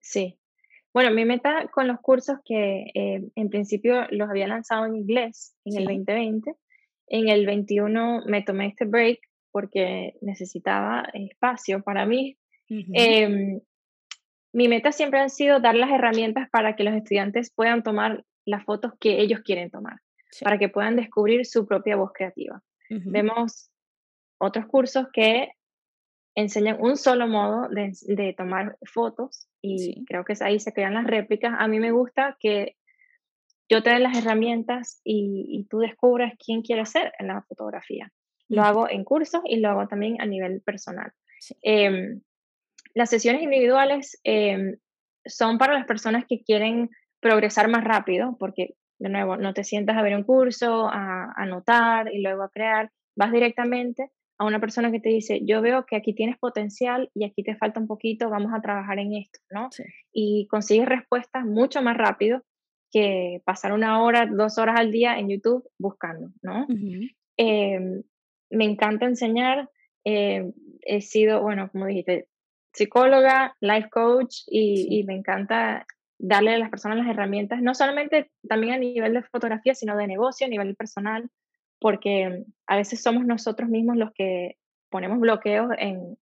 Sí. 0.00 0.38
Bueno, 0.94 1.10
mi 1.10 1.26
meta 1.26 1.68
con 1.72 1.86
los 1.86 2.00
cursos 2.00 2.38
que 2.44 2.86
eh, 2.94 3.22
en 3.34 3.50
principio 3.50 4.06
los 4.10 4.30
había 4.30 4.48
lanzado 4.48 4.86
en 4.86 4.96
inglés 4.96 5.54
en 5.64 5.76
el 5.76 5.84
2020, 5.84 6.54
en 7.08 7.28
el 7.28 7.46
21 7.46 8.22
me 8.26 8.42
tomé 8.42 8.68
este 8.68 8.84
break 8.86 9.20
porque 9.50 10.14
necesitaba 10.20 11.08
espacio 11.12 11.82
para 11.82 12.06
mí. 12.06 12.38
Mi 14.52 14.68
meta 14.68 14.92
siempre 14.92 15.20
ha 15.20 15.28
sido 15.28 15.60
dar 15.60 15.74
las 15.74 15.90
herramientas 15.90 16.48
para 16.50 16.76
que 16.76 16.84
los 16.84 16.94
estudiantes 16.94 17.52
puedan 17.54 17.82
tomar 17.82 18.24
las 18.44 18.64
fotos 18.64 18.92
que 18.98 19.20
ellos 19.20 19.40
quieren 19.40 19.70
tomar 19.70 19.98
para 20.42 20.58
que 20.58 20.68
puedan 20.68 20.96
descubrir 20.96 21.46
su 21.46 21.66
propia 21.66 21.96
voz 21.96 22.12
creativa. 22.12 22.62
Vemos 22.90 23.70
otros 24.38 24.66
cursos 24.66 25.08
que 25.12 25.50
enseñan 26.34 26.78
un 26.80 26.96
solo 26.96 27.26
modo 27.26 27.68
de, 27.68 28.34
tomar 28.36 28.78
fotos 28.82 29.48
y 29.60 30.04
creo 30.06 30.24
que 30.24 30.34
ahí 30.40 30.60
se 30.60 30.72
crean 30.72 30.94
las 30.94 31.06
réplicas. 31.06 31.54
A 31.58 31.68
mí 31.68 31.80
me 31.80 31.92
gusta 31.92 32.36
que 32.40 32.76
yo 33.68 33.82
te 33.82 33.90
dé 33.90 33.98
las 33.98 34.16
herramientas 34.16 35.00
y, 35.04 35.66
tú 35.68 35.80
descubras 35.80 36.32
quién 36.42 36.62
quieres 36.62 36.90
ser 36.90 37.12
en 37.18 37.28
la 37.28 37.42
fotografía. 37.42 38.10
Lo 38.48 38.62
hago 38.62 38.88
en 38.88 39.04
cursos 39.04 39.42
y 39.44 39.56
lo 39.56 39.68
hago 39.68 39.88
también 39.88 40.20
a 40.22 40.26
nivel 40.26 40.62
personal. 40.62 41.12
Em, 41.60 42.22
las 42.98 43.10
sesiones 43.10 43.42
individuales 43.42 44.18
em, 44.24 44.76
son 45.24 45.56
para 45.56 45.74
las 45.74 45.86
personas 45.86 46.24
que 46.28 46.42
quieren 46.42 46.90
progresar 47.20 47.68
más 47.68 47.84
rápido, 47.84 48.36
porque 48.40 48.74
de 48.98 49.08
nuevo, 49.08 49.36
no 49.36 49.54
te 49.54 49.62
sientas 49.62 49.96
a 49.96 50.02
ver 50.02 50.16
un 50.16 50.24
curso, 50.24 50.88
a 50.88 51.32
anotar 51.36 52.12
y 52.12 52.20
luego 52.20 52.42
a 52.42 52.50
crear, 52.50 52.90
vas 53.16 53.30
directamente 53.30 54.10
a 54.36 54.44
una 54.44 54.58
persona 54.58 54.90
que 54.90 54.98
te 54.98 55.10
dice, 55.10 55.40
yo 55.44 55.62
veo 55.62 55.86
que 55.86 55.94
aquí 55.94 56.12
tienes 56.12 56.38
potencial 56.38 57.08
y 57.14 57.24
aquí 57.24 57.44
te 57.44 57.54
falta 57.54 57.78
un 57.78 57.86
poquito, 57.86 58.30
vamos 58.30 58.52
a 58.52 58.60
trabajar 58.60 58.98
en 58.98 59.14
esto, 59.14 59.38
¿no? 59.50 59.68
Y 60.12 60.48
consigues 60.48 60.88
respuestas 60.88 61.44
mucho 61.44 61.80
más 61.82 61.96
rápido 61.96 62.42
que 62.90 63.42
pasar 63.44 63.72
una 63.72 64.02
hora, 64.02 64.26
dos 64.26 64.58
horas 64.58 64.74
al 64.76 64.90
día 64.90 65.20
en 65.20 65.28
YouTube 65.28 65.68
buscando, 65.78 66.30
¿no? 66.42 66.66
Em, 67.36 68.02
me 68.50 68.64
encanta 68.64 69.06
enseñar, 69.06 69.70
em, 70.02 70.52
he 70.82 71.00
sido, 71.00 71.40
bueno, 71.42 71.70
como 71.70 71.86
dijiste, 71.86 72.26
psicóloga, 72.78 73.54
life 73.60 73.88
coach 73.90 74.42
y, 74.46 74.98
y 74.98 75.04
me 75.04 75.14
encanta 75.14 75.86
darle 76.18 76.54
a 76.54 76.58
las 76.58 76.70
personas 76.70 76.98
las 76.98 77.08
herramientas, 77.08 77.62
no 77.62 77.74
solamente 77.74 78.30
también 78.48 78.74
a 78.74 78.78
nivel 78.78 79.14
de 79.14 79.22
fotografía, 79.22 79.74
sino 79.74 79.96
de 79.96 80.06
negocio, 80.06 80.46
a 80.46 80.50
nivel 80.50 80.74
personal, 80.74 81.30
porque 81.80 82.44
a 82.66 82.76
veces 82.76 83.02
somos 83.02 83.24
nosotros 83.24 83.68
mismos 83.68 83.96
los 83.96 84.12
que 84.12 84.56
ponemos 84.90 85.20
bloqueos 85.20 85.70
en, 85.78 86.18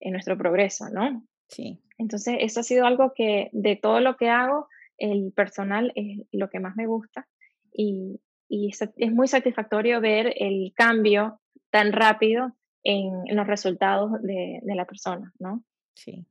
en 0.00 0.12
nuestro 0.12 0.36
progreso, 0.36 0.88
¿no? 0.90 1.24
Sí. 1.48 1.80
Entonces, 1.98 2.36
eso 2.40 2.60
ha 2.60 2.62
sido 2.62 2.86
algo 2.86 3.12
que 3.14 3.48
de 3.52 3.76
todo 3.76 4.00
lo 4.00 4.16
que 4.16 4.28
hago, 4.28 4.68
el 4.98 5.32
personal 5.32 5.92
es 5.94 6.26
lo 6.32 6.50
que 6.50 6.60
más 6.60 6.76
me 6.76 6.86
gusta 6.86 7.26
y, 7.72 8.20
y 8.48 8.68
es, 8.68 9.12
muy 9.12 9.28
satisfactorio 9.28 10.00
ver 10.00 10.34
el 10.36 10.72
cambio 10.74 11.40
tan 11.70 11.92
rápido 11.92 12.52
en, 12.84 13.10
en 13.26 13.36
los 13.36 13.46
resultados 13.46 14.20
de, 14.22 14.60
de, 14.62 14.74
la 14.74 14.84
persona, 14.84 15.32
¿no? 15.38 15.62
Sí. 15.94 16.26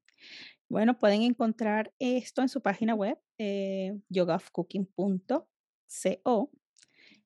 Bueno, 0.67 0.99
pueden 0.99 1.23
encontrar 1.23 1.93
esto 1.99 2.41
en 2.41 2.49
su 2.49 2.61
página 2.61 2.93
web, 2.93 3.17
eh, 3.37 3.97
yogafcooking.co. 4.09 6.51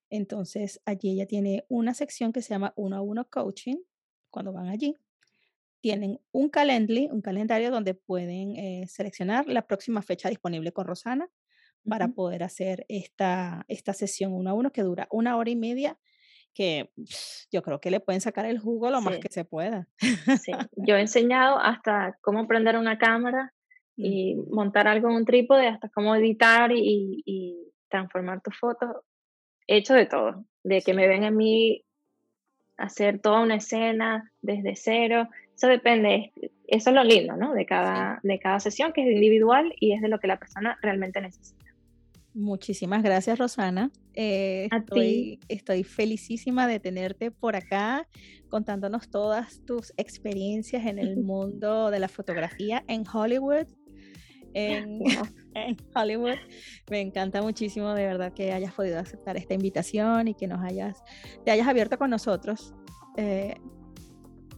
Entonces, 0.10 0.82
allí 0.86 1.12
ella 1.12 1.26
tiene 1.26 1.66
una 1.68 1.94
sección 1.94 2.32
que 2.32 2.42
se 2.42 2.50
llama 2.50 2.74
uno 2.76 2.96
a 2.96 3.02
uno 3.02 3.28
coaching. 3.30 3.78
Cuando 4.30 4.54
van 4.54 4.68
allí, 4.68 4.96
tienen 5.82 6.20
un 6.32 6.50
calendly, 6.50 7.10
un 7.12 7.22
calendario 7.22 7.70
donde 7.70 7.94
pueden 7.94 8.56
eh, 8.56 8.86
seleccionar 8.88 9.48
la 9.48 9.68
próxima 9.68 10.02
fecha 10.02 10.30
disponible 10.30 10.72
con 10.72 10.86
Rosana 10.86 11.30
para 11.86 12.08
poder 12.08 12.44
hacer 12.44 12.86
esta, 12.88 13.66
esta 13.68 13.94
sesión 13.94 14.34
uno 14.34 14.52
a 14.52 14.54
uno 14.54 14.72
que 14.72 14.84
dura 14.84 15.10
una 15.12 15.36
hora 15.36 15.50
y 15.50 15.58
media 15.58 16.00
que 16.54 16.90
yo 17.52 17.62
creo 17.64 17.80
que 17.80 17.92
le 17.92 18.00
pueden 18.00 18.22
sacar 18.22 18.46
el 18.46 18.60
jugo 18.60 18.90
lo 18.90 19.02
más 19.02 19.18
que 19.18 19.30
se 19.30 19.46
pueda. 19.46 19.88
Sí, 19.98 20.52
yo 20.76 20.96
he 20.96 21.02
enseñado 21.02 21.60
hasta 21.60 22.18
cómo 22.22 22.48
prender 22.48 22.78
una 22.78 22.98
cámara 22.98 23.54
y 23.98 24.36
montar 24.50 24.88
algo 24.88 25.10
en 25.10 25.16
un 25.16 25.26
trípode, 25.26 25.68
hasta 25.68 25.90
cómo 25.90 26.16
editar 26.16 26.72
y, 26.72 27.60
transformar 27.90 28.42
tus 28.42 28.58
fotos. 28.58 28.90
He 29.68 29.78
hecho 29.78 29.94
de 29.94 30.08
todo, 30.08 30.46
de 30.64 30.82
que 30.82 30.96
me 30.96 31.08
ven 31.08 31.26
a 31.26 31.30
mí 31.30 31.86
hacer 32.76 33.20
toda 33.20 33.42
una 33.42 33.58
escena 33.58 34.32
desde 34.42 34.76
cero. 34.76 35.30
Eso 35.56 35.68
depende, 35.68 36.34
eso 36.66 36.90
es 36.90 36.96
lo 36.96 37.04
lindo, 37.04 37.38
¿no? 37.38 37.54
De 37.54 37.68
cada, 37.68 38.20
de 38.24 38.40
cada 38.40 38.60
sesión, 38.60 38.94
que 38.94 39.04
es 39.04 39.14
individual 39.14 39.76
y 39.80 39.94
es 39.94 40.02
de 40.02 40.08
lo 40.08 40.20
que 40.20 40.26
la 40.26 40.40
persona 40.40 40.76
realmente 40.82 41.22
necesita. 41.22 41.63
Muchísimas 42.34 43.04
gracias, 43.04 43.38
Rosana. 43.38 43.92
Eh, 44.16 44.68
estoy, 44.76 45.40
estoy 45.48 45.84
felicísima 45.84 46.68
de 46.68 46.80
tenerte 46.80 47.30
por 47.30 47.56
acá 47.56 48.08
contándonos 48.50 49.10
todas 49.10 49.64
tus 49.66 49.94
experiencias 49.98 50.86
en 50.86 50.98
el 50.98 51.18
mundo 51.24 51.92
de 51.92 52.00
la 52.00 52.08
fotografía 52.08 52.84
en 52.88 53.04
Hollywood. 53.08 53.68
En, 55.56 55.78
Hollywood. 55.96 56.38
Me 56.90 57.00
encanta 57.00 57.42
muchísimo 57.42 57.94
de 57.94 58.08
verdad 58.08 58.34
que 58.34 58.52
hayas 58.52 58.74
podido 58.74 59.00
aceptar 59.00 59.38
esta 59.38 59.54
invitación 59.54 60.28
y 60.28 60.34
que 60.34 60.48
nos 60.48 60.64
hayas, 60.64 61.04
te 61.46 61.52
hayas 61.52 61.68
abierto 61.68 61.98
con 62.00 62.10
nosotros 62.10 62.74
eh, 63.18 63.56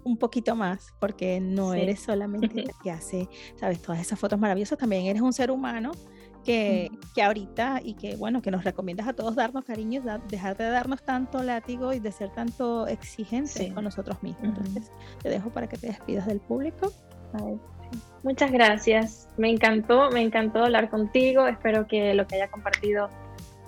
un 0.05 0.17
poquito 0.17 0.55
más, 0.55 0.93
porque 1.01 1.41
no 1.41 1.73
eres 1.73 1.99
solamente 1.99 2.63
la 2.63 2.73
que 2.81 2.91
hace, 2.91 3.27
sabes, 3.57 3.81
todas 3.81 3.99
esas 3.99 4.19
fotos 4.19 4.39
maravillosas, 4.39 4.77
también 4.77 5.05
eres 5.05 5.21
un 5.21 5.33
ser 5.33 5.51
humano 5.51 5.91
que, 6.45 6.91
que, 7.13 7.23
ahorita 7.23 7.81
y 7.83 7.95
que 7.95 8.15
bueno, 8.15 8.41
que 8.41 8.51
nos 8.51 8.63
recomiendas 8.63 9.07
a 9.07 9.13
todos 9.13 9.35
darnos 9.35 9.65
cariño, 9.65 10.01
dejar 10.29 10.55
de 10.55 10.69
darnos 10.69 11.03
tanto 11.03 11.43
látigo 11.43 11.91
y 11.93 11.99
de 11.99 12.11
ser 12.11 12.29
tanto 12.29 12.87
exigentes 12.87 13.73
con 13.73 13.83
nosotros 13.83 14.21
mismos. 14.23 14.45
Entonces, 14.45 14.91
te 15.21 15.29
dejo 15.29 15.49
para 15.49 15.67
que 15.67 15.77
te 15.77 15.87
despidas 15.87 16.27
del 16.27 16.39
público. 16.39 16.93
Muchas 18.23 18.51
gracias. 18.51 19.27
Me 19.37 19.49
encantó, 19.49 20.09
me 20.11 20.21
encantó 20.21 20.63
hablar 20.63 20.89
contigo. 20.89 21.47
Espero 21.47 21.87
que 21.87 22.13
lo 22.13 22.25
que 22.27 22.35
haya 22.35 22.49
compartido 22.49 23.09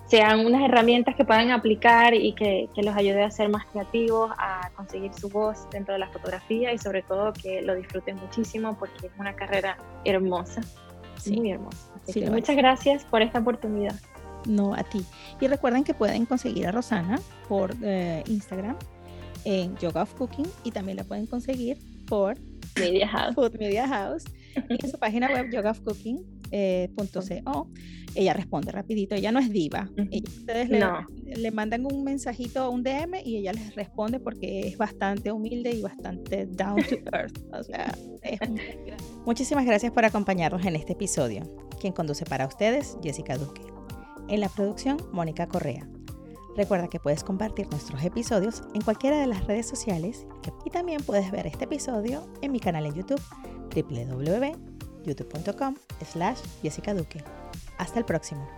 sean 0.06 0.44
unas 0.44 0.62
herramientas 0.62 1.14
que 1.14 1.24
puedan 1.24 1.50
aplicar 1.50 2.14
y 2.14 2.32
que, 2.32 2.68
que, 2.74 2.82
los 2.82 2.96
ayude 2.96 3.22
a 3.22 3.30
ser 3.30 3.50
más 3.50 3.66
creativos, 3.66 4.30
a 4.38 4.70
conseguir 4.74 5.12
su 5.12 5.28
voz 5.28 5.68
dentro 5.70 5.92
de 5.92 6.00
la 6.00 6.08
fotografía 6.08 6.72
y 6.72 6.78
sobre 6.78 7.02
todo 7.02 7.32
que 7.34 7.60
lo 7.60 7.74
disfruten 7.74 8.16
muchísimo 8.16 8.76
porque 8.78 9.06
es 9.06 9.12
una 9.18 9.36
carrera 9.36 9.76
hermosa, 10.04 10.62
muy 11.26 11.50
hermosa. 11.50 11.87
Muchas 12.30 12.56
gracias 12.56 13.04
por 13.04 13.22
esta 13.22 13.38
oportunidad. 13.38 13.94
No, 14.46 14.74
a 14.74 14.82
ti. 14.82 15.04
Y 15.40 15.46
recuerden 15.46 15.84
que 15.84 15.94
pueden 15.94 16.26
conseguir 16.26 16.66
a 16.66 16.72
Rosana 16.72 17.20
por 17.48 17.74
eh, 17.82 18.22
Instagram 18.26 18.76
en 19.44 19.76
Yoga 19.78 20.02
of 20.02 20.14
Cooking 20.14 20.46
y 20.64 20.70
también 20.70 20.96
la 20.96 21.04
pueden 21.04 21.26
conseguir 21.26 21.78
por 22.06 22.36
Media 22.78 23.08
House. 23.08 23.34
Food 23.34 23.58
Media 23.58 23.86
House 23.86 24.24
en 24.54 24.90
su 24.90 24.98
página 24.98 25.28
web 25.28 25.50
yogaofcooking.co. 25.50 26.37
Eh, 26.50 26.90
ella 28.14 28.32
responde 28.32 28.72
rapidito, 28.72 29.14
ella 29.14 29.32
no 29.32 29.38
es 29.38 29.50
diva. 29.50 29.90
ustedes 30.38 30.70
le, 30.70 31.50
mandan 31.50 31.86
un 31.86 32.04
mensajito, 32.04 32.70
un 32.70 32.82
DM 32.82 33.20
y 33.24 33.36
ella 33.36 33.52
les 33.52 33.74
responde 33.74 34.18
porque 34.18 34.60
es 34.60 34.78
bastante 34.78 35.30
humilde 35.30 35.70
y 35.70 35.82
bastante 35.82 36.46
down 36.46 36.82
to 36.82 36.96
earth. 37.12 37.38
O 37.52 37.62
sea, 37.62 37.94
Muchísimas 39.24 39.66
gracias 39.66 39.92
por 39.92 40.04
acompañarnos 40.04 40.64
en 40.64 40.76
este 40.76 40.94
episodio. 40.94 41.42
Quien 41.80 41.92
conduce 41.92 42.24
para 42.24 42.46
ustedes, 42.46 42.96
Jessica 43.02 43.36
Duque. 43.36 43.62
En 44.28 44.40
la 44.40 44.48
producción, 44.48 44.98
Mónica 45.12 45.46
Correa. 45.46 45.88
Recuerda 46.56 46.88
que 46.88 46.98
puedes 46.98 47.22
compartir 47.22 47.68
nuestros 47.70 48.02
episodios 48.02 48.62
en 48.74 48.80
cualquiera 48.80 49.20
de 49.20 49.28
las 49.28 49.46
redes 49.46 49.66
sociales 49.66 50.26
y 50.64 50.70
también 50.70 51.02
puedes 51.04 51.30
ver 51.30 51.46
este 51.46 51.64
episodio 51.66 52.26
en 52.42 52.50
mi 52.50 52.58
canal 52.58 52.84
en 52.86 52.94
YouTube 52.94 53.20
www.youtube.com 55.08 55.76
slash 56.12 56.38
Jessica 56.62 56.94
Duque. 56.94 57.22
Hasta 57.78 57.98
el 57.98 58.04
próximo. 58.04 58.48